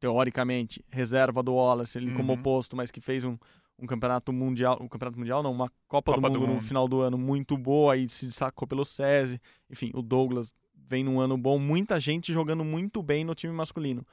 teoricamente, 0.00 0.84
reserva 0.90 1.42
do 1.42 1.54
Wallace, 1.54 1.98
ele 1.98 2.12
como 2.12 2.32
Uhum. 2.32 2.38
oposto, 2.38 2.76
mas 2.76 2.90
que 2.90 3.00
fez 3.00 3.24
um, 3.24 3.36
um 3.78 3.86
campeonato 3.86 4.32
mundial, 4.32 4.78
um 4.80 4.88
campeonato 4.88 5.18
mundial 5.18 5.42
não, 5.42 5.50
uma 5.52 5.70
Copa, 5.88 6.12
Copa 6.14 6.28
do, 6.28 6.34
do 6.34 6.40
mundo 6.40 6.48
no 6.48 6.54
Mundo. 6.54 6.64
final 6.64 6.86
do 6.88 7.00
ano 7.00 7.18
muito 7.18 7.56
boa, 7.56 7.94
aí 7.94 8.08
se 8.08 8.26
destacou 8.26 8.66
pelo 8.68 8.84
SESI, 8.84 9.40
enfim, 9.70 9.90
o 9.94 10.02
Douglas 10.02 10.52
vem 10.88 11.04
num 11.04 11.20
ano 11.20 11.36
bom, 11.36 11.58
muita 11.58 12.00
gente 12.00 12.32
jogando 12.32 12.64
muito 12.64 13.02
bem 13.02 13.24
no 13.24 13.34
time 13.34 13.52
masculino. 13.52 14.06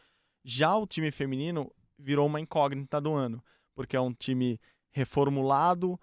Já 0.43 0.75
o 0.75 0.85
time 0.85 1.11
feminino 1.11 1.71
virou 1.97 2.27
uma 2.27 2.41
incógnita 2.41 2.99
do 2.99 3.13
ano, 3.13 3.43
porque 3.73 3.95
é 3.95 4.01
um 4.01 4.13
time 4.13 4.59
reformulado, 4.91 5.99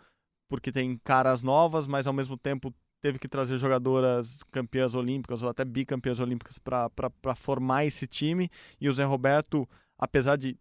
porque 0.48 0.72
tem 0.72 0.98
caras 1.04 1.42
novas, 1.42 1.86
mas 1.86 2.06
ao 2.06 2.12
mesmo 2.12 2.36
tempo 2.36 2.74
teve 3.00 3.18
que 3.18 3.28
trazer 3.28 3.58
jogadoras 3.58 4.42
campeãs 4.44 4.94
olímpicas 4.94 5.42
ou 5.42 5.48
até 5.48 5.64
bicampeãs 5.64 6.20
olímpicas 6.20 6.58
para 6.58 7.34
formar 7.36 7.84
esse 7.84 8.06
time. 8.06 8.48
E 8.80 8.88
o 8.88 8.92
Zé 8.92 9.04
Roberto, 9.04 9.68
apesar 9.98 10.36
de 10.36 10.56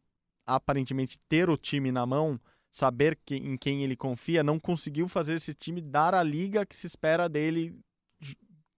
aparentemente 0.45 1.19
ter 1.30 1.50
o 1.50 1.58
time 1.58 1.91
na 1.91 2.06
mão, 2.06 2.39
saber 2.71 3.17
que, 3.26 3.36
em 3.36 3.58
quem 3.58 3.84
ele 3.84 3.95
confia, 3.95 4.43
não 4.43 4.60
conseguiu 4.60 5.08
fazer 5.08 5.36
esse 5.36 5.54
time 5.54 5.82
dar 5.82 6.15
a 6.15 6.24
liga 6.24 6.65
que 6.65 6.76
se 6.76 6.88
espera 6.88 7.30
dele 7.30 7.80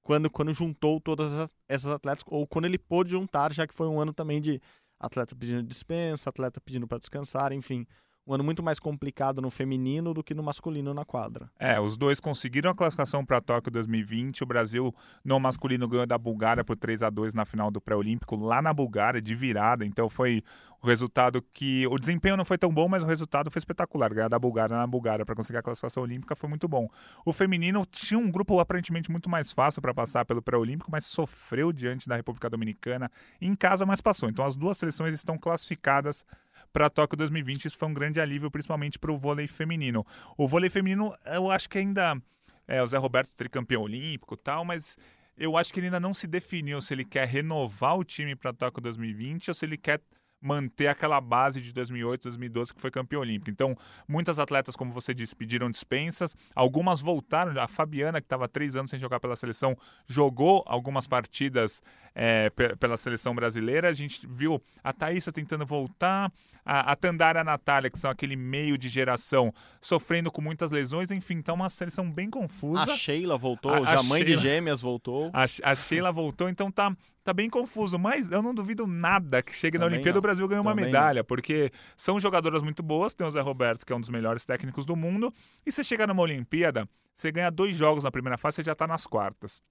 quando, 0.03 0.29
quando 0.29 0.53
juntou 0.53 0.99
todas 0.99 1.31
essa- 1.33 1.51
essas 1.67 1.89
atletas, 1.91 2.23
ou 2.27 2.45
quando 2.45 2.65
ele 2.65 2.77
pôde 2.77 3.11
juntar, 3.11 3.53
já 3.53 3.65
que 3.65 3.73
foi 3.73 3.87
um 3.87 3.99
ano 3.99 4.13
também 4.13 4.41
de 4.41 4.61
atleta 4.99 5.35
pedindo 5.35 5.63
dispensa, 5.63 6.29
atleta 6.29 6.61
pedindo 6.61 6.87
para 6.87 6.99
descansar, 6.99 7.51
enfim. 7.51 7.85
Um 8.25 8.33
ano 8.33 8.43
muito 8.43 8.63
mais 8.63 8.79
complicado 8.79 9.41
no 9.41 9.51
feminino 9.51 10.13
do 10.13 10.23
que 10.23 10.33
no 10.33 10.41
masculino 10.41 10.93
na 10.93 11.03
quadra. 11.03 11.51
É, 11.59 11.77
os 11.77 11.97
dois 11.97 12.21
conseguiram 12.21 12.71
a 12.71 12.75
classificação 12.75 13.25
para 13.25 13.41
Tóquio 13.41 13.69
2020. 13.69 14.43
O 14.43 14.45
Brasil, 14.45 14.95
no 15.25 15.37
masculino, 15.41 15.89
ganhou 15.89 16.05
da 16.05 16.17
Bulgária 16.17 16.63
por 16.63 16.77
3 16.77 17.03
a 17.03 17.09
2 17.09 17.33
na 17.33 17.43
final 17.43 17.69
do 17.69 17.81
pré-olímpico, 17.81 18.37
lá 18.37 18.61
na 18.61 18.73
Bulgária, 18.73 19.21
de 19.21 19.35
virada. 19.35 19.85
Então 19.85 20.09
foi 20.09 20.41
o 20.81 20.87
resultado 20.87 21.43
que. 21.53 21.85
O 21.87 21.99
desempenho 21.99 22.37
não 22.37 22.45
foi 22.45 22.57
tão 22.57 22.73
bom, 22.73 22.87
mas 22.87 23.03
o 23.03 23.05
resultado 23.05 23.51
foi 23.51 23.59
espetacular. 23.59 24.13
Ganhar 24.13 24.29
da 24.29 24.39
Bulgária 24.39 24.77
na 24.77 24.87
Bulgária 24.87 25.25
para 25.25 25.35
conseguir 25.35 25.59
a 25.59 25.61
classificação 25.61 26.03
olímpica 26.03 26.33
foi 26.33 26.47
muito 26.47 26.65
bom. 26.65 26.87
O 27.25 27.33
feminino 27.33 27.85
tinha 27.85 28.17
um 28.17 28.31
grupo 28.31 28.57
aparentemente 28.57 29.11
muito 29.11 29.29
mais 29.29 29.51
fácil 29.51 29.81
para 29.81 29.93
passar 29.93 30.23
pelo 30.23 30.41
pré-olímpico, 30.41 30.89
mas 30.89 31.05
sofreu 31.05 31.73
diante 31.73 32.07
da 32.07 32.15
República 32.15 32.49
Dominicana. 32.49 33.11
Em 33.41 33.53
casa, 33.53 33.85
mas 33.85 33.99
passou. 33.99 34.29
Então 34.29 34.45
as 34.45 34.55
duas 34.55 34.77
seleções 34.77 35.13
estão 35.13 35.37
classificadas 35.37 36.25
para 36.73 36.89
Tóquio 36.89 37.15
2020. 37.15 37.65
Isso 37.65 37.77
foi 37.77 37.87
um 37.87 37.93
grande 37.93 38.19
alívio, 38.19 38.51
principalmente 38.51 38.97
para 38.97 39.11
o 39.11 39.17
vôlei 39.17 39.47
feminino. 39.47 40.05
O 40.35 40.47
vôlei 40.47 40.69
feminino, 40.69 41.15
eu 41.25 41.49
acho 41.51 41.69
que 41.69 41.77
ainda. 41.77 42.19
É, 42.67 42.81
o 42.81 42.87
Zé 42.87 42.97
Roberto 42.97 43.35
tricampeão 43.35 43.81
olímpico 43.81 44.37
tal, 44.37 44.63
mas 44.63 44.97
eu 45.37 45.57
acho 45.57 45.73
que 45.73 45.79
ele 45.79 45.87
ainda 45.87 45.99
não 45.99 46.13
se 46.13 46.25
definiu 46.25 46.81
se 46.81 46.93
ele 46.93 47.03
quer 47.03 47.27
renovar 47.27 47.97
o 47.97 48.05
time 48.05 48.35
para 48.35 48.53
Tóquio 48.53 48.81
2020 48.81 49.49
ou 49.49 49.53
se 49.53 49.65
ele 49.65 49.77
quer 49.77 49.99
manter 50.43 50.87
aquela 50.87 51.21
base 51.21 51.61
de 51.61 51.71
2008, 51.71 52.23
2012 52.23 52.73
que 52.73 52.81
foi 52.81 52.91
campeão 52.91 53.21
olímpico. 53.21 53.49
Então, 53.49 53.75
muitas 54.07 54.37
atletas, 54.39 54.75
como 54.75 54.91
você 54.91 55.13
disse, 55.13 55.35
pediram 55.35 55.71
dispensas. 55.71 56.35
Algumas 56.53 56.99
voltaram. 57.01 57.59
A 57.61 57.67
Fabiana, 57.67 58.19
que 58.19 58.25
estava 58.25 58.47
três 58.47 58.75
anos 58.75 58.91
sem 58.91 58.99
jogar 58.99 59.19
pela 59.19 59.35
seleção, 59.35 59.75
jogou 60.07 60.63
algumas 60.67 61.07
partidas 61.07 61.81
é, 62.13 62.49
pe- 62.49 62.75
pela 62.75 62.97
seleção 62.97 63.33
brasileira. 63.33 63.89
A 63.89 63.93
gente 63.93 64.27
viu 64.27 64.61
a 64.83 64.91
Thaísa 64.91 65.31
tentando 65.31 65.65
voltar, 65.65 66.31
a, 66.65 66.91
a 66.91 66.95
Tandara 66.95 67.39
e 67.39 67.41
a 67.41 67.43
Natália, 67.43 67.89
que 67.89 67.97
são 67.97 68.11
aquele 68.11 68.35
meio 68.35 68.77
de 68.77 68.89
geração, 68.89 69.53
sofrendo 69.81 70.31
com 70.31 70.41
muitas 70.41 70.71
lesões. 70.71 71.09
Enfim, 71.11 71.41
tá 71.41 71.53
uma 71.53 71.69
seleção 71.69 72.09
bem 72.11 72.29
confusa. 72.29 72.91
A 72.93 72.95
Sheila 72.97 73.37
voltou, 73.37 73.71
A- 73.73 73.77
a 73.79 73.95
já 73.97 74.03
mãe 74.03 74.23
de 74.23 74.35
gêmeas 74.41 74.81
voltou. 74.81 75.29
A, 75.33 75.43
a 75.43 75.75
Sheila 75.75 76.11
voltou, 76.11 76.49
então 76.49 76.69
tá, 76.71 76.95
tá 77.23 77.33
bem 77.33 77.49
confuso. 77.49 77.97
Mas 77.97 78.29
eu 78.31 78.41
não 78.41 78.53
duvido 78.53 78.85
nada 78.85 79.41
que 79.41 79.53
chegue 79.53 79.77
na 79.77 79.85
Também 79.85 79.95
Olimpíada 79.97 80.15
não. 80.15 80.19
o 80.19 80.21
Brasil 80.21 80.47
ganhe 80.47 80.61
uma 80.61 80.75
medalha, 80.75 81.23
porque 81.23 81.71
são 81.95 82.19
jogadoras 82.19 82.61
muito 82.61 82.83
boas. 82.83 83.13
Tem 83.13 83.25
o 83.25 83.31
Zé 83.31 83.41
Roberto, 83.41 83.85
que 83.85 83.93
é 83.93 83.95
um 83.95 83.99
dos 83.99 84.09
melhores 84.09 84.45
técnicos 84.45 84.85
do 84.85 84.95
mundo. 84.95 85.33
E 85.65 85.71
você 85.71 85.83
chega 85.83 86.05
numa 86.05 86.21
Olimpíada, 86.21 86.87
você 87.15 87.31
ganha 87.31 87.49
dois 87.49 87.75
jogos 87.75 88.03
na 88.03 88.11
primeira 88.11 88.37
fase, 88.37 88.55
você 88.55 88.63
já 88.63 88.75
tá 88.75 88.85
nas 88.85 89.07
quartas. 89.07 89.63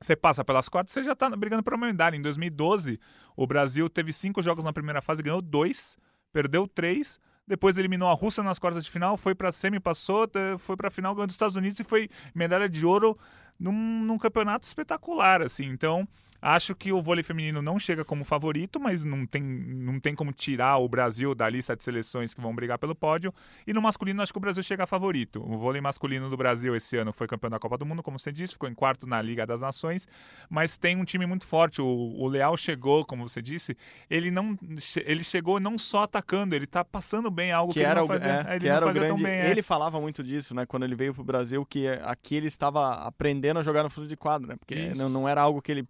Você 0.00 0.14
passa 0.14 0.44
pelas 0.44 0.68
quartas, 0.68 0.92
você 0.92 1.02
já 1.02 1.14
tá 1.14 1.30
brigando 1.30 1.62
por 1.62 1.74
uma 1.74 1.86
medalha. 1.86 2.16
Em 2.16 2.20
2012, 2.22 3.00
o 3.34 3.46
Brasil 3.46 3.88
teve 3.88 4.12
cinco 4.12 4.42
jogos 4.42 4.62
na 4.62 4.72
primeira 4.72 5.00
fase, 5.00 5.22
ganhou 5.22 5.40
dois, 5.40 5.96
perdeu 6.32 6.66
três. 6.66 7.18
Depois 7.48 7.78
eliminou 7.78 8.10
a 8.10 8.12
Rússia 8.14 8.42
nas 8.42 8.58
quartas 8.58 8.84
de 8.84 8.90
final, 8.90 9.16
foi 9.16 9.34
pra 9.34 9.52
semi, 9.52 9.78
passou, 9.78 10.28
foi 10.58 10.76
pra 10.76 10.90
final, 10.90 11.14
ganhou 11.14 11.26
dos 11.26 11.34
Estados 11.34 11.54
Unidos 11.54 11.78
e 11.78 11.84
foi 11.84 12.10
medalha 12.34 12.68
de 12.68 12.84
ouro 12.84 13.16
num, 13.58 13.72
num 14.04 14.18
campeonato 14.18 14.66
espetacular, 14.66 15.40
assim. 15.40 15.66
Então, 15.66 16.06
acho 16.46 16.76
que 16.76 16.92
o 16.92 17.02
vôlei 17.02 17.24
feminino 17.24 17.60
não 17.60 17.76
chega 17.76 18.04
como 18.04 18.24
favorito, 18.24 18.78
mas 18.78 19.02
não 19.02 19.26
tem, 19.26 19.42
não 19.42 19.98
tem 19.98 20.14
como 20.14 20.32
tirar 20.32 20.76
o 20.76 20.88
Brasil 20.88 21.34
da 21.34 21.48
lista 21.48 21.74
de 21.74 21.82
seleções 21.82 22.32
que 22.32 22.40
vão 22.40 22.54
brigar 22.54 22.78
pelo 22.78 22.94
pódio. 22.94 23.34
E 23.66 23.72
no 23.72 23.82
masculino, 23.82 24.22
acho 24.22 24.32
que 24.32 24.38
o 24.38 24.40
Brasil 24.40 24.62
chega 24.62 24.86
favorito. 24.86 25.42
O 25.42 25.58
vôlei 25.58 25.80
masculino 25.80 26.30
do 26.30 26.36
Brasil 26.36 26.76
esse 26.76 26.96
ano 26.96 27.12
foi 27.12 27.26
campeão 27.26 27.50
da 27.50 27.58
Copa 27.58 27.76
do 27.76 27.84
Mundo, 27.84 28.00
como 28.00 28.16
você 28.16 28.30
disse, 28.30 28.52
ficou 28.52 28.68
em 28.68 28.74
quarto 28.74 29.08
na 29.08 29.20
Liga 29.20 29.44
das 29.44 29.60
Nações, 29.60 30.06
mas 30.48 30.78
tem 30.78 30.96
um 30.96 31.04
time 31.04 31.26
muito 31.26 31.44
forte. 31.44 31.82
O, 31.82 31.86
o 31.86 32.28
Leal 32.28 32.56
chegou, 32.56 33.04
como 33.04 33.28
você 33.28 33.42
disse, 33.42 33.76
ele 34.08 34.30
não 34.30 34.56
ele 35.04 35.24
chegou 35.24 35.58
não 35.58 35.76
só 35.76 36.04
atacando, 36.04 36.54
ele 36.54 36.66
tá 36.66 36.84
passando 36.84 37.28
bem 37.28 37.50
algo 37.50 37.72
que, 37.72 37.80
que 37.80 37.80
ele 37.80 37.90
era 37.90 38.00
não 38.00 38.04
o, 38.04 38.08
fazia, 38.08 38.46
é, 38.48 38.54
ele 38.54 38.60
que 38.60 38.68
não 38.68 38.76
o 38.76 38.80
fazia 38.82 38.92
grande. 38.92 39.08
tão 39.08 39.22
bem. 39.22 39.40
é. 39.40 39.50
Ele 39.50 39.62
falava 39.62 40.00
muito 40.00 40.22
disso, 40.22 40.54
né? 40.54 40.64
Quando 40.64 40.84
ele 40.84 40.94
veio 40.94 41.12
pro 41.12 41.24
Brasil, 41.24 41.66
que 41.66 41.88
aqui 41.88 42.36
ele 42.36 42.46
estava 42.46 43.04
aprendendo 43.04 43.58
a 43.58 43.64
jogar 43.64 43.82
no 43.82 43.90
fundo 43.90 44.06
de 44.06 44.16
quadro, 44.16 44.46
né? 44.46 44.54
Porque 44.56 44.92
não, 44.94 45.08
não 45.08 45.28
era 45.28 45.40
algo 45.40 45.60
que 45.60 45.72
ele 45.72 45.82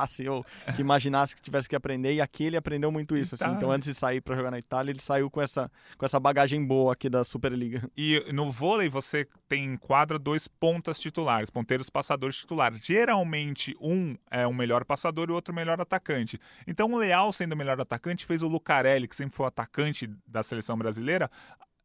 precisasse 0.00 0.28
ou 0.28 0.44
que 0.74 0.80
imaginasse 0.80 1.34
que 1.34 1.42
tivesse 1.42 1.68
que 1.68 1.76
aprender. 1.76 2.14
E 2.14 2.20
aqui 2.20 2.44
ele 2.44 2.56
aprendeu 2.56 2.90
muito 2.90 3.16
isso. 3.16 3.34
assim. 3.34 3.44
tá. 3.44 3.52
Então, 3.52 3.70
antes 3.70 3.88
de 3.88 3.94
sair 3.94 4.20
para 4.20 4.36
jogar 4.36 4.50
na 4.50 4.58
Itália, 4.58 4.92
ele 4.92 5.00
saiu 5.00 5.30
com 5.30 5.40
essa, 5.40 5.70
com 5.96 6.04
essa 6.04 6.18
bagagem 6.18 6.64
boa 6.64 6.92
aqui 6.92 7.08
da 7.08 7.24
Superliga. 7.24 7.88
E 7.96 8.24
no 8.32 8.50
vôlei 8.50 8.88
você 8.88 9.26
tem 9.48 9.64
em 9.64 9.76
quadra 9.76 10.18
dois 10.18 10.46
pontas 10.46 10.98
titulares, 10.98 11.50
ponteiros 11.50 11.90
passadores 11.90 12.36
titulares. 12.36 12.84
Geralmente 12.84 13.76
um 13.80 14.16
é 14.30 14.46
o 14.46 14.54
melhor 14.54 14.84
passador 14.84 15.28
e 15.28 15.32
o 15.32 15.34
outro 15.34 15.52
o 15.52 15.56
melhor 15.56 15.80
atacante. 15.80 16.38
Então 16.66 16.92
o 16.92 16.98
Leal, 16.98 17.32
sendo 17.32 17.52
o 17.52 17.56
melhor 17.56 17.80
atacante, 17.80 18.24
fez 18.24 18.42
o 18.42 18.48
Lucarelli, 18.48 19.08
que 19.08 19.16
sempre 19.16 19.34
foi 19.34 19.44
o 19.44 19.48
atacante 19.48 20.08
da 20.26 20.42
seleção 20.42 20.76
brasileira, 20.76 21.30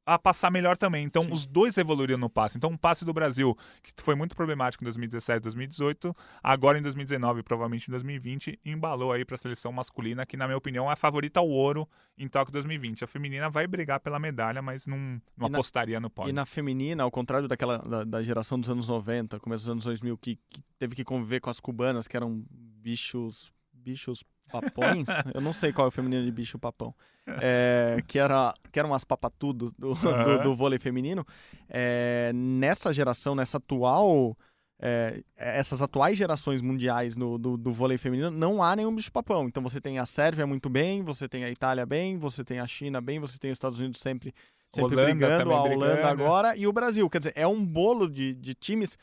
a 0.05 0.19
passar 0.19 0.51
melhor 0.51 0.77
também. 0.77 1.03
Então 1.03 1.27
os 1.31 1.45
dois 1.45 1.77
evoluíram 1.77 2.17
no 2.17 2.29
passe. 2.29 2.57
Então 2.57 2.69
um 2.69 2.77
passe 2.77 3.03
do 3.03 3.11
Brasil, 3.13 3.57
que 3.81 3.91
foi 4.03 4.13
muito 4.15 4.35
problemático 4.35 4.83
em 4.83 4.85
2017, 4.85 5.41
2018, 5.41 6.15
agora 6.43 6.77
em 6.77 6.81
2019 6.81 7.41
provavelmente 7.43 7.87
em 7.87 7.91
2020, 7.91 8.59
embalou 8.63 9.11
aí 9.11 9.25
para 9.25 9.35
a 9.35 9.37
seleção 9.37 9.71
masculina, 9.71 10.25
que 10.25 10.37
na 10.37 10.45
minha 10.45 10.57
opinião 10.57 10.89
é 10.89 10.93
a 10.93 10.95
favorita 10.95 11.39
ao 11.39 11.49
ouro 11.49 11.87
em 12.17 12.27
Tóquio 12.27 12.51
2020. 12.53 13.03
A 13.03 13.07
feminina 13.07 13.49
vai 13.49 13.65
brigar 13.67 13.99
pela 13.99 14.19
medalha, 14.19 14.61
mas 14.61 14.85
não, 14.85 14.97
não 15.37 15.49
na- 15.49 15.57
apostaria 15.57 15.99
no 15.99 16.09
pódio. 16.09 16.29
E 16.29 16.33
na 16.33 16.45
feminina, 16.45 17.03
ao 17.03 17.11
contrário 17.11 17.47
daquela 17.47 17.77
da, 17.79 18.03
da 18.03 18.23
geração 18.23 18.59
dos 18.59 18.69
anos 18.69 18.87
90, 18.87 19.39
começo 19.39 19.63
dos 19.65 19.71
anos 19.71 19.85
2000, 19.85 20.17
que, 20.17 20.35
que 20.49 20.61
teve 20.77 20.95
que 20.95 21.03
conviver 21.03 21.39
com 21.39 21.49
as 21.49 21.59
cubanas, 21.59 22.07
que 22.07 22.15
eram 22.15 22.43
bichos 22.49 23.51
bichos 23.73 24.23
papões, 24.51 25.07
eu 25.33 25.41
não 25.41 25.53
sei 25.53 25.73
qual 25.73 25.85
é 25.85 25.87
o 25.87 25.91
feminino 25.91 26.23
de 26.23 26.31
bicho 26.31 26.57
papão, 26.57 26.93
é, 27.41 27.97
que, 28.07 28.19
era, 28.19 28.53
que 28.71 28.79
eram 28.79 28.93
as 28.93 29.03
papatudos 29.03 29.71
do, 29.73 29.95
do, 29.95 30.43
do 30.43 30.55
vôlei 30.55 30.79
feminino. 30.79 31.25
É, 31.69 32.31
nessa 32.33 32.93
geração, 32.93 33.35
nessa 33.35 33.57
atual, 33.57 34.37
é, 34.79 35.23
essas 35.35 35.81
atuais 35.81 36.17
gerações 36.17 36.61
mundiais 36.61 37.15
no, 37.15 37.37
do, 37.37 37.57
do 37.57 37.71
vôlei 37.71 37.97
feminino, 37.97 38.31
não 38.31 38.61
há 38.61 38.75
nenhum 38.75 38.93
bicho 38.93 39.11
papão. 39.11 39.47
Então 39.47 39.63
você 39.63 39.79
tem 39.81 39.99
a 39.99 40.05
Sérvia 40.05 40.45
muito 40.45 40.69
bem, 40.69 41.03
você 41.03 41.27
tem 41.27 41.43
a 41.43 41.49
Itália 41.49 41.85
bem, 41.85 42.17
você 42.17 42.43
tem 42.43 42.59
a 42.59 42.67
China 42.67 43.01
bem, 43.01 43.19
você 43.19 43.37
tem 43.37 43.51
os 43.51 43.55
Estados 43.55 43.79
Unidos 43.79 43.99
sempre 43.99 44.33
sempre 44.75 44.95
Holanda 44.95 45.13
brigando, 45.13 45.53
a 45.53 45.63
Holanda 45.63 45.93
brigando. 45.93 46.07
agora 46.07 46.57
e 46.57 46.67
o 46.67 46.73
Brasil. 46.73 47.09
Quer 47.09 47.19
dizer, 47.19 47.33
é 47.35 47.47
um 47.47 47.65
bolo 47.65 48.09
de, 48.09 48.35
de 48.35 48.53
times 48.53 48.97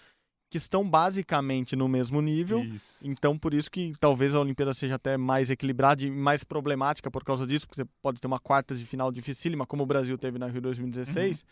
que 0.52 0.58
estão 0.58 0.86
basicamente 0.88 1.74
no 1.74 1.88
mesmo 1.88 2.20
nível. 2.20 2.62
Isso. 2.62 3.08
Então, 3.08 3.38
por 3.38 3.54
isso 3.54 3.70
que 3.70 3.94
talvez 3.98 4.34
a 4.34 4.40
Olimpíada 4.40 4.74
seja 4.74 4.96
até 4.96 5.16
mais 5.16 5.48
equilibrada 5.48 6.04
e 6.04 6.10
mais 6.10 6.44
problemática 6.44 7.10
por 7.10 7.24
causa 7.24 7.46
disso, 7.46 7.66
porque 7.66 7.82
você 7.82 7.88
pode 8.02 8.20
ter 8.20 8.26
uma 8.26 8.38
quartas 8.38 8.78
de 8.78 8.84
final 8.84 9.10
dificílima, 9.10 9.66
como 9.66 9.82
o 9.82 9.86
Brasil 9.86 10.16
teve 10.18 10.38
na 10.38 10.46
Rio 10.46 10.60
2016. 10.60 11.44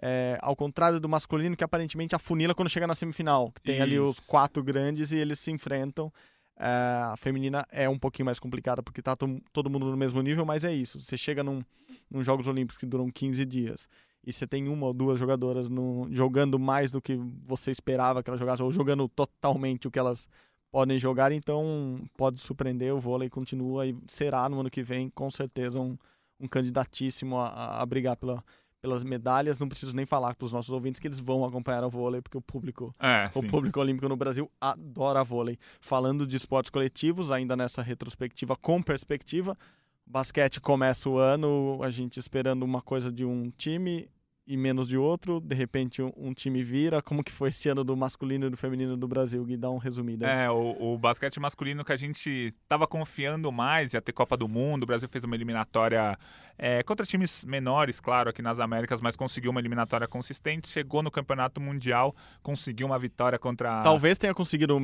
É, 0.00 0.38
ao 0.40 0.56
contrário 0.56 0.98
do 0.98 1.08
masculino, 1.08 1.54
que 1.56 1.64
aparentemente 1.64 2.14
afunila 2.16 2.54
quando 2.54 2.68
chega 2.70 2.86
na 2.86 2.94
semifinal. 2.94 3.52
Que 3.52 3.60
tem 3.60 3.80
ali 3.82 3.98
os 3.98 4.18
Isso. 4.18 4.26
quatro 4.26 4.62
grandes 4.64 5.12
e 5.12 5.16
eles 5.16 5.38
se 5.38 5.50
enfrentam. 5.50 6.10
É, 6.58 6.66
a 7.12 7.14
feminina 7.18 7.66
é 7.70 7.86
um 7.88 7.98
pouquinho 7.98 8.24
mais 8.24 8.38
complicada 8.38 8.82
porque 8.82 9.02
tá 9.02 9.14
to- 9.14 9.40
todo 9.52 9.68
mundo 9.68 9.90
no 9.90 9.96
mesmo 9.98 10.22
nível, 10.22 10.46
mas 10.46 10.64
é 10.64 10.72
isso. 10.72 10.98
Você 10.98 11.18
chega 11.18 11.42
num, 11.44 11.62
num 12.10 12.24
Jogos 12.24 12.46
Olímpicos 12.48 12.78
que 12.78 12.86
duram 12.86 13.10
15 13.10 13.44
dias 13.44 13.86
e 14.26 14.32
você 14.32 14.46
tem 14.46 14.68
uma 14.68 14.86
ou 14.88 14.92
duas 14.92 15.18
jogadoras 15.18 15.68
no- 15.68 16.08
jogando 16.10 16.58
mais 16.58 16.90
do 16.90 17.00
que 17.00 17.16
você 17.46 17.70
esperava 17.70 18.22
que 18.22 18.28
elas 18.28 18.40
jogassem, 18.40 18.64
ou 18.66 18.72
jogando 18.72 19.08
totalmente 19.08 19.86
o 19.86 19.90
que 19.90 19.98
elas 19.98 20.28
podem 20.70 20.98
jogar, 20.98 21.30
então 21.32 22.02
pode 22.16 22.40
surpreender. 22.40 22.92
O 22.94 22.98
vôlei 23.00 23.30
continua 23.30 23.86
e 23.86 23.96
será 24.08 24.48
no 24.48 24.60
ano 24.60 24.68
que 24.70 24.82
vem, 24.82 25.08
com 25.08 25.30
certeza, 25.30 25.78
um, 25.80 25.96
um 26.40 26.48
candidatíssimo 26.48 27.38
a, 27.38 27.80
a- 27.80 27.86
brigar 27.86 28.16
pela, 28.16 28.44
pelas 28.82 29.02
medalhas. 29.04 29.58
Não 29.58 29.68
preciso 29.68 29.94
nem 29.94 30.04
falar 30.04 30.34
para 30.34 30.44
os 30.44 30.52
nossos 30.52 30.70
ouvintes 30.70 30.98
que 31.00 31.06
eles 31.06 31.20
vão 31.20 31.44
acompanhar 31.44 31.84
o 31.84 31.88
vôlei, 31.88 32.20
porque 32.20 32.36
o 32.36 32.42
público 32.42 32.94
É, 32.98 33.28
o 33.34 33.40
sim. 33.40 33.46
público 33.46 33.80
olímpico 33.80 34.08
no 34.08 34.16
Brasil 34.16 34.50
adora 34.60 35.22
vôlei. 35.24 35.56
Falando 35.80 36.26
de 36.26 36.36
esportes 36.36 36.68
coletivos, 36.70 37.30
ainda 37.30 37.56
nessa 37.56 37.80
retrospectiva 37.80 38.54
com 38.56 38.82
perspectiva, 38.82 39.56
basquete 40.04 40.60
começa 40.60 41.08
o 41.08 41.16
ano, 41.16 41.78
a 41.82 41.90
gente 41.90 42.18
esperando 42.18 42.64
uma 42.64 42.82
coisa 42.82 43.10
de 43.10 43.24
um 43.24 43.50
time 43.56 44.08
e 44.46 44.56
menos 44.56 44.86
de 44.86 44.96
outro, 44.96 45.40
de 45.40 45.54
repente 45.54 46.00
um, 46.00 46.12
um 46.16 46.32
time 46.32 46.62
vira. 46.62 47.02
Como 47.02 47.24
que 47.24 47.32
foi 47.32 47.48
esse 47.48 47.68
ano 47.68 47.82
do 47.82 47.96
masculino 47.96 48.46
e 48.46 48.50
do 48.50 48.56
feminino 48.56 48.96
do 48.96 49.08
Brasil? 49.08 49.44
Gui, 49.44 49.56
dá 49.56 49.70
um 49.70 49.78
resumido. 49.78 50.24
aí. 50.24 50.44
É, 50.44 50.50
o, 50.50 50.94
o 50.94 50.98
basquete 50.98 51.40
masculino 51.40 51.84
que 51.84 51.92
a 51.92 51.96
gente 51.96 52.54
tava 52.68 52.86
confiando 52.86 53.50
mais, 53.50 53.92
ia 53.92 54.00
ter 54.00 54.12
Copa 54.12 54.36
do 54.36 54.46
Mundo, 54.46 54.84
o 54.84 54.86
Brasil 54.86 55.08
fez 55.08 55.24
uma 55.24 55.34
eliminatória 55.34 56.16
é, 56.58 56.82
contra 56.82 57.04
times 57.04 57.44
menores, 57.44 58.00
claro, 58.00 58.30
aqui 58.30 58.40
nas 58.42 58.58
Américas, 58.58 59.00
mas 59.00 59.16
conseguiu 59.16 59.50
uma 59.50 59.60
eliminatória 59.60 60.08
consistente, 60.08 60.68
chegou 60.68 61.02
no 61.02 61.10
Campeonato 61.10 61.60
Mundial, 61.60 62.14
conseguiu 62.42 62.86
uma 62.86 62.98
vitória 62.98 63.38
contra... 63.38 63.82
Talvez 63.82 64.16
tenha 64.18 64.32
conseguido 64.34 64.78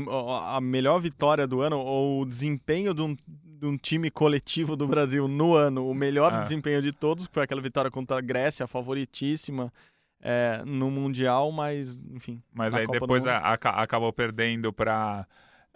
a 0.47 0.61
melhor 0.61 0.99
vitória 1.01 1.47
do 1.47 1.61
ano, 1.61 1.79
ou 1.79 2.23
o 2.23 2.27
desempenho 2.27 2.93
de 2.93 3.01
um, 3.03 3.17
de 3.17 3.67
um 3.67 3.77
time 3.77 4.11
coletivo 4.11 4.77
do 4.77 4.87
Brasil 4.87 5.27
no 5.27 5.55
ano, 5.55 5.89
o 5.89 5.95
melhor 5.95 6.33
Ah. 6.35 6.39
desempenho 6.39 6.83
de 6.83 6.93
todos, 6.93 7.27
que 7.27 7.33
foi 7.33 7.45
aquela 7.45 7.61
vitória 7.63 7.91
contra 7.91 8.19
a 8.19 8.21
Grécia, 8.21 8.67
favoritíssima 8.67 9.73
é, 10.25 10.63
no 10.65 10.91
Mundial, 10.91 11.51
mas, 11.51 11.99
enfim. 12.11 12.41
Mas 12.53 12.73
aí 12.75 12.87
Copa 12.87 13.01
depois 13.01 13.27
a- 13.27 13.39
aca- 13.39 13.71
acabou 13.71 14.13
perdendo 14.13 14.73
para 14.73 15.27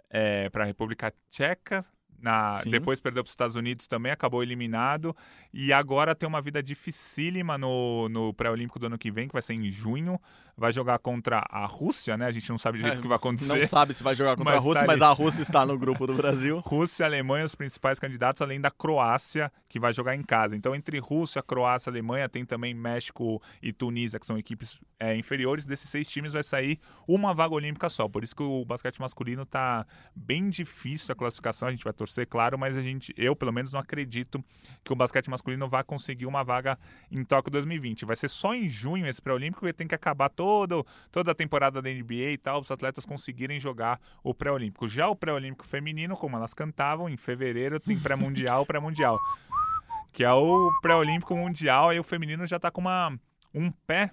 é, 0.09 0.49
a 0.53 0.63
República 0.63 1.13
Tcheca. 1.29 1.83
Na, 2.19 2.61
depois 2.63 2.99
perdeu 2.99 3.23
para 3.23 3.27
os 3.27 3.33
Estados 3.33 3.55
Unidos 3.55 3.87
também, 3.87 4.11
acabou 4.11 4.41
eliminado. 4.41 5.15
E 5.53 5.71
agora 5.71 6.15
tem 6.15 6.27
uma 6.27 6.41
vida 6.41 6.61
dificílima 6.61 7.57
no, 7.57 8.09
no 8.09 8.33
pré-olímpico 8.33 8.79
do 8.79 8.87
ano 8.87 8.97
que 8.97 9.11
vem, 9.11 9.27
que 9.27 9.33
vai 9.33 9.41
ser 9.41 9.53
em 9.53 9.69
junho. 9.69 10.19
Vai 10.57 10.73
jogar 10.73 10.97
contra 10.97 11.45
a 11.49 11.65
Rússia, 11.65 12.17
né? 12.17 12.25
A 12.25 12.31
gente 12.31 12.49
não 12.49 12.57
sabe 12.57 12.79
direito 12.79 12.95
É, 12.95 12.99
o 12.99 13.01
que 13.01 13.07
vai 13.07 13.17
acontecer. 13.17 13.59
Não 13.59 13.67
sabe 13.67 13.93
se 13.93 14.01
vai 14.01 14.15
jogar 14.15 14.35
contra 14.37 14.55
a 14.55 14.59
Rússia, 14.59 14.81
tá 14.81 14.87
mas 14.87 15.01
a 15.01 15.11
Rússia 15.11 15.43
está 15.43 15.63
no 15.65 15.77
grupo 15.77 16.07
do 16.07 16.15
Brasil. 16.15 16.59
Rússia 16.65 17.03
e 17.03 17.05
Alemanha 17.05 17.45
os 17.45 17.53
principais 17.53 17.99
candidatos, 17.99 18.41
além 18.41 18.59
da 18.59 18.71
Croácia, 18.71 19.51
que 19.69 19.79
vai 19.79 19.93
jogar 19.93 20.15
em 20.15 20.23
casa. 20.23 20.55
Então, 20.55 20.73
entre 20.73 20.97
Rússia, 20.97 21.43
Croácia 21.43 21.91
Alemanha, 21.91 22.27
tem 22.27 22.43
também 22.43 22.73
México 22.73 23.41
e 23.61 23.71
Tunísia, 23.71 24.19
que 24.19 24.25
são 24.25 24.37
equipes 24.37 24.79
é, 24.99 25.15
inferiores. 25.15 25.65
Desses 25.65 25.89
seis 25.89 26.07
times 26.07 26.33
vai 26.33 26.43
sair 26.43 26.79
uma 27.07 27.33
vaga 27.33 27.53
olímpica 27.53 27.87
só. 27.87 28.07
Por 28.07 28.23
isso 28.23 28.35
que 28.35 28.43
o 28.43 28.65
basquete 28.65 28.99
masculino 28.99 29.45
tá 29.45 29.85
bem 30.15 30.49
difícil 30.49 31.13
a 31.13 31.15
classificação. 31.15 31.67
A 31.67 31.71
gente 31.71 31.83
vai 31.83 31.93
torcer, 31.93 32.27
claro, 32.27 32.57
mas 32.57 32.75
a 32.75 32.81
gente, 32.81 33.13
eu 33.15 33.35
pelo 33.35 33.53
menos 33.53 33.71
não 33.71 33.79
acredito 33.79 34.43
que 34.83 34.91
o 34.91 34.95
basquete 34.95 35.29
masculino 35.29 35.69
vai 35.69 35.83
conseguir 35.83 36.25
uma 36.25 36.43
vaga 36.43 36.79
em 37.11 37.23
Tóquio 37.23 37.51
2020. 37.51 38.05
Vai 38.05 38.15
ser 38.15 38.27
só 38.29 38.55
em 38.55 38.67
junho 38.67 39.05
esse 39.05 39.21
pré-olímpico 39.21 39.67
e 39.67 39.73
tem 39.73 39.87
que 39.87 39.95
acabar 39.95 40.29
todo, 40.29 40.46
toda 41.11 41.31
a 41.31 41.35
temporada 41.35 41.81
da 41.81 41.89
NBA 41.89 42.31
e 42.31 42.37
tal, 42.37 42.59
os 42.59 42.71
atletas 42.71 43.05
conseguirem 43.05 43.59
jogar 43.59 43.99
o 44.23 44.33
pré-olímpico. 44.33 44.87
Já 44.87 45.07
o 45.07 45.15
pré-olímpico 45.15 45.67
feminino, 45.67 46.15
como 46.15 46.35
elas 46.35 46.53
cantavam, 46.53 47.09
em 47.09 47.17
fevereiro 47.17 47.79
tem 47.79 47.99
pré-mundial, 47.99 48.65
pré-mundial. 48.65 49.19
Que 50.11 50.23
é 50.23 50.31
o 50.31 50.71
pré-olímpico 50.81 51.35
mundial, 51.35 51.89
aí 51.89 51.99
o 51.99 52.03
feminino 52.03 52.47
já 52.47 52.59
tá 52.59 52.71
com 52.71 52.81
uma, 52.81 53.17
um 53.53 53.71
pé 53.71 54.11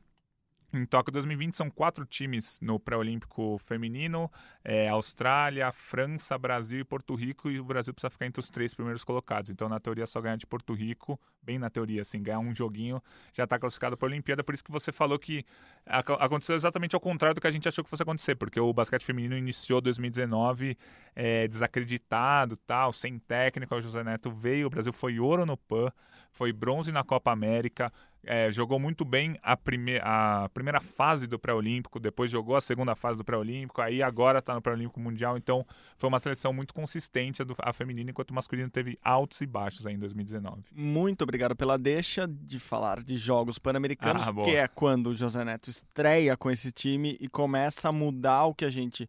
em 0.74 0.84
Tóquio 0.84 1.12
2020 1.12 1.56
são 1.56 1.70
quatro 1.70 2.04
times 2.04 2.58
no 2.60 2.78
pré-olímpico 2.78 3.58
feminino: 3.58 4.30
é, 4.64 4.88
Austrália, 4.88 5.70
França, 5.72 6.36
Brasil 6.36 6.80
e 6.80 6.84
Porto 6.84 7.14
Rico. 7.14 7.50
E 7.50 7.60
o 7.60 7.64
Brasil 7.64 7.94
precisa 7.94 8.10
ficar 8.10 8.26
entre 8.26 8.40
os 8.40 8.50
três 8.50 8.74
primeiros 8.74 9.04
colocados. 9.04 9.50
Então, 9.50 9.68
na 9.68 9.78
teoria, 9.78 10.06
só 10.06 10.20
ganhar 10.20 10.36
de 10.36 10.46
Porto 10.46 10.72
Rico, 10.72 11.18
bem 11.42 11.58
na 11.58 11.70
teoria, 11.70 12.02
assim, 12.02 12.22
ganhar 12.22 12.38
um 12.38 12.54
joguinho 12.54 13.02
já 13.32 13.44
está 13.44 13.58
classificado 13.58 13.96
para 13.96 14.06
a 14.06 14.10
Olimpíada. 14.10 14.42
Por 14.42 14.54
isso 14.54 14.64
que 14.64 14.72
você 14.72 14.90
falou 14.92 15.18
que 15.18 15.44
ac- 15.86 16.16
aconteceu 16.18 16.56
exatamente 16.56 16.94
ao 16.94 17.00
contrário 17.00 17.34
do 17.34 17.40
que 17.40 17.46
a 17.46 17.50
gente 17.50 17.68
achou 17.68 17.84
que 17.84 17.90
fosse 17.90 18.02
acontecer, 18.02 18.34
porque 18.34 18.58
o 18.58 18.72
basquete 18.72 19.04
feminino 19.04 19.36
iniciou 19.36 19.80
2019 19.80 20.76
é, 21.14 21.46
desacreditado, 21.48 22.56
tal, 22.56 22.92
sem 22.92 23.18
técnico. 23.18 23.74
O 23.74 23.80
José 23.80 24.02
Neto 24.02 24.30
veio, 24.30 24.66
o 24.66 24.70
Brasil 24.70 24.92
foi 24.92 25.18
ouro 25.18 25.46
no 25.46 25.56
PAN, 25.56 25.90
foi 26.32 26.52
bronze 26.52 26.90
na 26.90 27.04
Copa 27.04 27.30
América. 27.30 27.92
É, 28.26 28.50
jogou 28.50 28.78
muito 28.78 29.04
bem 29.04 29.38
a, 29.42 29.56
prime 29.56 29.98
a 30.02 30.48
primeira 30.52 30.80
fase 30.80 31.26
do 31.26 31.38
pré-olímpico, 31.38 32.00
depois 32.00 32.30
jogou 32.30 32.56
a 32.56 32.60
segunda 32.60 32.94
fase 32.94 33.18
do 33.18 33.24
pré-olímpico, 33.24 33.80
aí 33.80 34.02
agora 34.02 34.38
está 34.38 34.54
no 34.54 34.62
pré-olímpico 34.62 34.98
mundial, 35.00 35.36
então 35.36 35.66
foi 35.96 36.08
uma 36.08 36.18
seleção 36.18 36.52
muito 36.52 36.72
consistente 36.72 37.42
a, 37.42 37.44
do, 37.44 37.54
a 37.58 37.72
feminina, 37.72 38.10
enquanto 38.10 38.30
o 38.30 38.34
masculino 38.34 38.70
teve 38.70 38.98
altos 39.02 39.40
e 39.40 39.46
baixos 39.46 39.86
aí 39.86 39.94
em 39.94 39.98
2019. 39.98 40.62
Muito 40.72 41.22
obrigado 41.22 41.54
pela 41.54 41.78
deixa 41.78 42.26
de 42.26 42.58
falar 42.58 43.02
de 43.02 43.16
Jogos 43.16 43.58
Pan-Americanos, 43.58 44.26
Ah, 44.26 44.32
que 44.44 44.56
é 44.56 44.66
quando 44.68 45.08
o 45.08 45.14
José 45.14 45.44
Neto 45.44 45.70
estreia 45.70 46.36
com 46.36 46.50
esse 46.50 46.72
time 46.72 47.16
e 47.20 47.28
começa 47.28 47.88
a 47.88 47.92
mudar 47.92 48.44
o 48.46 48.54
que 48.54 48.64
a 48.64 48.70
gente 48.70 49.08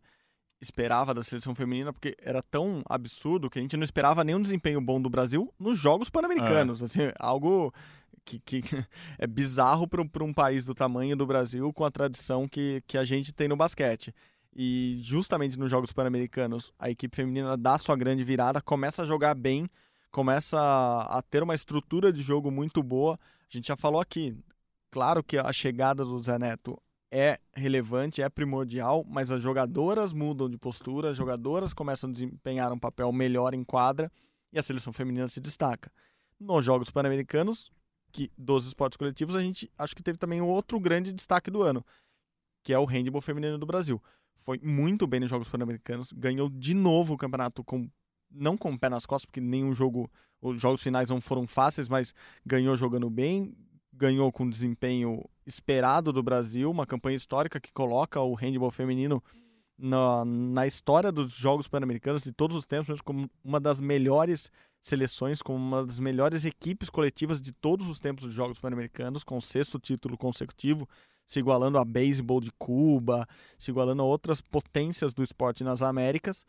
esperava 0.61 1.13
da 1.13 1.24
seleção 1.24 1.53
feminina, 1.53 1.93
porque 1.93 2.16
era 2.22 2.41
tão 2.41 2.82
absurdo 2.88 3.49
que 3.49 3.59
a 3.59 3.61
gente 3.61 3.78
não 3.78 3.84
esperava 3.84 4.24
nenhum 4.24 4.41
desempenho 4.41 4.82
bom 4.82 5.01
do 5.01 5.09
Brasil 5.09 5.53
nos 5.59 5.78
Jogos 5.78 6.09
Pan-Americanos. 6.09 6.82
Ah. 6.82 6.86
Assim, 6.86 7.01
algo 7.20 7.74
que, 8.26 8.40
que 8.40 8.64
é 9.18 9.28
bizarro 9.28 9.88
para 9.88 10.24
um 10.24 10.34
país 10.34 10.66
do 10.66 10.74
tamanho 10.74 11.16
do 11.16 11.26
Brasil 11.26 11.72
com 11.72 11.86
a 11.86 11.92
tradição 11.92 12.48
que, 12.48 12.82
que 12.88 12.98
a 12.98 13.04
gente 13.04 13.32
tem 13.32 13.48
no 13.48 13.56
basquete. 13.56 14.14
E 14.56 15.00
justamente 15.04 15.60
nos 15.60 15.70
Jogos 15.70 15.92
Pan-Americanos, 15.92 16.72
a 16.80 16.90
equipe 16.90 17.16
feminina 17.16 17.58
dá 17.58 17.78
sua 17.78 17.96
grande 17.96 18.24
virada, 18.24 18.62
começa 18.62 19.04
a 19.04 19.06
jogar 19.06 19.36
bem, 19.36 19.70
começa 20.12 20.58
a, 20.58 21.22
ter 21.22 21.44
uma 21.44 21.54
estrutura 21.54 22.12
de 22.12 22.22
jogo 22.22 22.50
muito 22.50 22.82
boa. 22.82 23.20
A 23.42 23.48
gente 23.50 23.68
já 23.68 23.76
falou 23.76 24.00
aqui, 24.00 24.34
claro 24.90 25.22
que 25.22 25.38
a 25.38 25.52
chegada 25.52 26.06
do 26.06 26.24
Zé 26.24 26.40
Neto 26.40 26.82
é 27.12 27.38
relevante, 27.54 28.22
é 28.22 28.30
primordial, 28.30 29.06
mas 29.08 29.30
as 29.30 29.44
jogadoras 29.44 30.14
mudam 30.14 30.50
de 30.50 30.58
postura, 30.58 31.12
as 31.12 31.18
jogadoras 31.18 31.74
começam 31.74 32.10
a 32.10 32.14
desempenhar 32.14 32.72
um 32.72 32.80
papel 32.80 33.12
melhor 33.12 33.54
em 33.54 33.64
quadra 33.64 34.10
e 34.54 34.58
a 34.58 34.64
seleção 34.64 34.94
feminina 34.94 35.28
se 35.28 35.42
destaca. 35.42 35.92
Nos 36.40 36.64
Jogos 36.64 36.90
Pan-Americanos, 36.90 37.72
que 38.16 38.32
dos 38.38 38.66
esportes 38.66 38.95
coletivos, 38.95 39.36
a 39.36 39.41
gente 39.41 39.70
acho 39.78 39.93
que 39.93 40.01
teve 40.01 40.18
também 40.18 40.39
outro 40.39 40.80
grande 40.80 41.11
destaque 41.11 41.51
do 41.51 41.61
ano, 41.61 41.86
que 42.63 42.72
é 42.72 42.80
o 42.80 42.86
handball 42.86 43.20
feminino 43.20 43.57
do 43.57 43.66
Brasil. 43.66 44.01
Foi 44.38 44.57
muito 44.63 45.05
bem 45.05 45.20
nos 45.20 45.30
Jogos 45.30 45.49
Pan-Americanos, 45.49 46.13
ganhou 46.13 46.49
de 46.49 46.74
novo 46.74 47.16
o 47.16 47.18
campeonato 47.18 47.61
com 47.61 47.89
não 48.32 48.55
com 48.55 48.72
o 48.72 48.80
pé 48.80 48.88
nas 48.88 49.05
costas, 49.05 49.26
porque 49.26 49.41
nenhum 49.41 49.74
jogo, 49.74 50.09
os 50.41 50.61
jogos 50.61 50.82
finais 50.82 51.09
não 51.09 51.20
foram 51.20 51.45
fáceis, 51.45 51.89
mas 51.89 52.13
ganhou 52.45 52.78
jogando 52.78 53.09
bem, 53.09 53.53
ganhou 53.91 54.32
com 54.32 54.49
desempenho 54.49 55.22
esperado 55.45 56.13
do 56.13 56.24
Brasil, 56.24 56.72
uma 56.72 56.88
campanha 56.88 57.18
histórica 57.18 57.59
que 57.59 57.74
coloca 57.74 58.22
o 58.22 58.34
handball 58.34 58.72
feminino 58.72 59.22
na, 59.78 60.24
na 60.26 60.66
história 60.66 61.12
dos 61.12 61.34
Jogos 61.34 61.68
Pan-Americanos 61.68 62.24
de 62.24 62.32
todos 62.32 62.56
os 62.56 62.66
tempos 62.66 63.02
como 63.02 63.30
uma 63.44 63.60
das 63.60 63.80
melhores 63.80 64.52
seleções, 64.82 65.42
como 65.42 65.58
uma 65.58 65.86
das 65.86 66.00
melhores 66.00 66.46
equipes 66.46 66.90
coletivas 66.90 67.42
de 67.42 67.52
todos 67.52 67.88
os 67.88 68.00
tempos 68.00 68.26
dos 68.26 68.34
Jogos 68.34 68.60
Pan-Americanos, 68.60 69.24
com 69.24 69.38
o 69.38 69.42
sexto 69.42 69.80
título 69.80 70.18
consecutivo, 70.18 70.88
se 71.26 71.40
igualando 71.40 71.78
a 71.78 71.84
beisebol 71.84 72.40
de 72.40 72.52
Cuba, 72.52 73.28
se 73.58 73.72
igualando 73.72 74.04
a 74.04 74.06
outras 74.06 74.42
potências 74.42 75.14
do 75.14 75.24
esporte 75.24 75.64
nas 75.64 75.82
Américas. 75.82 76.46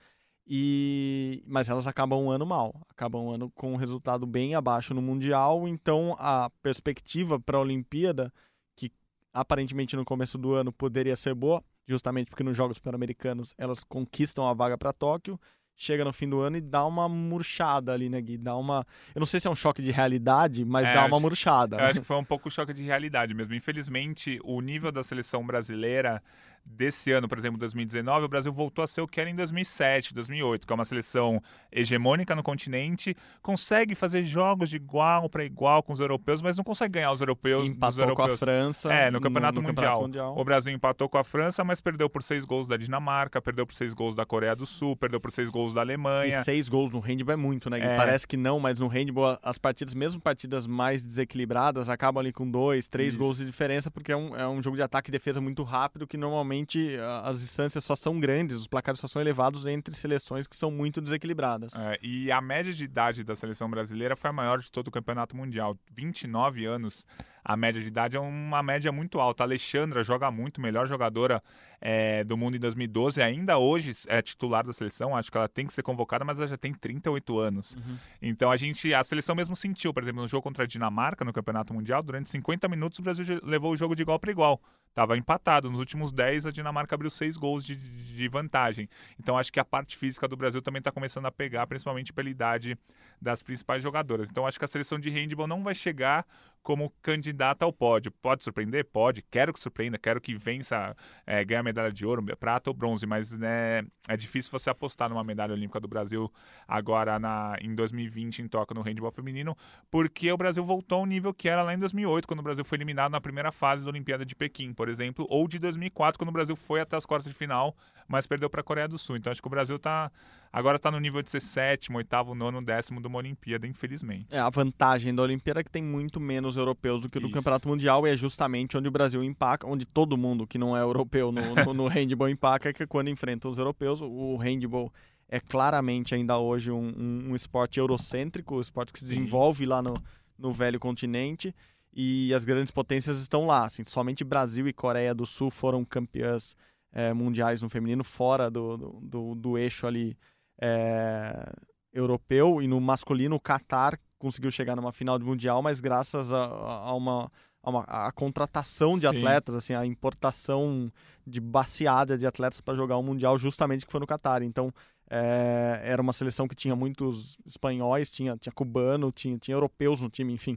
E 0.47 1.43
mas 1.45 1.69
elas 1.69 1.89
acabam 1.89 2.23
um 2.23 2.31
ano 2.31 2.47
mal, 2.47 2.81
acabam 2.89 3.25
um 3.25 3.31
ano 3.31 3.51
com 3.51 3.73
um 3.73 3.77
resultado 3.77 4.27
bem 4.27 4.55
abaixo 4.55 4.95
no 4.95 5.03
mundial, 5.03 5.67
então 5.67 6.15
a 6.21 6.51
perspectiva 6.63 7.41
para 7.41 7.59
a 7.59 7.61
Olimpíada, 7.61 8.33
que 8.77 8.93
aparentemente 9.33 9.97
no 9.97 10.05
começo 10.05 10.39
do 10.39 10.53
ano 10.53 10.73
poderia 10.73 11.17
ser 11.17 11.35
boa, 11.35 11.65
justamente 11.87 12.29
porque 12.29 12.43
nos 12.45 12.57
Jogos 12.57 12.79
Pan-Americanos 12.79 13.55
elas 13.57 13.85
conquistam 13.85 14.47
a 14.47 14.53
vaga 14.55 14.77
para 14.77 14.93
Tóquio, 14.93 15.39
chega 15.79 16.05
no 16.05 16.13
fim 16.13 16.29
do 16.29 16.41
ano 16.41 16.57
e 16.57 16.61
dá 16.61 16.87
uma 16.87 17.07
murchada 17.09 17.93
ali, 17.93 18.09
né, 18.09 18.21
Gui? 18.21 18.39
Dá 18.39 18.57
uma, 18.57 18.87
eu 19.15 19.21
não 19.21 19.27
sei 19.27 19.39
se 19.39 19.47
é 19.47 19.51
um 19.51 19.55
choque 19.55 19.83
de 19.83 19.91
realidade, 19.91 20.65
mas 20.65 20.89
É, 20.89 20.95
dá 20.95 21.01
uma 21.05 21.17
acho- 21.17 21.21
murchada. 21.21 21.77
Eu 21.77 21.85
acho 21.85 22.01
que 22.01 22.07
foi 22.07 22.17
um 22.17 22.25
pouco 22.25 22.51
choque 22.51 22.73
de 22.73 22.83
realidade 22.83 23.35
mesmo. 23.35 23.55
Infelizmente, 23.55 24.41
o 24.43 24.61
nível 24.63 24.91
da 24.91 25.05
seleção 25.05 25.47
brasileira 25.47 26.23
desse 26.67 27.13
ano, 27.13 27.29
por 27.29 27.39
exemplo, 27.39 27.59
2019, 27.59 28.25
o 28.27 28.29
Brasil 28.29 28.53
voltou 28.53 28.83
a 28.83 28.87
ser 28.87 29.01
o 29.01 29.07
que 29.09 29.21
era 29.21 29.31
em 29.31 29.35
2007, 29.35 30.13
2008, 30.13 30.67
que 30.67 30.73
é 30.73 30.75
uma 30.75 30.85
seleção 30.85 31.41
hegemônica 31.73 32.35
no 32.35 32.43
continente, 32.43 33.17
consegue 33.41 33.95
fazer 33.95 34.25
jogos 34.25 34.69
de 34.69 34.77
igual 34.77 35.29
para 35.29 35.45
igual 35.45 35.83
com 35.83 35.93
os 35.93 36.01
europeus, 36.01 36.43
mas 36.43 36.57
não 36.57 36.65
consegue 36.65 36.95
ganhar 36.95 37.13
os 37.13 37.21
europeus 37.21 37.71
Empatou 37.71 37.89
dos 37.89 37.99
europeus. 37.99 38.29
com 38.29 38.35
a 38.35 38.39
França. 38.39 38.93
É, 38.93 39.11
no 39.11 39.21
Campeonato, 39.21 39.61
no, 39.61 39.69
mundial. 39.69 39.75
Campeonato 39.95 40.01
mundial. 40.03 40.35
O 40.39 40.45
Brasil 40.45 40.75
empatou 40.75 41.09
com 41.09 41.19
a 41.19 41.25
França, 41.25 41.63
mas 41.65 41.81
perdeu 41.81 42.11
por 42.11 42.23
seis 42.23 42.45
gols 42.45 42.67
da 42.67 42.77
Dinamarca, 42.77 43.41
perdeu 43.41 43.67
por 43.67 43.75
seis 43.75 43.95
gols 43.95 44.15
da 44.15 44.27
Coreia 44.27 44.55
do 44.57 44.67
Sul, 44.67 44.97
perdeu 44.97 45.21
por 45.21 45.31
seis 45.31 45.49
gols 45.49 45.73
da 45.73 45.81
E 45.81 45.83
Alemanha. 45.83 46.43
seis 46.43 46.69
gols 46.69 46.91
no 46.91 46.99
handball 46.99 47.33
é 47.35 47.37
muito, 47.37 47.71
né? 47.71 47.79
É. 47.81 47.97
Parece 47.97 48.27
que 48.27 48.37
não, 48.37 48.59
mas 48.59 48.79
no 48.79 48.89
handball 48.89 49.39
as 49.43 49.57
partidas, 49.59 49.95
mesmo 49.95 50.21
partidas 50.21 50.67
mais 50.67 51.03
desequilibradas, 51.03 51.89
acabam 51.89 52.21
ali 52.21 52.33
com 52.33 52.51
dois, 52.51 52.89
três 52.89 53.11
Isso. 53.15 53.19
gols 53.19 53.39
de 53.39 53.45
diferença, 53.45 53.91
porque 53.91 54.11
é 54.13 54.17
um, 54.17 54.37
é 54.37 54.49
um 54.49 54.63
jogo 54.63 54.77
de 54.77 54.83
ataque 54.83 55.11
e 55.11 55.13
defesa 55.13 55.41
muito 55.41 55.63
rápido, 55.63 56.07
que 56.07 56.17
normalmente 56.17 56.56
ah, 57.01 57.23
as 57.29 57.41
distâncias 57.41 57.85
só 57.85 57.97
são 57.97 58.19
grandes, 58.21 58.57
os 58.57 58.67
placares 58.67 59.01
só 59.01 59.09
são 59.09 59.21
elevados 59.21 59.67
entre 59.67 59.95
seleções 59.95 60.47
que 60.47 60.57
são 60.57 60.71
muito 60.71 61.01
desequilibradas. 61.01 61.75
É, 61.75 61.99
e 62.03 62.31
a 62.31 62.41
média 62.41 62.73
de 62.73 62.85
idade 62.85 63.25
da 63.25 63.35
seleção 63.35 63.69
brasileira 63.69 64.17
foi 64.17 64.31
a 64.31 64.33
maior 64.33 64.61
de 64.61 64.71
todo 64.71 64.89
o 64.89 64.91
campeonato 64.91 65.37
mundial. 65.37 65.77
29 65.95 66.65
anos, 66.65 67.05
a 67.49 67.57
média 67.57 67.81
de 67.81 67.87
idade 67.87 68.17
é 68.17 68.21
uma 68.21 68.61
média 68.61 68.91
muito 68.91 69.21
alta. 69.21 69.45
A 69.45 69.47
Alexandra 69.47 70.03
joga 70.03 70.29
muito, 70.33 70.61
melhor 70.61 70.89
jogadora 70.89 71.41
é, 71.81 72.25
do 72.25 72.37
mundo 72.37 72.57
em 72.57 72.59
2012, 72.59 73.23
ainda 73.23 73.57
hoje 73.57 73.95
é 74.09 74.21
titular 74.21 74.67
da 74.67 74.73
seleção. 74.73 75.15
Acho 75.15 75.31
que 75.31 75.39
ela 75.39 75.49
tem 75.49 75.65
que 75.65 75.73
ser 75.73 75.85
convocada, 75.85 76.25
mas 76.25 76.39
ela 76.41 76.49
já 76.49 76.57
tem 76.57 76.75
38 76.75 77.39
anos. 77.39 77.77
Então 78.21 78.51
a 78.51 78.57
gente, 78.57 78.93
a 78.93 79.05
seleção 79.05 79.37
mesmo 79.37 79.55
sentiu, 79.55 79.95
por 79.95 80.03
exemplo, 80.03 80.23
no 80.23 80.27
jogo 80.27 80.43
contra 80.43 80.65
a 80.65 80.67
Dinamarca 80.67 81.25
no 81.25 81.33
campeonato 81.33 81.73
mundial, 81.73 82.03
durante 82.03 82.29
50 82.31 82.67
minutos 82.67 82.99
o 82.99 83.03
Brasil 83.03 83.41
levou 83.45 83.73
o 83.73 83.77
jogo 83.77 83.95
de 83.95 84.03
igual 84.03 84.19
para 84.19 84.33
igual. 84.33 84.61
Tava 84.93 85.17
empatado. 85.17 85.71
Nos 85.71 85.79
últimos 85.79 86.11
10, 86.11 86.47
a 86.47 86.51
Dinamarca 86.51 86.95
abriu 86.95 87.11
seis 87.11 87.37
gols 87.37 87.63
de, 87.63 87.77
de 87.77 88.29
vantagem. 88.29 88.89
Então 89.21 89.37
acho 89.37 89.53
que 89.53 89.61
a 89.61 89.65
parte 89.65 89.95
física 89.95 90.27
do 90.27 90.37
Brasil 90.37 90.63
também 90.63 90.79
está 90.79 90.91
começando 90.91 91.27
a 91.27 91.31
pegar, 91.31 91.67
principalmente 91.67 92.15
pela 92.15 92.31
idade 92.31 92.79
das 93.21 93.43
principais 93.43 93.83
jogadoras. 93.83 94.31
Então 94.31 94.47
acho 94.47 94.59
que 94.59 94.65
a 94.65 94.69
seleção 94.69 94.99
de 94.99 95.11
handball 95.11 95.47
não 95.47 95.63
vai 95.63 95.75
chegar 95.75 96.27
como 96.63 96.91
candidata 97.03 97.36
ao 97.61 97.73
pódio. 97.73 98.11
Pode 98.11 98.45
surpreender? 98.45 98.85
Pode. 98.85 99.23
Quero 99.23 99.53
que 99.53 99.61
surpreenda, 99.61 99.99
quero 99.99 100.21
que 100.21 100.35
vença, 100.35 100.97
é, 101.27 101.45
ganhe 101.45 101.61
a 101.61 101.63
medalha 101.63 101.93
de 101.93 102.07
ouro, 102.07 102.25
prata 102.37 102.71
ou 102.71 102.75
bronze, 102.75 103.07
mas 103.07 103.33
né, 103.33 103.85
é 104.09 104.17
difícil 104.17 104.51
você 104.51 104.71
apostar 104.71 105.09
numa 105.09 105.25
medalha 105.25 105.53
olímpica 105.53 105.81
do 105.81 105.89
Brasil 105.89 106.33
agora 106.67 107.19
na, 107.19 107.57
em 107.61 107.75
2020 107.75 108.43
em 108.43 108.49
Tóquio 108.49 108.75
no 108.75 108.83
handball 108.83 109.11
feminino, 109.11 109.57
porque 109.91 110.31
o 110.31 110.37
Brasil 110.37 110.65
voltou 110.65 110.99
ao 110.99 111.07
nível 111.07 111.33
que 111.35 111.49
era 111.49 111.63
lá 111.63 111.75
em 111.75 111.79
2008, 111.79 112.27
quando 112.27 112.41
o 112.41 112.43
Brasil 112.43 112.65
foi 112.65 112.79
eliminado 112.79 113.13
na 113.13 113.21
primeira 113.21 113.53
fase 113.53 113.85
da 113.85 113.91
Olimpíada 113.91 114.25
de 114.25 114.35
Pequim, 114.35 114.73
por 114.73 114.89
exemplo, 114.89 115.27
ou 115.29 115.47
de 115.49 115.59
2004, 115.59 116.19
quando 116.19 116.31
o 116.31 116.33
Brasil 116.33 116.57
foi 116.57 116.81
até 116.81 116.97
as 116.97 117.07
quartas 117.07 117.31
de 117.31 117.37
final, 117.37 117.77
mas 118.09 118.27
perdeu 118.27 118.49
para 118.49 118.61
a 118.61 118.65
Coreia 118.65 118.89
do 118.89 118.99
Sul. 118.99 119.17
Então 119.17 119.31
acho 119.31 119.41
que 119.41 119.49
o 119.49 119.51
Brasil 119.51 119.79
tá 119.79 120.11
agora 120.59 120.77
está 120.77 120.91
no 120.91 120.99
nível 120.99 121.21
de 121.21 121.31
ser 121.31 121.43
sétimo, 121.43 121.99
oitavo, 121.99 122.35
nono, 122.35 122.63
décimo 122.63 122.99
de 122.99 123.07
uma 123.07 123.19
Olimpíada, 123.19 123.67
infelizmente. 123.67 124.27
É, 124.31 124.39
a 124.39 124.49
vantagem 124.49 125.15
da 125.15 125.23
Olimpíada 125.23 125.61
é 125.61 125.63
que 125.63 125.71
tem 125.71 125.83
muito 125.83 126.19
menos 126.19 126.57
europeus 126.57 127.03
do 127.03 127.11
que 127.11 127.19
do 127.19 127.27
Isso. 127.27 127.35
Campeonato 127.35 127.69
Mundial 127.69 128.07
e 128.07 128.11
é 128.11 128.17
justamente 128.17 128.75
onde 128.75 128.89
o 128.89 128.91
Brasil 128.91 129.23
empaca, 129.23 129.67
onde 129.67 129.85
todo 129.85 130.17
mundo 130.17 130.47
que 130.47 130.57
não 130.57 130.75
é 130.75 130.81
europeu 130.81 131.31
no, 131.31 131.43
no, 131.55 131.75
no 131.75 131.87
handball 131.93 132.31
empaca, 132.31 132.73
que 132.73 132.83
é 132.83 132.87
quando 132.87 133.11
enfrenta 133.11 133.51
os 133.51 133.59
europeus. 133.59 134.01
O 134.01 134.37
handball 134.39 134.91
é 135.29 135.39
claramente 135.39 136.15
ainda 136.15 136.39
hoje 136.39 136.71
um, 136.71 136.89
um, 136.89 137.31
um 137.33 137.35
esporte 137.35 137.79
eurocêntrico, 137.79 138.57
um 138.57 138.61
esporte 138.61 138.95
que 138.95 138.99
se 138.99 139.07
Sim. 139.07 139.17
desenvolve 139.17 139.67
lá 139.67 139.83
no, 139.83 139.93
no 140.39 140.53
velho 140.53 140.81
continente 140.81 141.55
e 141.93 142.33
as 142.33 142.47
grandes 142.47 142.71
potências 142.71 143.19
estão 143.19 143.47
lá. 143.47 143.67
Assim, 143.67 143.83
somente 143.87 144.25
Brasil 144.25 144.67
e 144.67 144.73
Coreia 144.73 145.15
do 145.15 145.27
Sul 145.27 145.51
foram 145.51 145.85
campeãs 145.85 146.57
eh, 146.95 147.13
mundiais 147.13 147.61
no 147.61 147.69
feminino, 147.69 148.03
fora 148.03 148.51
do, 148.51 149.01
do, 149.03 149.35
do 149.35 149.59
eixo 149.59 149.87
ali 149.87 150.17
eh, 150.61 151.53
europeu 151.93 152.63
e 152.63 152.69
no 152.69 152.81
masculino 152.81 153.37
o 153.37 153.41
Qatar 153.41 153.99
conseguiu 154.19 154.51
chegar 154.51 154.77
numa 154.77 154.93
final 154.93 155.19
de 155.19 155.25
mundial, 155.25 155.63
mas 155.63 155.81
graças 155.81 156.33
a, 156.33 156.45
a 156.45 156.95
uma 156.95 157.31
a, 157.63 157.71
uma, 157.71 157.81
a 157.89 158.13
contratação 158.13 158.97
de 158.97 159.09
Sim. 159.09 159.17
atletas, 159.17 159.55
assim, 159.57 159.75
a 159.75 159.85
importação 159.85 160.91
de 161.27 161.41
baseada 161.41 162.17
de 162.17 162.25
atletas 162.25 162.61
para 162.61 162.77
jogar 162.77 162.97
o 162.97 163.03
mundial 163.03 163.37
justamente 163.37 163.85
que 163.85 163.91
foi 163.91 164.01
no 164.01 164.07
Qatar. 164.07 164.43
Então 164.43 164.73
é, 165.11 165.81
era 165.85 166.01
uma 166.01 166.13
seleção 166.13 166.47
que 166.47 166.55
tinha 166.55 166.77
muitos 166.77 167.37
espanhóis, 167.45 168.11
tinha, 168.11 168.37
tinha 168.37 168.53
cubano, 168.53 169.11
tinha, 169.11 169.37
tinha 169.37 169.57
europeus 169.57 170.01
no 170.01 170.09
time, 170.09 170.33
enfim. 170.33 170.57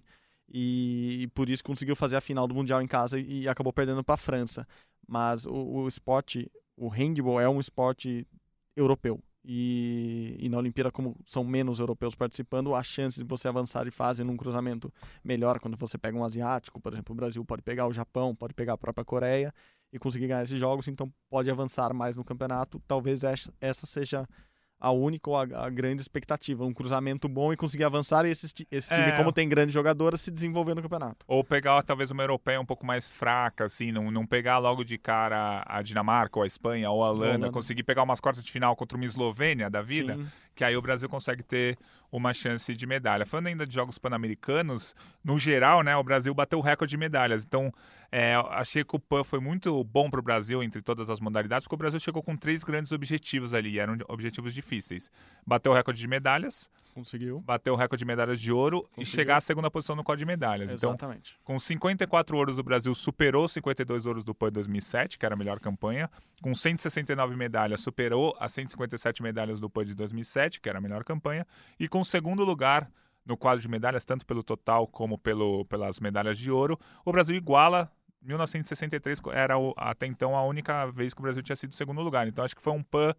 E, 0.51 1.23
e 1.23 1.27
por 1.27 1.49
isso 1.49 1.63
conseguiu 1.63 1.95
fazer 1.95 2.15
a 2.15 2.21
final 2.21 2.47
do 2.47 2.53
mundial 2.53 2.81
em 2.81 2.87
casa 2.87 3.19
e, 3.19 3.41
e 3.41 3.49
acabou 3.49 3.73
perdendo 3.73 4.03
para 4.03 4.15
a 4.15 4.17
França. 4.17 4.67
Mas 5.07 5.45
o, 5.45 5.53
o 5.53 5.87
esporte, 5.87 6.51
o 6.77 6.87
handball 6.87 7.41
é 7.41 7.49
um 7.49 7.59
esporte 7.59 8.27
europeu. 8.75 9.19
E, 9.43 10.35
e 10.39 10.49
na 10.49 10.57
Olimpíada, 10.57 10.91
como 10.91 11.15
são 11.25 11.43
menos 11.43 11.79
europeus 11.79 12.13
participando, 12.13 12.75
a 12.75 12.83
chance 12.83 13.17
de 13.17 13.23
você 13.23 13.47
avançar 13.47 13.85
de 13.85 13.91
fase 13.91 14.23
num 14.23 14.35
cruzamento 14.35 14.93
melhor 15.23 15.59
quando 15.59 15.77
você 15.77 15.97
pega 15.97 16.17
um 16.17 16.23
asiático, 16.23 16.79
por 16.79 16.93
exemplo, 16.93 17.13
o 17.13 17.15
Brasil 17.15 17.43
pode 17.45 17.61
pegar 17.61 17.87
o 17.87 17.93
Japão, 17.93 18.35
pode 18.35 18.53
pegar 18.53 18.73
a 18.73 18.77
própria 18.77 19.05
Coreia 19.05 19.53
e 19.91 19.97
conseguir 19.97 20.27
ganhar 20.27 20.43
esses 20.43 20.59
jogos, 20.59 20.87
então 20.87 21.11
pode 21.29 21.49
avançar 21.49 21.93
mais 21.93 22.15
no 22.15 22.23
campeonato. 22.23 22.81
Talvez 22.87 23.23
essa, 23.23 23.51
essa 23.59 23.85
seja 23.85 24.27
a 24.79 24.91
única 24.91 25.29
ou 25.29 25.35
a, 25.35 25.41
a 25.65 25.69
grande 25.69 26.01
expectativa, 26.01 26.63
um 26.63 26.73
cruzamento 26.73 27.27
bom 27.27 27.51
e 27.51 27.57
conseguir 27.57 27.83
avançar 27.83 28.25
e 28.25 28.29
esse, 28.29 28.45
esse 28.71 28.89
time, 28.89 29.09
É. 29.09 29.11
como 29.17 29.31
tem 29.33 29.49
grandes 29.49 29.73
jogadoras, 29.73 30.21
se 30.21 30.31
desenvolver 30.31 30.73
no 30.73 30.81
campeonato. 30.81 31.25
Ou 31.27 31.43
pegar 31.43 31.83
talvez 31.83 32.11
uma 32.11 32.23
europeia 32.23 32.61
um 32.61 32.65
pouco 32.65 32.85
mais 32.85 33.11
fraca, 33.11 33.65
assim, 33.65 33.91
não, 33.91 34.09
não 34.09 34.25
pegar 34.25 34.57
logo 34.57 34.83
de 34.85 34.97
cara 34.97 35.63
a 35.67 35.81
Dinamarca 35.81 36.39
ou 36.39 36.43
a 36.43 36.47
Espanha 36.47 36.89
ou 36.89 37.03
a 37.03 37.09
Holanda, 37.09 37.25
Holanda. 37.27 37.51
conseguir 37.51 37.83
pegar 37.83 38.03
umas 38.03 38.19
quartas 38.21 38.43
de 38.43 38.51
final 38.51 38.75
contra 38.75 38.97
uma 38.97 39.05
Eslovênia 39.05 39.69
da 39.69 39.81
vida, 39.81 40.15
Sim. 40.15 40.25
que 40.55 40.63
aí 40.63 40.77
o 40.77 40.81
Brasil 40.81 41.09
consegue 41.09 41.43
ter 41.43 41.77
uma 42.11 42.33
chance 42.33 42.73
de 42.73 42.87
medalha. 42.87 43.25
Falando 43.25 43.47
ainda 43.47 43.67
de 43.67 43.73
Jogos 43.75 43.97
Pan-Americanos, 43.97 44.95
no 45.23 45.37
geral, 45.37 45.83
né, 45.83 45.95
o 45.95 46.03
Brasil 46.03 46.33
bateu 46.33 46.57
o 46.59 46.61
recorde 46.61 46.89
de 46.91 46.97
medalhas. 46.97 47.43
Então, 47.43 47.71
é, 48.11 48.35
achei 48.49 48.83
que 48.83 48.95
o 48.95 48.99
PAN 48.99 49.23
foi 49.23 49.39
muito 49.39 49.83
bom 49.83 50.09
para 50.09 50.19
o 50.19 50.23
Brasil 50.23 50.63
entre 50.63 50.81
todas 50.81 51.09
as 51.09 51.19
modalidades, 51.19 51.65
porque 51.65 51.75
o 51.75 51.77
Brasil 51.77 51.99
chegou 51.99 52.23
com 52.23 52.35
três 52.35 52.63
grandes 52.63 52.91
objetivos 52.91 53.53
ali, 53.53 53.77
eram 53.77 53.97
objetivos 54.07 54.53
difíceis. 54.53 55.11
Bateu 55.45 55.71
o 55.71 55.75
recorde 55.75 55.99
de 55.99 56.07
medalhas, 56.07 56.71
Conseguiu. 56.93 57.39
bateu 57.41 57.73
o 57.73 57.77
recorde 57.77 57.99
de 57.99 58.05
medalhas 58.05 58.41
de 58.41 58.51
ouro 58.51 58.77
e 58.77 58.81
Conseguiu. 58.95 59.05
chegar 59.13 59.37
à 59.37 59.41
segunda 59.41 59.69
posição 59.69 59.95
no 59.95 60.03
código 60.03 60.19
de 60.19 60.25
medalhas. 60.25 60.71
Então, 60.71 60.91
Exatamente. 60.91 61.37
com 61.43 61.59
54 61.59 62.35
ouros, 62.35 62.57
o 62.57 62.63
Brasil 62.63 62.93
superou 62.95 63.45
os 63.45 63.51
52 63.51 64.05
ouros 64.05 64.23
do 64.23 64.33
PAN 64.33 64.51
2007, 64.51 65.19
que 65.19 65.25
era 65.25 65.35
a 65.35 65.37
melhor 65.37 65.59
campanha. 65.59 66.09
Com 66.41 66.55
169 66.55 67.35
medalhas, 67.35 67.81
superou 67.81 68.35
as 68.39 68.51
157 68.53 69.21
medalhas 69.21 69.59
do 69.59 69.69
PAN 69.69 69.85
de 69.85 69.93
2007, 69.93 70.59
que 70.59 70.67
era 70.67 70.79
a 70.79 70.81
melhor 70.81 71.03
campanha. 71.03 71.45
E 71.79 71.87
com 71.87 71.99
o 71.99 72.05
segundo 72.05 72.43
lugar 72.43 72.89
no 73.25 73.37
quadro 73.37 73.61
de 73.61 73.67
medalhas, 73.67 74.03
tanto 74.03 74.25
pelo 74.25 74.41
total 74.41 74.87
como 74.87 75.15
pelo, 75.15 75.63
pelas 75.65 75.99
medalhas 75.99 76.37
de 76.37 76.49
ouro, 76.49 76.79
o 77.05 77.11
Brasil 77.11 77.35
iguala 77.35 77.91
1963, 78.21 79.21
era 79.33 79.57
o- 79.57 79.73
até 79.77 80.05
então 80.05 80.35
a 80.35 80.43
única 80.43 80.85
vez 80.91 81.13
que 81.13 81.21
o 81.21 81.23
Brasil 81.23 81.41
tinha 81.43 81.55
sido 81.55 81.75
segundo 81.75 82.01
lugar. 82.01 82.27
Então 82.27 82.43
acho 82.43 82.55
que 82.55 82.61
foi 82.61 82.73
um 82.73 82.83
PAN 82.83 83.13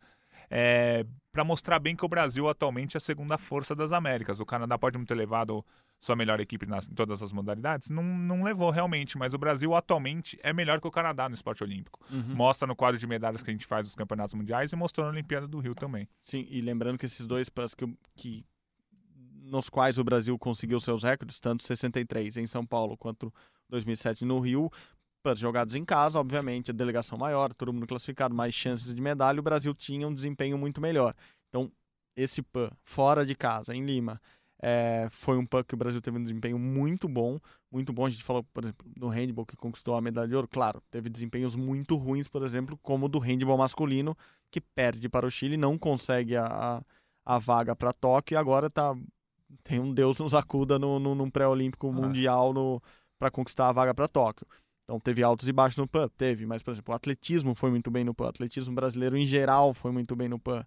para 1.32 1.44
mostrar 1.44 1.78
bem 1.78 1.94
que 1.94 2.04
o 2.04 2.08
Brasil 2.08 2.48
atualmente 2.48 2.96
é 2.96 2.98
a 2.98 3.00
segunda 3.00 3.38
força 3.38 3.74
das 3.74 3.92
Américas. 3.92 4.40
O 4.40 4.46
Canadá 4.46 4.76
pode 4.78 4.98
não 4.98 5.04
ter 5.04 5.14
levado 5.14 5.64
sua 6.00 6.16
melhor 6.16 6.40
equipe 6.40 6.66
nas, 6.66 6.88
em 6.88 6.94
todas 6.94 7.22
as 7.22 7.32
modalidades? 7.32 7.88
Não, 7.90 8.02
não 8.02 8.42
levou 8.42 8.70
realmente, 8.70 9.16
mas 9.18 9.34
o 9.34 9.38
Brasil 9.38 9.74
atualmente 9.74 10.38
é 10.42 10.52
melhor 10.52 10.80
que 10.80 10.88
o 10.88 10.90
Canadá 10.90 11.28
no 11.28 11.34
esporte 11.34 11.62
olímpico. 11.62 12.00
Uhum. 12.10 12.34
Mostra 12.34 12.66
no 12.66 12.74
quadro 12.74 12.98
de 12.98 13.06
medalhas 13.06 13.42
que 13.42 13.50
a 13.50 13.52
gente 13.52 13.66
faz 13.66 13.86
nos 13.86 13.94
campeonatos 13.94 14.34
mundiais 14.34 14.72
e 14.72 14.76
mostrou 14.76 15.06
na 15.06 15.12
Olimpíada 15.12 15.46
do 15.46 15.58
Rio 15.60 15.74
também. 15.74 16.08
Sim, 16.22 16.46
e 16.50 16.60
lembrando 16.60 16.98
que 16.98 17.06
esses 17.06 17.26
dois 17.26 17.48
PANs 17.48 17.74
que, 17.74 17.86
que 18.16 18.44
nos 19.42 19.68
quais 19.68 19.98
o 19.98 20.04
Brasil 20.04 20.38
conseguiu 20.38 20.80
seus 20.80 21.02
recordes, 21.02 21.38
tanto 21.38 21.64
63 21.64 22.38
em 22.38 22.46
São 22.46 22.64
Paulo 22.64 22.96
quanto 22.96 23.32
2007 23.70 24.24
no 24.24 24.38
Rio, 24.40 24.70
jogados 25.36 25.74
em 25.74 25.84
casa, 25.84 26.18
obviamente, 26.18 26.70
a 26.70 26.74
delegação 26.74 27.18
maior, 27.18 27.54
todo 27.54 27.72
mundo 27.72 27.86
classificado, 27.86 28.34
mais 28.34 28.54
chances 28.54 28.94
de 28.94 29.00
medalha, 29.00 29.38
o 29.40 29.42
Brasil 29.42 29.74
tinha 29.74 30.06
um 30.08 30.14
desempenho 30.14 30.56
muito 30.56 30.80
melhor. 30.80 31.14
Então, 31.48 31.70
esse 32.16 32.42
PAN 32.42 32.70
fora 32.82 33.24
de 33.24 33.34
casa, 33.34 33.74
em 33.74 33.84
Lima, 33.84 34.20
é, 34.62 35.08
foi 35.10 35.36
um 35.38 35.46
PAN 35.46 35.62
que 35.64 35.74
o 35.74 35.76
Brasil 35.76 36.00
teve 36.00 36.18
um 36.18 36.22
desempenho 36.22 36.58
muito 36.58 37.08
bom, 37.08 37.38
muito 37.70 37.92
bom. 37.92 38.06
A 38.06 38.10
gente 38.10 38.22
falou, 38.22 38.44
por 38.52 38.64
exemplo, 38.64 38.86
no 38.96 39.08
handball 39.08 39.46
que 39.46 39.56
conquistou 39.56 39.94
a 39.94 40.00
medalha 40.00 40.28
de 40.28 40.34
ouro, 40.34 40.48
claro, 40.48 40.82
teve 40.90 41.08
desempenhos 41.08 41.54
muito 41.54 41.96
ruins, 41.96 42.28
por 42.28 42.42
exemplo, 42.42 42.78
como 42.82 43.06
o 43.06 43.08
do 43.08 43.18
handball 43.18 43.58
masculino, 43.58 44.16
que 44.50 44.60
perde 44.60 45.08
para 45.08 45.26
o 45.26 45.30
Chile, 45.30 45.56
não 45.56 45.78
consegue 45.78 46.36
a, 46.36 46.46
a, 46.46 46.82
a 47.24 47.38
vaga 47.38 47.74
para 47.76 47.92
Tóquio 47.92 48.34
e 48.34 48.38
agora 48.38 48.68
tá, 48.68 48.94
tem 49.62 49.80
um 49.80 49.94
Deus 49.94 50.18
nos 50.18 50.34
acuda 50.34 50.78
no, 50.78 50.98
no, 50.98 51.14
num 51.14 51.30
pré-olímpico 51.30 51.88
Ah. 51.88 51.92
mundial 51.92 52.52
no, 52.52 52.82
para 53.20 53.30
conquistar 53.30 53.68
a 53.68 53.72
vaga 53.72 53.94
para 53.94 54.08
Tóquio. 54.08 54.46
Então 54.84 54.98
teve 54.98 55.22
altos 55.22 55.46
e 55.46 55.52
baixos 55.52 55.78
no 55.78 55.86
PAN, 55.86 56.08
teve, 56.16 56.46
mas 56.46 56.62
por 56.64 56.72
exemplo, 56.72 56.92
o 56.92 56.96
atletismo 56.96 57.54
foi 57.54 57.70
muito 57.70 57.90
bem 57.90 58.02
no 58.02 58.12
PAN, 58.12 58.24
o 58.24 58.28
atletismo 58.28 58.74
brasileiro 58.74 59.16
em 59.16 59.24
geral 59.24 59.72
foi 59.72 59.92
muito 59.92 60.16
bem 60.16 60.28
no 60.28 60.38
PAN. 60.38 60.66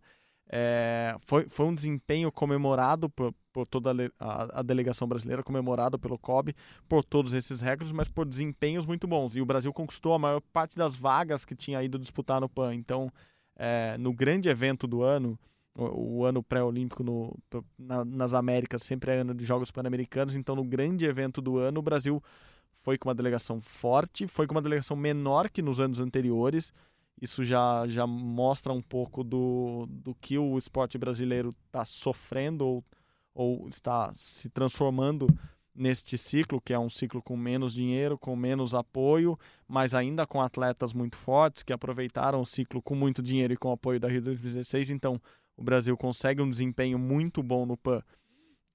É, 0.50 1.16
foi, 1.20 1.50
foi 1.50 1.66
um 1.66 1.74
desempenho 1.74 2.32
comemorado 2.32 3.10
por, 3.10 3.34
por 3.52 3.66
toda 3.66 3.92
a, 4.20 4.60
a, 4.60 4.62
delegação 4.62 5.08
brasileira, 5.08 5.42
comemorado 5.42 5.98
pelo 5.98 6.18
COB, 6.18 6.54
por 6.88 7.04
todos 7.04 7.34
esses 7.34 7.60
recordes, 7.60 7.92
mas 7.92 8.08
por 8.08 8.26
desempenhos 8.26 8.86
muito 8.86 9.08
bons. 9.08 9.36
E 9.36 9.42
o 9.42 9.46
Brasil 9.46 9.74
conquistou 9.74 10.14
a 10.14 10.20
maior 10.20 10.42
parte 10.54 10.78
das 10.78 10.96
vagas 10.96 11.44
que 11.44 11.56
tinha 11.56 11.82
ido 11.82 11.98
disputar 11.98 12.40
no 12.40 12.48
PAN. 12.48 12.76
Então, 12.76 13.12
é, 13.58 13.98
no 13.98 14.14
grande 14.14 14.48
evento 14.48 14.86
do 14.86 15.02
ano, 15.02 15.40
o, 15.76 16.20
o 16.20 16.26
ano 16.26 16.44
pré-olímpico 16.44 17.04
na, 17.78 18.06
nas 18.06 18.34
Américas 18.34 18.84
sempre 18.84 19.12
é 19.12 19.20
ano 19.20 19.34
de 19.34 19.46
Jogos 19.46 19.72
Pan-Americanos, 19.72 20.36
então 20.36 20.56
no 20.56 20.64
grande 20.64 21.06
evento 21.06 21.42
do 21.42 21.58
ano, 21.58 21.80
o 21.80 21.84
Brasil 21.84 22.22
foi 22.82 22.98
com 22.98 23.08
uma 23.08 23.16
delegação 23.16 23.62
forte, 23.62 24.28
foi 24.28 24.46
com 24.46 24.54
uma 24.54 24.62
delegação 24.62 24.96
menor 24.96 25.50
que 25.50 25.62
nos 25.62 25.80
anos 25.80 26.00
anteriores 26.00 26.74
isso 27.22 27.44
já, 27.44 27.88
já 27.88 28.06
mostra 28.06 28.74
um 28.74 28.82
pouco 28.82 29.24
do, 29.24 29.88
do 29.90 30.14
que 30.16 30.38
o 30.38 30.58
esporte 30.58 30.98
brasileiro 30.98 31.56
está 31.68 31.86
sofrendo 31.86 32.66
ou, 32.66 32.84
ou 33.34 33.70
está 33.70 34.12
se 34.16 34.50
transformando 34.50 35.28
neste 35.76 36.18
ciclo, 36.18 36.62
que 36.62 36.74
é 36.74 36.78
um 36.78 36.90
ciclo 36.90 37.22
com 37.22 37.36
menos 37.36 37.74
dinheiro, 37.74 38.18
com 38.18 38.36
menos 38.36 38.76
apoio, 38.76 39.40
mas 39.68 39.96
ainda 39.96 40.28
com 40.28 40.42
atletas 40.42 40.94
muito 40.94 41.18
fortes 41.18 41.64
que 41.64 41.74
aproveitaram 41.74 42.42
o 42.42 42.46
ciclo 42.46 42.82
com 42.82 42.94
muito 42.94 43.24
dinheiro 43.24 43.54
e 43.54 43.58
com 43.58 43.72
apoio 43.72 44.00
da 44.00 44.08
Rio 44.08 44.22
2016. 44.22 44.92
Então, 44.92 45.20
o 45.56 45.64
Brasil 45.64 45.96
consegue 45.98 46.42
um 46.42 46.50
desempenho 46.50 46.98
muito 46.98 47.44
bom 47.44 47.66
no 47.66 47.78
PAN 47.78 48.02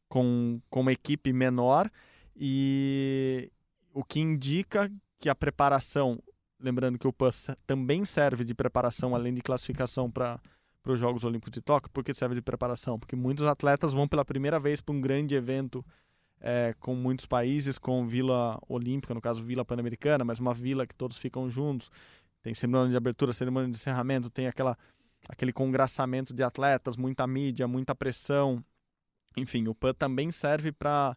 com, 0.08 0.60
com 0.70 0.80
uma 0.80 0.92
equipe 0.92 1.32
menor 1.32 1.90
e 2.36 3.50
o 3.92 4.04
que 4.04 4.20
indica 4.20 4.90
que 5.18 5.28
a 5.28 5.34
preparação 5.34 6.22
Lembrando 6.60 6.98
que 6.98 7.06
o 7.06 7.12
PAN 7.12 7.30
também 7.66 8.04
serve 8.04 8.42
de 8.42 8.52
preparação, 8.52 9.14
além 9.14 9.32
de 9.32 9.40
classificação 9.40 10.10
para 10.10 10.40
os 10.84 10.98
Jogos 10.98 11.22
Olímpicos 11.24 11.52
de 11.52 11.60
Tóquio. 11.60 11.90
Por 11.90 12.02
que 12.02 12.12
serve 12.12 12.34
de 12.34 12.42
preparação? 12.42 12.98
Porque 12.98 13.14
muitos 13.14 13.46
atletas 13.46 13.92
vão 13.92 14.08
pela 14.08 14.24
primeira 14.24 14.58
vez 14.58 14.80
para 14.80 14.92
um 14.92 15.00
grande 15.00 15.36
evento 15.36 15.84
é, 16.40 16.74
com 16.80 16.96
muitos 16.96 17.26
países, 17.26 17.78
com 17.78 18.04
Vila 18.08 18.58
Olímpica, 18.68 19.14
no 19.14 19.20
caso 19.20 19.42
Vila 19.42 19.64
Pan-Americana, 19.64 20.24
mas 20.24 20.40
uma 20.40 20.52
vila 20.52 20.84
que 20.84 20.96
todos 20.96 21.16
ficam 21.16 21.48
juntos. 21.48 21.92
Tem 22.42 22.52
cerimônia 22.54 22.90
de 22.90 22.96
abertura, 22.96 23.32
cerimônia 23.32 23.70
de 23.70 23.76
encerramento, 23.76 24.28
tem 24.28 24.48
aquela, 24.48 24.76
aquele 25.28 25.52
congraçamento 25.52 26.32
de 26.32 26.42
atletas, 26.42 26.96
muita 26.96 27.26
mídia, 27.26 27.68
muita 27.68 27.94
pressão. 27.94 28.64
Enfim, 29.36 29.68
o 29.68 29.74
PAN 29.74 29.94
também 29.94 30.32
serve 30.32 30.72
para 30.72 31.14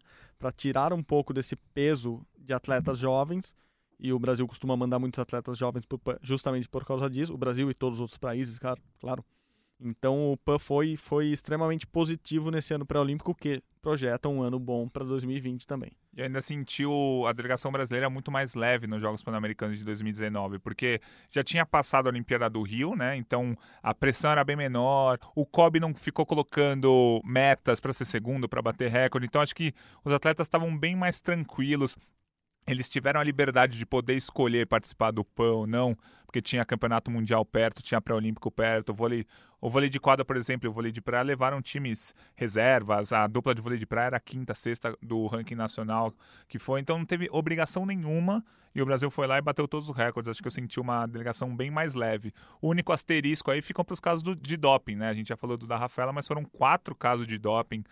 tirar 0.56 0.92
um 0.92 1.02
pouco 1.02 1.32
desse 1.32 1.56
peso 1.56 2.24
de 2.38 2.52
atletas 2.52 2.98
jovens 2.98 3.56
e 3.98 4.12
o 4.12 4.18
Brasil 4.18 4.46
costuma 4.46 4.76
mandar 4.76 4.98
muitos 4.98 5.18
atletas 5.18 5.56
jovens 5.56 5.84
justamente 6.20 6.68
por 6.68 6.84
causa 6.84 7.08
disso, 7.08 7.32
o 7.32 7.38
Brasil 7.38 7.70
e 7.70 7.74
todos 7.74 7.98
os 7.98 8.02
outros 8.02 8.18
países, 8.18 8.58
claro. 8.58 8.82
claro. 9.00 9.24
Então 9.84 10.32
o 10.32 10.36
PAN 10.36 10.58
foi, 10.58 10.96
foi 10.96 11.26
extremamente 11.26 11.86
positivo 11.86 12.50
nesse 12.50 12.72
ano 12.72 12.86
pré-olímpico, 12.86 13.34
que 13.34 13.62
projeta 13.80 14.28
um 14.28 14.40
ano 14.40 14.58
bom 14.58 14.88
para 14.88 15.04
2020 15.04 15.66
também. 15.66 15.90
E 16.14 16.22
ainda 16.22 16.40
sentiu 16.40 17.26
a 17.26 17.32
delegação 17.32 17.72
brasileira 17.72 18.08
muito 18.08 18.30
mais 18.30 18.54
leve 18.54 18.86
nos 18.86 19.00
Jogos 19.00 19.22
Pan-Americanos 19.22 19.78
de 19.78 19.84
2019, 19.84 20.58
porque 20.58 21.00
já 21.28 21.42
tinha 21.42 21.66
passado 21.66 22.06
a 22.06 22.10
Olimpíada 22.10 22.48
do 22.48 22.62
Rio, 22.62 22.94
né? 22.94 23.16
Então 23.16 23.56
a 23.82 23.92
pressão 23.92 24.30
era 24.30 24.44
bem 24.44 24.56
menor, 24.56 25.18
o 25.34 25.44
COB 25.44 25.80
não 25.80 25.94
ficou 25.94 26.24
colocando 26.24 27.20
metas 27.24 27.80
para 27.80 27.92
ser 27.92 28.04
segundo, 28.04 28.48
para 28.48 28.62
bater 28.62 28.90
recorde. 28.90 29.26
Então 29.26 29.42
acho 29.42 29.54
que 29.54 29.72
os 30.04 30.12
atletas 30.12 30.46
estavam 30.46 30.76
bem 30.78 30.94
mais 30.94 31.20
tranquilos 31.20 31.96
eles 32.66 32.88
tiveram 32.88 33.20
a 33.20 33.24
liberdade 33.24 33.76
de 33.76 33.84
poder 33.84 34.14
escolher 34.14 34.66
participar 34.66 35.10
do 35.10 35.24
PAN 35.24 35.52
ou 35.52 35.66
não, 35.66 35.96
porque 36.24 36.40
tinha 36.40 36.64
campeonato 36.64 37.10
mundial 37.10 37.44
perto, 37.44 37.82
tinha 37.82 38.00
pré-olímpico 38.00 38.50
perto, 38.50 38.94
vôlei, 38.94 39.26
o 39.62 39.70
vôlei 39.70 39.88
de 39.88 40.00
quadra, 40.00 40.24
por 40.24 40.36
exemplo, 40.36 40.68
o 40.68 40.72
vôlei 40.72 40.90
de 40.90 41.00
praia 41.00 41.22
levaram 41.22 41.62
times 41.62 42.12
reservas, 42.34 43.12
a 43.12 43.28
dupla 43.28 43.54
de 43.54 43.62
vôlei 43.62 43.78
de 43.78 43.86
praia 43.86 44.06
era 44.06 44.16
a 44.16 44.20
quinta, 44.20 44.56
sexta 44.56 44.98
do 45.00 45.24
ranking 45.28 45.54
nacional 45.54 46.12
que 46.48 46.58
foi, 46.58 46.80
então 46.80 46.98
não 46.98 47.06
teve 47.06 47.28
obrigação 47.30 47.86
nenhuma 47.86 48.44
e 48.74 48.82
o 48.82 48.84
Brasil 48.84 49.08
foi 49.08 49.28
lá 49.28 49.38
e 49.38 49.40
bateu 49.40 49.68
todos 49.68 49.88
os 49.88 49.96
recordes, 49.96 50.28
acho 50.28 50.42
que 50.42 50.48
eu 50.48 50.52
senti 50.52 50.80
uma 50.80 51.06
delegação 51.06 51.54
bem 51.54 51.70
mais 51.70 51.94
leve. 51.94 52.32
O 52.60 52.70
único 52.70 52.92
asterisco 52.92 53.52
aí 53.52 53.62
ficam 53.62 53.84
para 53.84 53.92
os 53.92 54.00
casos 54.00 54.20
do, 54.20 54.34
de 54.34 54.56
doping, 54.56 54.96
né, 54.96 55.08
a 55.08 55.14
gente 55.14 55.28
já 55.28 55.36
falou 55.36 55.56
do 55.56 55.64
da 55.64 55.76
Rafaela, 55.76 56.12
mas 56.12 56.26
foram 56.26 56.44
quatro 56.44 56.92
casos 56.92 57.24
de 57.24 57.38
doping 57.38 57.84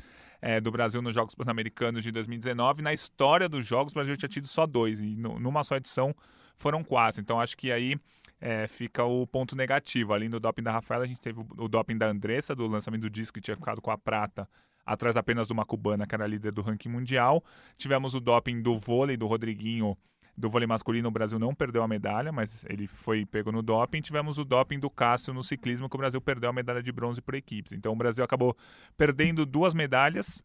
é, 0.42 0.60
do 0.60 0.72
Brasil 0.72 1.00
nos 1.00 1.14
Jogos 1.14 1.36
Pan-Americanos 1.36 2.02
de 2.02 2.10
2019. 2.10 2.82
Na 2.82 2.92
história 2.92 3.48
dos 3.48 3.64
Jogos, 3.64 3.92
o 3.92 3.94
Brasil 3.94 4.16
tinha 4.16 4.28
tido 4.28 4.48
só 4.48 4.66
dois, 4.66 5.00
e 5.00 5.14
numa 5.14 5.62
só 5.62 5.76
edição 5.76 6.12
foram 6.56 6.82
quatro. 6.82 7.20
Então 7.20 7.40
acho 7.40 7.56
que 7.56 7.70
aí 7.70 7.96
é, 8.40 8.66
fica 8.66 9.04
o 9.04 9.26
ponto 9.26 9.54
negativo. 9.54 10.14
Além 10.14 10.30
do 10.30 10.40
doping 10.40 10.62
da 10.62 10.72
Rafaela, 10.72 11.04
a 11.04 11.06
gente 11.06 11.20
teve 11.20 11.40
o 11.40 11.68
doping 11.68 11.98
da 11.98 12.08
Andressa, 12.08 12.54
do 12.54 12.66
lançamento 12.66 13.02
do 13.02 13.10
disco, 13.10 13.34
que 13.34 13.40
tinha 13.40 13.56
ficado 13.56 13.80
com 13.80 13.90
a 13.90 13.98
prata 13.98 14.48
atrás 14.84 15.16
apenas 15.16 15.46
de 15.46 15.52
uma 15.52 15.64
cubana, 15.64 16.06
que 16.06 16.14
era 16.14 16.26
líder 16.26 16.52
do 16.52 16.62
ranking 16.62 16.88
mundial. 16.88 17.44
Tivemos 17.76 18.14
o 18.14 18.20
doping 18.20 18.62
do 18.62 18.78
vôlei, 18.78 19.16
do 19.16 19.26
Rodriguinho, 19.26 19.96
do 20.36 20.48
vôlei 20.48 20.66
masculino, 20.66 21.08
o 21.08 21.12
Brasil 21.12 21.38
não 21.38 21.54
perdeu 21.54 21.82
a 21.82 21.88
medalha, 21.88 22.32
mas 22.32 22.64
ele 22.64 22.86
foi 22.86 23.26
pego 23.26 23.52
no 23.52 23.62
doping. 23.62 24.00
Tivemos 24.00 24.38
o 24.38 24.44
doping 24.44 24.78
do 24.78 24.88
Cássio 24.88 25.34
no 25.34 25.42
ciclismo, 25.42 25.88
que 25.88 25.96
o 25.96 25.98
Brasil 25.98 26.20
perdeu 26.20 26.48
a 26.48 26.52
medalha 26.52 26.82
de 26.82 26.90
bronze 26.90 27.20
por 27.20 27.34
equipes. 27.34 27.72
Então 27.72 27.92
o 27.92 27.96
Brasil 27.96 28.24
acabou 28.24 28.56
perdendo 28.96 29.44
duas 29.44 29.74
medalhas 29.74 30.42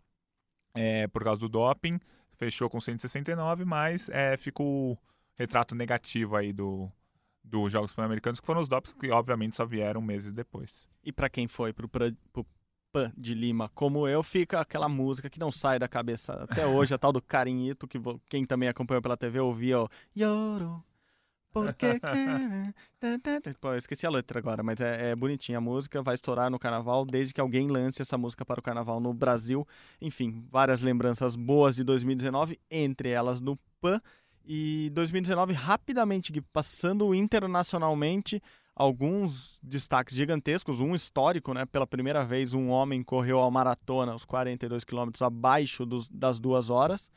é, 0.75 1.07
por 1.07 1.23
causa 1.23 1.39
do 1.39 1.47
doping, 1.47 1.97
fechou 2.33 2.69
com 2.69 2.81
169, 2.81 3.63
mas 3.63 4.09
é, 4.09 4.35
ficou 4.35 4.91
o 4.91 4.97
retrato 5.37 5.73
negativo 5.73 6.35
aí 6.35 6.51
do, 6.51 6.91
dos 7.45 7.71
Jogos 7.71 7.93
Pan-Americanos, 7.93 8.39
que 8.39 8.45
foram 8.45 8.61
os 8.61 8.67
dopings 8.67 8.93
que 8.93 9.09
obviamente 9.11 9.55
só 9.55 9.65
vieram 9.65 10.01
meses 10.01 10.31
depois. 10.31 10.87
E 11.03 11.11
para 11.11 11.29
quem 11.29 11.47
foi 11.47 11.71
pro, 11.71 11.87
pro 11.87 12.45
Pan 12.91 13.11
de 13.17 13.33
Lima 13.33 13.69
como 13.73 14.07
eu, 14.07 14.23
fica 14.23 14.59
aquela 14.59 14.89
música 14.89 15.29
que 15.29 15.39
não 15.39 15.51
sai 15.51 15.77
da 15.77 15.87
cabeça 15.87 16.33
até 16.33 16.65
hoje, 16.65 16.93
a 16.93 16.97
tal 16.97 17.13
do 17.13 17.21
Carinhito, 17.21 17.87
que 17.87 17.99
quem 18.27 18.45
também 18.45 18.69
acompanhou 18.69 19.01
pela 19.01 19.17
TV 19.17 19.39
ouvia, 19.39 19.79
ó, 19.79 19.87
Yoro, 20.17 20.83
porque... 21.55 21.87
Pô, 23.61 23.71
eu 23.71 23.77
esqueci 23.77 24.05
a 24.05 24.09
letra 24.09 24.39
agora, 24.39 24.61
mas 24.61 24.81
é, 24.81 25.11
é 25.11 25.15
bonitinha 25.15 25.59
a 25.59 25.61
música, 25.61 26.03
vai 26.03 26.13
estourar 26.13 26.51
no 26.51 26.59
carnaval 26.59 27.05
desde 27.05 27.33
que 27.33 27.39
alguém 27.39 27.69
lance 27.69 28.01
essa 28.01 28.17
música 28.17 28.43
para 28.43 28.59
o 28.59 28.63
carnaval 28.63 28.99
no 28.99 29.13
Brasil. 29.13 29.65
Enfim, 30.01 30.45
várias 30.51 30.81
lembranças 30.81 31.37
boas 31.37 31.77
de 31.77 31.85
2019, 31.85 32.59
entre 32.69 33.07
elas 33.07 33.39
no 33.39 33.57
PAN. 33.79 34.01
E 34.47 34.91
2019, 34.93 35.53
rapidamente, 35.53 36.31
passando 36.53 37.13
internacionalmente, 37.15 38.41
alguns 38.75 39.57
destaques 39.63 40.15
gigantescos, 40.15 40.79
um 40.79 40.93
histórico, 40.93 41.53
né? 41.53 41.65
Pela 41.65 41.87
primeira 41.87 42.23
vez, 42.23 42.53
um 42.53 42.69
homem 42.69 43.01
correu 43.01 43.41
a 43.41 43.49
maratona, 43.49 44.13
os 44.13 44.25
42 44.25 44.83
quilômetros 44.83 45.21
abaixo 45.21 45.85
dos, 45.85 46.09
das 46.09 46.39
duas 46.39 46.69
horas. 46.69 47.09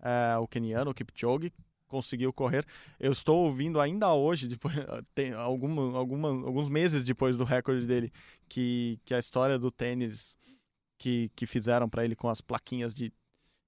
É, 0.00 0.36
o 0.38 0.46
keniano, 0.46 0.90
o 0.90 0.94
Kipchoge, 0.94 1.52
conseguiu 1.88 2.32
correr. 2.32 2.64
Eu 3.00 3.12
estou 3.12 3.46
ouvindo 3.46 3.80
ainda 3.80 4.12
hoje, 4.12 4.46
depois, 4.46 4.74
tem 5.14 5.32
alguma, 5.32 5.96
alguma, 5.96 6.28
alguns 6.28 6.68
meses 6.68 7.04
depois 7.04 7.36
do 7.36 7.44
recorde 7.44 7.86
dele, 7.86 8.12
que, 8.48 9.00
que 9.04 9.14
a 9.14 9.18
história 9.18 9.58
do 9.58 9.70
tênis 9.70 10.38
que, 10.98 11.30
que 11.34 11.46
fizeram 11.46 11.88
para 11.88 12.04
ele 12.04 12.14
com 12.14 12.28
as 12.28 12.40
plaquinhas 12.40 12.94
de, 12.94 13.12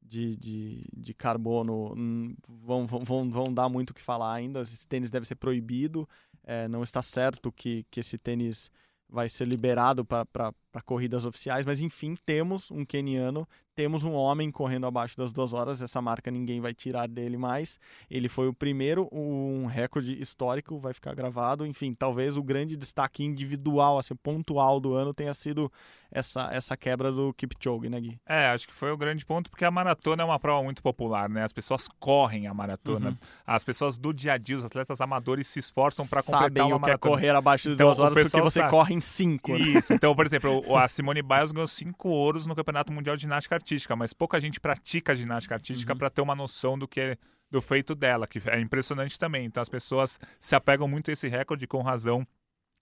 de, 0.08 0.34
de, 0.36 0.84
de 0.96 1.14
carbono 1.14 1.94
hum, 1.96 2.34
vão, 2.48 2.86
vão, 2.86 3.30
vão 3.30 3.52
dar 3.52 3.68
muito 3.68 3.90
o 3.90 3.94
que 3.94 4.02
falar 4.02 4.32
ainda. 4.32 4.62
Esse 4.62 4.86
tênis 4.86 5.10
deve 5.10 5.26
ser 5.26 5.34
proibido 5.34 6.08
é, 6.48 6.66
não 6.66 6.82
está 6.82 7.02
certo 7.02 7.52
que, 7.52 7.84
que 7.90 8.00
esse 8.00 8.16
tênis 8.16 8.70
vai 9.06 9.28
ser 9.28 9.46
liberado 9.46 10.02
para 10.02 10.52
corridas 10.82 11.24
oficiais, 11.24 11.64
mas 11.66 11.80
enfim, 11.80 12.16
temos 12.24 12.70
um 12.70 12.84
keniano 12.84 13.46
temos 13.78 14.02
um 14.02 14.12
homem 14.12 14.50
correndo 14.50 14.86
abaixo 14.88 15.16
das 15.16 15.30
duas 15.30 15.52
horas, 15.52 15.80
essa 15.80 16.02
marca 16.02 16.32
ninguém 16.32 16.60
vai 16.60 16.74
tirar 16.74 17.06
dele 17.06 17.36
mais. 17.36 17.78
Ele 18.10 18.28
foi 18.28 18.48
o 18.48 18.52
primeiro, 18.52 19.08
um 19.12 19.66
recorde 19.66 20.20
histórico, 20.20 20.80
vai 20.80 20.92
ficar 20.92 21.14
gravado. 21.14 21.64
Enfim, 21.64 21.94
talvez 21.94 22.36
o 22.36 22.42
grande 22.42 22.76
destaque 22.76 23.22
individual, 23.22 23.96
assim, 23.96 24.16
pontual 24.16 24.80
do 24.80 24.94
ano 24.94 25.14
tenha 25.14 25.32
sido 25.32 25.70
essa, 26.10 26.48
essa 26.52 26.76
quebra 26.76 27.12
do 27.12 27.32
Kipchoge, 27.34 27.88
né, 27.88 28.00
Gui? 28.00 28.18
É, 28.26 28.46
acho 28.48 28.66
que 28.66 28.74
foi 28.74 28.90
o 28.90 28.96
grande 28.96 29.24
ponto, 29.24 29.50
porque 29.50 29.64
a 29.64 29.70
maratona 29.70 30.22
é 30.22 30.24
uma 30.24 30.40
prova 30.40 30.64
muito 30.64 30.82
popular, 30.82 31.28
né? 31.28 31.44
As 31.44 31.52
pessoas 31.52 31.86
correm 32.00 32.46
a 32.46 32.54
maratona. 32.54 33.10
Uhum. 33.10 33.16
As 33.46 33.62
pessoas 33.62 33.98
do 33.98 34.12
dia 34.12 34.32
a 34.32 34.38
dia, 34.38 34.56
os 34.56 34.64
atletas 34.64 35.00
amadores 35.00 35.46
se 35.46 35.58
esforçam 35.58 36.06
para 36.06 36.22
completar 36.22 36.66
uma 36.66 36.76
o 36.76 36.80
que 36.80 36.90
é 36.90 36.96
correr 36.96 37.30
abaixo 37.30 37.68
de 37.68 37.74
então, 37.74 37.86
duas 37.86 37.98
horas 37.98 38.14
porque 38.14 38.42
você 38.42 38.60
sabe. 38.60 38.70
corre 38.70 38.94
em 38.94 39.00
cinco. 39.00 39.52
Né? 39.52 39.58
Isso. 39.58 39.92
Então, 39.92 40.16
por 40.16 40.26
exemplo, 40.26 40.64
a 40.76 40.88
Simone 40.88 41.22
Biles 41.22 41.52
ganhou 41.52 41.68
cinco 41.68 42.08
ouros 42.08 42.46
no 42.46 42.54
Campeonato 42.54 42.92
Mundial 42.92 43.16
de 43.16 43.22
Ginástica 43.22 43.54
artística, 43.54 43.94
mas 43.96 44.12
pouca 44.12 44.40
gente 44.40 44.60
pratica 44.60 45.14
ginástica 45.14 45.54
artística 45.54 45.92
uhum. 45.92 45.98
para 45.98 46.10
ter 46.10 46.20
uma 46.20 46.34
noção 46.34 46.78
do 46.78 46.86
que 46.86 47.00
é, 47.00 47.16
do 47.50 47.60
feito 47.62 47.94
dela, 47.94 48.26
que 48.26 48.40
é 48.48 48.60
impressionante 48.60 49.18
também. 49.18 49.46
Então 49.46 49.62
as 49.62 49.68
pessoas 49.68 50.18
se 50.40 50.54
apegam 50.54 50.88
muito 50.88 51.10
a 51.10 51.12
esse 51.12 51.28
recorde 51.28 51.66
com 51.66 51.80
razão 51.82 52.26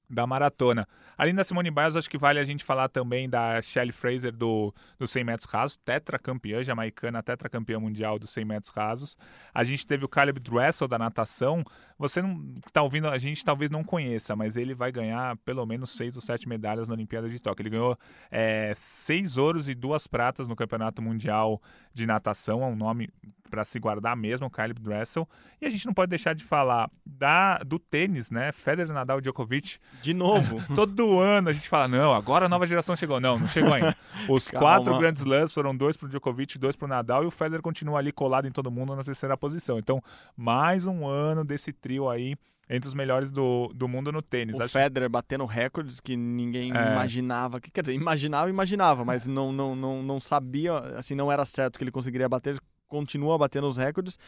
da 0.09 0.27
maratona. 0.27 0.87
Além 1.19 1.35
da 1.35 1.43
Simone 1.43 1.71
Biles, 1.71 1.97
acho 1.97 2.11
que 2.11 2.19
vale 2.19 2.39
a 2.39 2.45
gente 2.45 2.65
falar 2.65 2.89
também 2.89 3.29
da 3.29 3.61
Shelly 3.63 3.93
Fraser 3.93 4.33
do, 4.33 4.75
do 4.99 5.07
100 5.07 5.25
metros 5.25 5.51
rasos, 5.51 5.77
tetracampeã 5.77 6.63
jamaicana, 6.63 7.23
tetracampeã 7.23 7.81
mundial 7.81 8.19
dos 8.19 8.31
100 8.31 8.45
metros 8.45 8.73
rasos. 8.73 9.17
A 9.53 9.65
gente 9.65 9.87
teve 9.87 10.05
o 10.05 10.09
Caleb 10.09 10.39
Dressel 10.41 10.87
da 10.87 10.99
natação. 10.99 11.65
Você 11.99 12.21
não 12.21 12.55
está 12.65 12.83
ouvindo, 12.83 13.09
a 13.09 13.19
gente 13.19 13.45
talvez 13.45 13.71
não 13.71 13.83
conheça, 13.83 14.37
mas 14.37 14.57
ele 14.57 14.75
vai 14.75 14.93
ganhar 14.93 15.37
pelo 15.39 15.65
menos 15.65 15.91
seis 15.91 16.15
ou 16.17 16.23
sete 16.23 16.49
medalhas 16.49 16.89
na 16.89 16.95
Olimpíada 16.95 17.29
de 17.29 17.41
Tóquio. 17.41 17.63
Ele 17.63 17.71
ganhou 17.71 17.99
é, 18.31 18.73
seis 18.77 19.37
ouros 19.37 19.69
e 19.69 19.75
duas 19.75 20.07
pratas 20.07 20.47
no 20.47 20.55
Campeonato 20.55 21.01
Mundial 21.01 21.61
de 21.95 22.07
Natação, 22.07 22.63
é 22.63 22.67
um 22.67 22.77
nome 22.77 23.09
para 23.47 23.65
se 23.65 23.79
guardar 23.79 24.17
mesmo, 24.17 24.47
o 24.47 24.51
Caleb 24.51 24.81
Dressel. 24.81 25.29
E 25.61 25.67
a 25.67 25.69
gente 25.71 25.87
não 25.87 25.95
pode 25.95 26.11
deixar 26.11 26.35
de 26.35 26.45
falar 26.45 26.91
da, 27.05 27.59
do 27.59 27.79
tênis, 27.79 28.31
né? 28.31 28.53
Federer, 28.53 28.93
Nadal 28.93 29.19
e 29.19 29.23
Djokovic. 29.23 29.79
De 30.03 30.13
novo. 30.13 30.63
Todo 30.75 31.19
ano 31.19 31.49
a 31.49 31.53
gente 31.53 31.69
fala, 31.69 31.89
não, 31.89 32.13
agora 32.13 32.47
a 32.47 32.49
nova 32.49 32.67
geração 32.67 32.95
chegou. 32.97 33.21
Não, 33.21 33.39
não 33.39 33.49
chegou 33.49 33.73
ainda. 33.73 33.97
Os 34.29 34.51
Calma. 34.51 34.67
quatro 34.67 34.99
Grand 34.99 35.15
Slams 35.15 35.53
foram 35.55 35.75
dois 35.77 35.97
para 35.97 36.07
o 36.07 36.09
Djokovic, 36.09 36.59
dois 36.59 36.77
para 36.77 36.85
o 36.87 36.89
Nadal 36.89 37.25
e 37.25 37.27
o 37.27 37.31
Federer 37.31 37.63
continua 37.63 37.99
ali 37.99 38.13
colado 38.13 38.47
em 38.47 38.53
todo 38.53 38.71
mundo 38.71 38.95
na 38.95 39.03
terceira 39.05 39.37
posição. 39.37 39.79
Então, 39.79 40.03
mais 40.37 40.87
um 40.87 41.07
ano 41.07 41.45
desse 41.45 41.73
trio 41.73 42.09
aí 42.11 42.35
entre 42.69 42.89
os 42.89 42.95
melhores 42.95 43.31
do, 43.31 43.71
do 43.75 43.87
mundo 43.87 44.11
no 44.11 44.21
tênis. 44.21 44.59
O 44.59 44.63
Acho- 44.65 44.73
Federer 44.73 45.09
batendo 45.09 45.45
recordes 45.47 46.01
que 46.01 46.17
ninguém 46.17 46.77
É. 46.77 46.93
imaginava. 46.93 47.61
Que, 47.61 47.71
quer 47.71 47.81
dizer, 47.83 47.95
imaginava, 47.95 48.51
imaginava, 48.51 49.05
mas 49.05 49.25
não, 49.25 49.53
não, 49.53 49.77
não, 49.77 50.03
não 50.03 50.19
sabia, 50.19 50.77
assim, 50.99 51.15
não 51.15 51.31
era 51.31 51.45
certo 51.45 51.79
que 51.79 51.85
ele 51.85 51.93
conseguiria 51.93 52.29
bater. 52.29 52.57
Continua 52.89 53.37
batendo 53.39 53.67
os 53.67 53.77
recordes. 53.77 54.19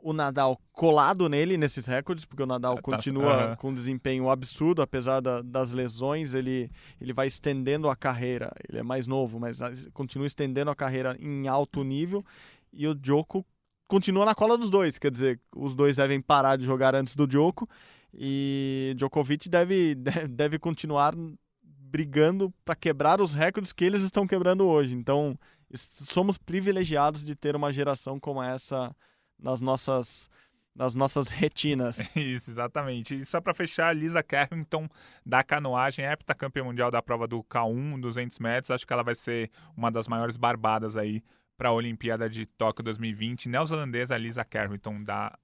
O 0.00 0.12
Nadal 0.12 0.60
colado 0.72 1.28
nele 1.28 1.56
nesses 1.58 1.84
recordes, 1.84 2.24
porque 2.24 2.42
o 2.42 2.46
Nadal 2.46 2.76
Tá- 2.76 2.82
continua 2.82 3.32
aham. 3.46 3.56
com 3.56 3.70
um 3.70 3.74
desempenho 3.74 4.30
absurdo, 4.30 4.80
apesar 4.80 5.20
da- 5.20 5.42
das 5.42 5.72
lesões, 5.72 6.34
ele, 6.34 6.70
ele 7.00 7.12
vai 7.12 7.26
estendendo 7.26 7.88
a 7.88 7.96
carreira. 7.96 8.52
Ele 8.68 8.78
é 8.78 8.82
mais 8.82 9.08
novo, 9.08 9.40
mas 9.40 9.60
ah, 9.60 9.70
continua 9.92 10.26
estendendo 10.26 10.70
a 10.70 10.76
carreira 10.76 11.16
em 11.18 11.48
alto 11.48 11.82
nível. 11.82 12.24
E 12.72 12.86
o 12.86 12.94
Djoko 12.94 13.44
continua 13.88 14.24
na 14.24 14.34
cola 14.36 14.56
dos 14.56 14.70
dois, 14.70 14.98
quer 14.98 15.10
dizer, 15.10 15.40
os 15.56 15.74
dois 15.74 15.96
devem 15.96 16.20
parar 16.20 16.56
de 16.56 16.64
jogar 16.64 16.94
antes 16.94 17.16
do 17.16 17.26
Djoko 17.26 17.68
e 18.14 18.92
Djokovic 18.96 19.48
deve, 19.48 19.94
deve, 20.30 20.58
continuar 20.58 21.14
brigando 21.62 22.52
para 22.64 22.74
quebrar 22.76 23.20
os 23.20 23.32
recordes 23.34 23.72
que 23.72 23.84
eles 23.84 24.02
estão 24.02 24.26
quebrando 24.26 24.64
hoje. 24.66 24.94
Então, 24.94 25.36
somos 25.74 26.38
privilegiados 26.38 27.24
de 27.24 27.34
ter 27.34 27.54
uma 27.54 27.72
geração 27.72 28.18
como 28.18 28.42
essa 28.42 28.94
nas 29.38 29.60
nossas 29.60 30.28
nas 30.74 30.94
nossas 30.94 31.28
retinas. 31.28 31.98
Isso, 32.16 32.50
exatamente. 32.50 33.16
E 33.16 33.26
só 33.26 33.40
para 33.40 33.52
fechar, 33.52 33.94
Lisa 33.94 34.22
Carrington 34.22 34.88
da 35.26 35.42
canoagem, 35.42 36.04
heptacampeã 36.04 36.62
mundial 36.62 36.88
da 36.88 37.02
prova 37.02 37.26
do 37.26 37.42
K1, 37.42 38.00
200 38.00 38.38
metros. 38.38 38.70
Acho 38.70 38.86
que 38.86 38.92
ela 38.92 39.02
vai 39.02 39.16
ser 39.16 39.50
uma 39.76 39.90
das 39.90 40.06
maiores 40.06 40.36
barbadas 40.36 40.96
aí 40.96 41.20
para 41.56 41.70
a 41.70 41.72
Olimpíada 41.72 42.30
de 42.30 42.46
Tóquio 42.46 42.84
2020. 42.84 43.48
Neozelandesa 43.48 44.16
Lisa 44.16 44.44
Carrington 44.44 45.02
da 45.02 45.36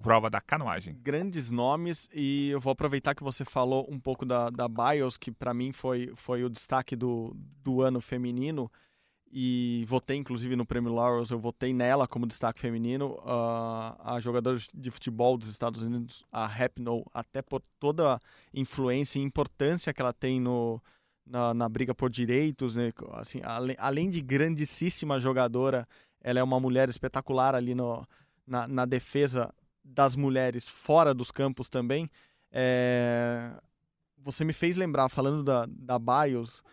prova 0.00 0.30
da 0.30 0.40
canoagem. 0.40 0.96
Grandes 1.02 1.50
nomes 1.50 2.08
e 2.14 2.48
eu 2.48 2.58
vou 2.58 2.70
aproveitar 2.72 3.14
que 3.14 3.22
você 3.22 3.44
falou 3.44 3.86
um 3.90 4.00
pouco 4.00 4.24
da, 4.24 4.48
da 4.48 4.66
Bios, 4.66 5.18
que 5.18 5.30
para 5.30 5.52
mim 5.52 5.72
foi, 5.72 6.10
foi 6.16 6.42
o 6.42 6.48
destaque 6.48 6.96
do, 6.96 7.36
do 7.62 7.82
ano 7.82 8.00
feminino 8.00 8.70
e 9.32 9.84
votei 9.86 10.16
inclusive 10.16 10.56
no 10.56 10.66
Prêmio 10.66 10.92
Laurels, 10.92 11.30
eu 11.30 11.38
votei 11.38 11.72
nela 11.72 12.08
como 12.08 12.26
destaque 12.26 12.60
feminino. 12.60 13.16
Ah, 13.24 14.14
a 14.16 14.20
jogadora 14.20 14.58
de 14.74 14.90
futebol 14.90 15.38
dos 15.38 15.48
Estados 15.48 15.82
Unidos, 15.82 16.24
a 16.32 16.46
Rapinoe, 16.46 17.04
até 17.14 17.40
por 17.40 17.62
toda 17.78 18.16
a 18.16 18.20
influência 18.52 19.18
e 19.18 19.22
importância 19.22 19.92
que 19.94 20.02
ela 20.02 20.12
tem 20.12 20.40
no, 20.40 20.82
na, 21.24 21.54
na 21.54 21.68
briga 21.68 21.94
por 21.94 22.10
direitos, 22.10 22.74
né? 22.74 22.92
assim, 23.12 23.40
além 23.78 24.10
de 24.10 24.20
grandíssima 24.20 25.20
jogadora, 25.20 25.86
ela 26.20 26.40
é 26.40 26.42
uma 26.42 26.58
mulher 26.58 26.88
espetacular 26.88 27.54
ali 27.54 27.74
no, 27.74 28.04
na, 28.44 28.66
na 28.66 28.84
defesa 28.84 29.54
das 29.84 30.16
mulheres 30.16 30.68
fora 30.68 31.14
dos 31.14 31.30
campos 31.30 31.68
também. 31.68 32.10
É, 32.50 33.52
Você 34.18 34.44
me 34.44 34.52
fez 34.52 34.76
lembrar, 34.76 35.08
falando 35.08 35.44
da, 35.44 35.66
da 35.68 35.98
Bios 35.98 36.64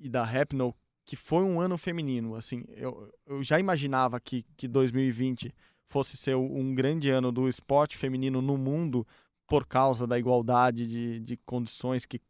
e 0.00 0.08
da 0.08 0.24
Rapinoe, 0.24 0.74
que 1.06 1.16
foi 1.16 1.44
um 1.44 1.60
ano 1.60 1.78
feminino. 1.78 2.34
Assim, 2.34 2.64
eu, 2.70 3.10
eu 3.26 3.42
já 3.42 3.58
imaginava 3.60 4.18
que, 4.20 4.44
que 4.56 4.66
2020 4.66 5.54
fosse 5.88 6.16
ser 6.16 6.34
um 6.34 6.74
grande 6.74 7.08
ano 7.08 7.30
do 7.30 7.48
esporte 7.48 7.96
feminino 7.96 8.42
no 8.42 8.58
mundo 8.58 9.06
por 9.46 9.64
causa 9.64 10.06
da 10.06 10.18
igualdade 10.18 10.84
de, 10.86 11.20
de 11.20 11.36
condições 11.46 12.04
que 12.04 12.20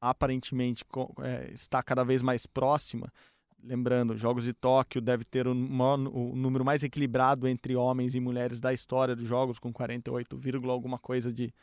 aparentemente 0.00 0.84
é, 1.22 1.50
está 1.52 1.82
cada 1.82 2.02
vez 2.04 2.20
mais 2.22 2.44
próxima. 2.44 3.10
Lembrando, 3.62 4.18
Jogos 4.18 4.44
de 4.44 4.52
Tóquio 4.52 5.00
deve 5.00 5.24
ter 5.24 5.46
o, 5.46 5.54
maior- 5.54 5.98
o 6.12 6.34
número 6.36 6.64
mais 6.64 6.82
equilibrado 6.82 7.46
entre 7.48 7.74
homens 7.76 8.14
e 8.14 8.20
mulheres 8.20 8.60
da 8.60 8.72
história 8.72 9.16
dos 9.16 9.26
Jogos, 9.26 9.58
com 9.58 9.72
48, 9.72 10.36
vírgula 10.36 10.72
alguma 10.72 10.98
coisa 10.98 11.32
de, 11.32 11.54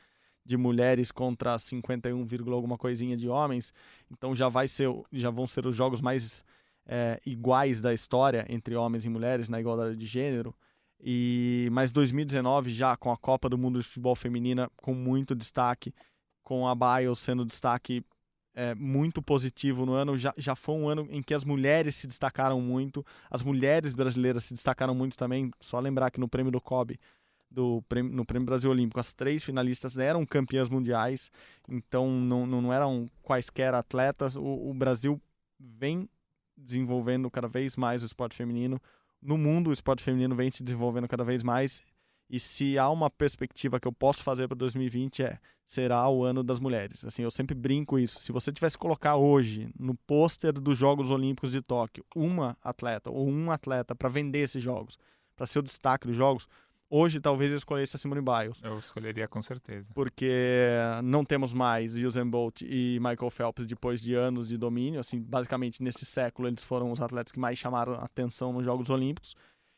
de 0.43 0.57
mulheres 0.57 1.11
contra 1.11 1.59
51, 1.59 2.25
vírgula 2.25 2.55
alguma 2.55 2.77
coisinha 2.77 3.15
de 3.15 3.27
homens. 3.27 3.71
Então 4.09 4.33
já 4.35 4.49
vai 4.49 4.67
ser, 4.67 4.89
já 5.11 5.29
vão 5.29 5.45
ser 5.45 5.67
os 5.67 5.75
jogos 5.75 6.01
mais 6.01 6.43
é, 6.91 7.21
iguais 7.25 7.79
da 7.79 7.93
história 7.93 8.45
entre 8.49 8.75
homens 8.75 9.05
e 9.05 9.09
mulheres 9.09 9.47
na 9.47 9.61
igualdade 9.61 9.95
de 9.95 10.05
gênero. 10.05 10.53
E 10.99 11.69
mas 11.71 11.93
2019 11.93 12.69
já 12.69 12.97
com 12.97 13.09
a 13.11 13.17
Copa 13.17 13.47
do 13.47 13.57
Mundo 13.57 13.79
de 13.79 13.87
Futebol 13.87 14.13
Feminina 14.13 14.69
com 14.75 14.93
muito 14.93 15.33
destaque, 15.33 15.93
com 16.43 16.67
a 16.67 16.75
Biles 16.75 17.17
sendo 17.19 17.45
destaque 17.45 18.03
é, 18.53 18.75
muito 18.75 19.21
positivo 19.21 19.85
no 19.85 19.93
ano. 19.93 20.17
Já, 20.17 20.33
já 20.35 20.53
foi 20.53 20.75
um 20.75 20.89
ano 20.89 21.07
em 21.09 21.23
que 21.23 21.33
as 21.33 21.45
mulheres 21.45 21.95
se 21.95 22.05
destacaram 22.05 22.59
muito, 22.59 23.05
as 23.29 23.41
mulheres 23.41 23.93
brasileiras 23.93 24.43
se 24.43 24.53
destacaram 24.53 24.93
muito 24.93 25.15
também. 25.17 25.49
Só 25.61 25.79
lembrar 25.79 26.11
que 26.11 26.19
no 26.19 26.27
prêmio 26.27 26.51
do 26.51 26.59
COB, 26.59 26.99
do 27.49 27.81
prêmio, 27.83 28.11
no 28.13 28.25
Prêmio 28.25 28.45
Brasil 28.45 28.69
Olímpico, 28.69 28.99
as 28.99 29.13
três 29.13 29.45
finalistas 29.45 29.97
eram 29.97 30.25
campeãs 30.25 30.69
mundiais, 30.69 31.31
então 31.69 32.09
não, 32.09 32.45
não, 32.45 32.73
eram 32.73 33.09
quaisquer 33.21 33.73
atletas. 33.73 34.35
O, 34.35 34.69
o 34.69 34.73
Brasil 34.73 35.21
vem 35.57 36.09
desenvolvendo 36.61 37.29
cada 37.29 37.47
vez 37.47 37.75
mais 37.75 38.03
o 38.03 38.05
esporte 38.05 38.35
feminino. 38.35 38.79
No 39.21 39.37
mundo, 39.37 39.69
o 39.69 39.73
esporte 39.73 40.03
feminino 40.03 40.35
vem 40.35 40.51
se 40.51 40.63
desenvolvendo 40.63 41.07
cada 41.07 41.23
vez 41.23 41.43
mais. 41.43 41.83
E 42.29 42.39
se 42.39 42.77
há 42.77 42.89
uma 42.89 43.09
perspectiva 43.09 43.79
que 43.79 43.87
eu 43.87 43.91
posso 43.91 44.23
fazer 44.23 44.47
para 44.47 44.57
2020 44.57 45.23
é 45.23 45.39
será 45.65 46.07
o 46.09 46.23
ano 46.23 46.43
das 46.43 46.59
mulheres. 46.59 47.03
Assim, 47.05 47.23
eu 47.23 47.31
sempre 47.31 47.55
brinco 47.55 47.99
isso. 47.99 48.19
Se 48.19 48.31
você 48.31 48.51
tivesse 48.51 48.77
que 48.77 48.81
colocar 48.81 49.15
hoje 49.15 49.69
no 49.77 49.95
pôster 49.95 50.53
dos 50.53 50.77
Jogos 50.77 51.09
Olímpicos 51.09 51.51
de 51.51 51.61
Tóquio 51.61 52.05
uma 52.15 52.57
atleta 52.61 53.09
ou 53.09 53.29
um 53.29 53.51
atleta 53.51 53.95
para 53.95 54.09
vender 54.09 54.39
esses 54.39 54.61
jogos, 54.61 54.97
para 55.35 55.45
ser 55.45 55.59
o 55.59 55.63
destaque 55.63 56.07
dos 56.07 56.15
jogos, 56.15 56.47
hoje 56.91 57.19
talvez 57.21 57.49
eu 57.51 57.57
escolhesse 57.57 57.95
a 57.95 57.99
Simone 57.99 58.21
Biles, 58.21 58.61
Eu 58.61 58.77
escolheria 58.77 59.27
com 59.27 59.41
certeza. 59.41 59.89
porque 59.95 60.29
não 61.03 61.23
temos 61.23 61.53
mais 61.53 61.97
Usain 61.97 62.29
Bolt 62.29 62.61
e 62.61 62.99
Michael 62.99 63.31
Phelps 63.31 63.65
depois 63.65 64.01
de 64.01 64.13
anos 64.13 64.47
de 64.49 64.57
domínio. 64.57 64.99
Assim, 64.99 65.19
basicamente 65.21 65.81
nesse 65.81 66.05
século 66.05 66.47
eles 66.49 66.63
foram 66.63 66.91
os 66.91 67.01
atletas 67.01 67.31
que 67.31 67.39
mais 67.39 67.57
chamaram 67.57 67.93
a 67.93 68.03
atenção 68.03 68.51
nos 68.51 68.65
Jogos 68.65 68.89
Olímpicos. 68.89 69.33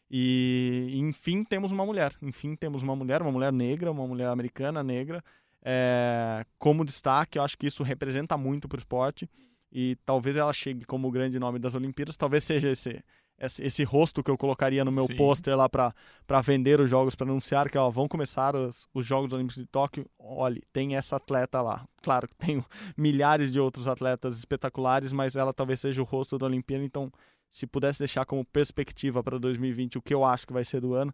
E 0.09 0.91
enfim 0.95 1.43
temos 1.43 1.71
uma 1.71 1.85
mulher, 1.85 2.13
enfim 2.21 2.55
temos 2.55 2.83
uma 2.83 2.95
mulher, 2.95 3.21
uma 3.21 3.31
mulher 3.31 3.53
negra, 3.53 3.91
uma 3.91 4.05
mulher 4.05 4.27
americana 4.27 4.83
negra, 4.83 5.23
é, 5.63 6.45
como 6.59 6.83
destaque. 6.83 7.37
Eu 7.37 7.43
acho 7.43 7.57
que 7.57 7.67
isso 7.67 7.83
representa 7.83 8.37
muito 8.37 8.67
para 8.67 8.77
o 8.77 8.79
esporte 8.79 9.29
e 9.71 9.95
talvez 10.05 10.37
ela 10.37 10.53
chegue 10.53 10.85
como 10.85 11.07
o 11.07 11.11
grande 11.11 11.39
nome 11.39 11.57
das 11.57 11.73
Olimpíadas. 11.73 12.15
Talvez 12.17 12.43
seja 12.43 12.69
esse 12.69 13.03
esse, 13.39 13.63
esse 13.63 13.83
rosto 13.83 14.23
que 14.23 14.31
eu 14.31 14.37
colocaria 14.37 14.85
no 14.85 14.91
meu 14.91 15.05
Sim. 15.07 15.15
pôster 15.15 15.55
lá 15.55 15.67
para 15.67 16.41
vender 16.41 16.79
os 16.79 16.89
jogos, 16.89 17.15
para 17.15 17.27
anunciar 17.27 17.69
que 17.69 17.77
ó, 17.77 17.89
vão 17.89 18.07
começar 18.07 18.55
os, 18.55 18.87
os 18.93 19.05
Jogos 19.05 19.33
Olímpicos 19.33 19.61
de 19.61 19.65
Tóquio. 19.65 20.05
Olhe, 20.17 20.61
tem 20.71 20.95
essa 20.95 21.17
atleta 21.17 21.61
lá. 21.61 21.85
Claro 22.01 22.27
que 22.27 22.35
tem 22.35 22.63
milhares 22.97 23.51
de 23.51 23.59
outros 23.59 23.87
atletas 23.87 24.37
espetaculares, 24.37 25.11
mas 25.11 25.35
ela 25.35 25.53
talvez 25.53 25.79
seja 25.79 26.01
o 26.01 26.05
rosto 26.05 26.37
da 26.37 26.45
Olimpíada. 26.45 26.83
Então, 26.83 27.11
se 27.51 27.67
pudesse 27.67 27.99
deixar 27.99 28.25
como 28.25 28.45
perspectiva 28.45 29.23
para 29.23 29.37
2020 29.37 29.97
o 29.97 30.01
que 30.01 30.13
eu 30.13 30.23
acho 30.23 30.47
que 30.47 30.53
vai 30.53 30.63
ser 30.63 30.81
do 30.81 30.93
ano, 30.93 31.13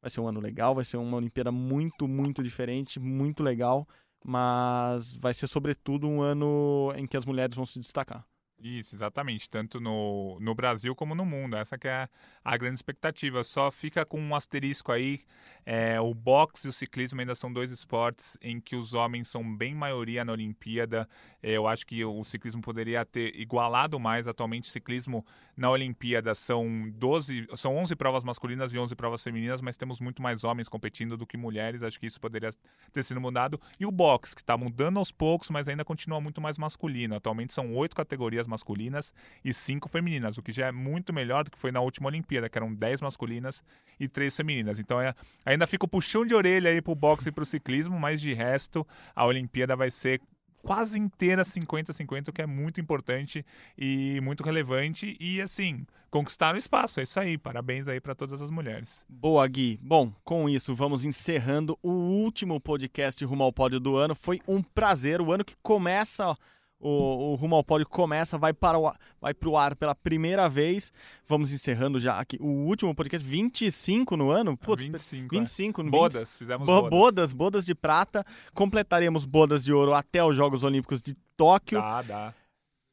vai 0.00 0.10
ser 0.10 0.20
um 0.20 0.28
ano 0.28 0.40
legal, 0.40 0.74
vai 0.74 0.84
ser 0.84 0.96
uma 0.96 1.16
Olimpíada 1.16 1.50
muito, 1.50 2.06
muito 2.06 2.42
diferente, 2.42 3.00
muito 3.00 3.42
legal, 3.42 3.86
mas 4.24 5.16
vai 5.16 5.34
ser 5.34 5.46
sobretudo 5.46 6.06
um 6.06 6.22
ano 6.22 6.92
em 6.96 7.06
que 7.06 7.16
as 7.16 7.26
mulheres 7.26 7.56
vão 7.56 7.66
se 7.66 7.78
destacar. 7.80 8.24
Isso, 8.66 8.96
exatamente. 8.96 9.50
Tanto 9.50 9.78
no, 9.78 10.38
no 10.40 10.54
Brasil 10.54 10.94
como 10.96 11.14
no 11.14 11.26
mundo. 11.26 11.54
Essa 11.54 11.76
que 11.76 11.86
é 11.86 12.08
a, 12.42 12.56
grande 12.56 12.76
expectativa. 12.76 13.44
Só 13.44 13.70
fica 13.70 14.06
com 14.06 14.18
um 14.18 14.34
asterisco 14.34 14.90
aí. 14.90 15.20
É, 15.66 16.00
o 16.00 16.14
boxe 16.14 16.66
e 16.66 16.70
o 16.70 16.72
ciclismo 16.72 17.20
ainda 17.20 17.34
são 17.34 17.52
dois 17.52 17.70
esportes 17.70 18.38
em 18.40 18.58
que 18.58 18.74
os 18.74 18.94
homens 18.94 19.28
são 19.28 19.54
bem 19.54 19.74
maioria 19.74 20.24
na 20.24 20.32
Olimpíada. 20.32 21.06
É, 21.42 21.50
eu 21.50 21.68
acho 21.68 21.86
que 21.86 22.02
o 22.06 22.24
ciclismo 22.24 22.62
poderia 22.62 23.04
ter 23.04 23.38
igualado 23.38 24.00
mais. 24.00 24.26
Atualmente, 24.26 24.70
ciclismo 24.70 25.26
na 25.54 25.68
Olimpíada 25.68 26.34
são 26.34 26.90
12, 26.94 27.46
são 27.56 27.76
11 27.76 27.94
provas 27.96 28.24
masculinas 28.24 28.72
e 28.72 28.78
11 28.78 28.96
provas 28.96 29.22
femininas, 29.22 29.60
mas 29.60 29.76
temos 29.76 30.00
muito 30.00 30.22
mais 30.22 30.42
homens 30.42 30.70
competindo 30.70 31.18
do 31.18 31.26
que 31.26 31.36
mulheres. 31.36 31.82
Acho 31.82 32.00
que 32.00 32.06
isso 32.06 32.18
poderia 32.18 32.50
ter 32.94 33.02
sido 33.02 33.20
mudado. 33.20 33.60
E 33.78 33.84
o 33.84 33.90
boxe, 33.90 34.34
que 34.34 34.40
está 34.40 34.56
mudando 34.56 34.98
aos 34.98 35.12
poucos, 35.12 35.50
mas 35.50 35.68
ainda 35.68 35.84
continua 35.84 36.18
muito 36.18 36.40
mais 36.40 36.56
masculino. 36.56 37.14
Atualmente 37.14 37.52
são 37.52 37.74
oito 37.74 37.94
categorias 37.94 38.46
masculinas 38.54 39.12
e 39.44 39.52
cinco 39.52 39.88
femininas, 39.88 40.38
o 40.38 40.42
que 40.42 40.52
já 40.52 40.68
é 40.68 40.72
muito 40.72 41.12
melhor 41.12 41.42
do 41.42 41.50
que 41.50 41.58
foi 41.58 41.72
na 41.72 41.80
última 41.80 42.06
Olimpíada, 42.06 42.48
que 42.48 42.56
eram 42.56 42.72
10 42.72 43.00
masculinas 43.00 43.62
e 43.98 44.06
três 44.06 44.36
femininas. 44.36 44.78
Então 44.78 45.00
é, 45.00 45.12
ainda 45.44 45.66
fica 45.66 45.84
o 45.84 45.88
puxão 45.88 46.24
de 46.24 46.34
orelha 46.34 46.70
aí 46.70 46.80
pro 46.80 46.94
boxe 46.94 47.28
e 47.28 47.32
pro 47.32 47.44
ciclismo, 47.44 47.98
mas 47.98 48.20
de 48.20 48.32
resto 48.32 48.86
a 49.14 49.26
Olimpíada 49.26 49.74
vai 49.74 49.90
ser 49.90 50.20
quase 50.64 50.98
inteira 50.98 51.42
50-50, 51.42 52.28
o 52.28 52.32
que 52.32 52.42
é 52.42 52.46
muito 52.46 52.80
importante 52.80 53.44
e 53.76 54.20
muito 54.22 54.42
relevante. 54.42 55.16
E 55.20 55.40
assim, 55.40 55.86
conquistaram 56.10 56.58
espaço. 56.58 57.00
É 57.00 57.02
isso 57.02 57.20
aí. 57.20 57.38
Parabéns 57.38 57.86
aí 57.86 58.00
para 58.00 58.14
todas 58.14 58.40
as 58.40 58.50
mulheres. 58.50 59.04
Boa, 59.08 59.46
Gui. 59.46 59.78
Bom, 59.82 60.12
com 60.24 60.48
isso, 60.48 60.74
vamos 60.74 61.04
encerrando 61.04 61.78
o 61.82 61.90
último 61.90 62.60
podcast 62.60 63.22
Rumo 63.24 63.44
ao 63.44 63.52
Pódio 63.52 63.78
do 63.78 63.96
ano. 63.96 64.14
Foi 64.14 64.40
um 64.48 64.62
prazer. 64.62 65.20
O 65.20 65.30
ano 65.30 65.44
que 65.44 65.54
começa 65.62 66.36
o, 66.84 67.32
o 67.32 67.34
Rumo 67.36 67.56
ao 67.56 67.64
Pódio 67.64 67.88
começa, 67.88 68.36
vai 68.36 68.52
para 68.52 68.78
o, 68.78 68.92
vai 69.20 69.32
para 69.32 69.48
o 69.48 69.56
ar 69.56 69.74
pela 69.74 69.94
primeira 69.94 70.48
vez. 70.48 70.92
Vamos 71.26 71.52
encerrando 71.52 71.98
já 71.98 72.18
aqui 72.18 72.36
o 72.40 72.66
último 72.66 72.94
podcast, 72.94 73.26
25 73.26 74.16
no 74.16 74.30
ano? 74.30 74.56
Putz, 74.56 74.82
25, 74.82 75.34
25 75.34 75.80
é. 75.80 75.84
Bodas, 75.84 76.30
20, 76.30 76.38
fizemos 76.38 76.66
bodas. 76.66 76.90
bodas. 76.90 77.32
Bodas 77.32 77.64
de 77.64 77.74
prata. 77.74 78.24
Completaremos 78.52 79.24
bodas 79.24 79.64
de 79.64 79.72
ouro 79.72 79.94
até 79.94 80.22
os 80.22 80.36
Jogos 80.36 80.62
Olímpicos 80.62 81.00
de 81.00 81.14
Tóquio. 81.36 81.80
Dá, 81.80 82.02
dá. 82.02 82.34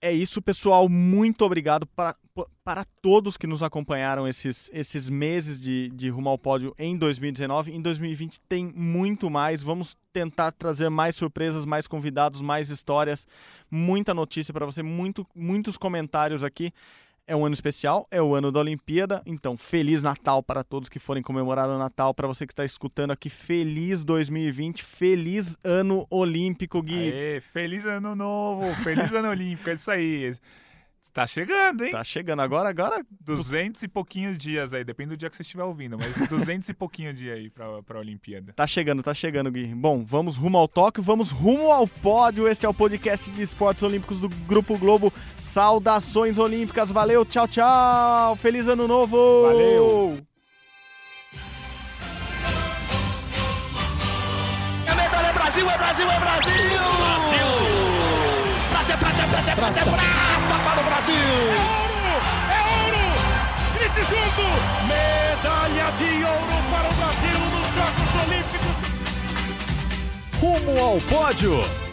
É 0.03 0.11
isso, 0.11 0.41
pessoal. 0.41 0.89
Muito 0.89 1.45
obrigado 1.45 1.85
para, 1.85 2.15
para 2.63 2.83
todos 3.03 3.37
que 3.37 3.45
nos 3.45 3.61
acompanharam 3.61 4.27
esses, 4.27 4.71
esses 4.73 5.07
meses 5.07 5.61
de, 5.61 5.89
de 5.89 6.09
Rumo 6.09 6.27
ao 6.27 6.39
Pódio 6.39 6.73
em 6.79 6.97
2019. 6.97 7.71
Em 7.71 7.79
2020 7.79 8.41
tem 8.49 8.65
muito 8.75 9.29
mais. 9.29 9.61
Vamos 9.61 9.95
tentar 10.11 10.53
trazer 10.53 10.89
mais 10.89 11.15
surpresas, 11.15 11.65
mais 11.65 11.85
convidados, 11.85 12.41
mais 12.41 12.71
histórias, 12.71 13.27
muita 13.69 14.11
notícia 14.11 14.51
para 14.51 14.65
você, 14.65 14.81
muito, 14.81 15.25
muitos 15.35 15.77
comentários 15.77 16.43
aqui. 16.43 16.73
É 17.27 17.35
um 17.35 17.45
ano 17.45 17.53
especial, 17.53 18.07
é 18.11 18.21
o 18.21 18.33
ano 18.33 18.51
da 18.51 18.59
Olimpíada, 18.59 19.21
então 19.25 19.57
feliz 19.57 20.03
Natal 20.03 20.41
para 20.41 20.63
todos 20.63 20.89
que 20.89 20.99
forem 20.99 21.23
comemorar 21.23 21.69
o 21.69 21.77
Natal. 21.77 22.13
Para 22.13 22.27
você 22.27 22.45
que 22.45 22.51
está 22.51 22.65
escutando 22.65 23.11
aqui, 23.11 23.29
feliz 23.29 24.03
2020, 24.03 24.83
feliz 24.83 25.57
ano 25.63 26.05
olímpico, 26.09 26.81
Gui. 26.81 27.11
Aê, 27.11 27.39
feliz 27.39 27.85
ano 27.85 28.15
novo, 28.15 28.73
feliz 28.83 29.13
ano 29.13 29.29
olímpico, 29.29 29.69
é 29.69 29.73
isso 29.73 29.91
aí. 29.91 30.33
Tá 31.13 31.27
chegando, 31.27 31.83
hein? 31.83 31.91
Tá 31.91 32.03
chegando 32.03 32.41
agora, 32.41 32.69
agora. 32.69 33.03
200 33.19 33.83
e 33.83 33.87
pouquinhos 33.87 34.37
dias 34.37 34.73
aí, 34.73 34.83
depende 34.83 35.09
do 35.09 35.17
dia 35.17 35.29
que 35.29 35.35
você 35.35 35.41
estiver 35.41 35.63
ouvindo, 35.63 35.97
mas 35.97 36.15
200 36.27 36.69
e 36.69 36.73
pouquinho 36.73 37.13
dia 37.13 37.33
aí 37.33 37.49
pra, 37.49 37.83
pra 37.83 37.99
Olimpíada. 37.99 38.53
Tá 38.53 38.65
chegando, 38.65 39.03
tá 39.03 39.13
chegando, 39.13 39.51
Gui. 39.51 39.75
Bom, 39.75 40.05
vamos 40.05 40.37
rumo 40.37 40.57
ao 40.57 40.69
Tóquio, 40.69 41.03
vamos 41.03 41.31
rumo 41.31 41.69
ao 41.71 41.85
pódio. 41.85 42.47
Este 42.47 42.65
é 42.65 42.69
o 42.69 42.73
podcast 42.73 43.29
de 43.29 43.41
esportes 43.41 43.83
olímpicos 43.83 44.21
do 44.21 44.29
Grupo 44.29 44.77
Globo. 44.77 45.11
Saudações 45.37 46.37
olímpicas, 46.37 46.91
valeu, 46.91 47.25
tchau, 47.25 47.47
tchau. 47.47 48.35
Feliz 48.37 48.67
ano 48.67 48.87
novo! 48.87 49.17
Valeu! 49.47 50.17
É 54.85 54.95
medalha, 54.95 55.27
é 55.27 55.33
Brasil, 55.33 55.69
é 55.69 55.77
Brasil, 55.77 56.09
é 56.09 56.19
Brasil! 56.19 56.53
Brasil! 56.53 57.47
Prata, 58.69 58.97
prata, 58.97 59.27
prata, 59.27 59.55
prata, 59.55 59.55
prata 59.55 59.91
para 59.91 60.27
o 60.27 60.30
Brasil! 61.11 61.51
É 61.51 61.59
ouro! 61.81 62.03
É 62.49 62.59
ouro! 62.85 63.03
Grite 63.75 64.01
junto! 64.09 64.45
Medalha 64.87 65.87
de 65.97 66.11
ouro 66.23 66.57
para 66.71 66.87
o 66.87 66.93
Brasil 66.95 67.39
nos 67.51 67.67
Jogos 67.75 68.11
Olímpicos! 68.23 68.75
Rumo 70.39 70.73
ao 70.79 70.97
pódio! 71.01 71.90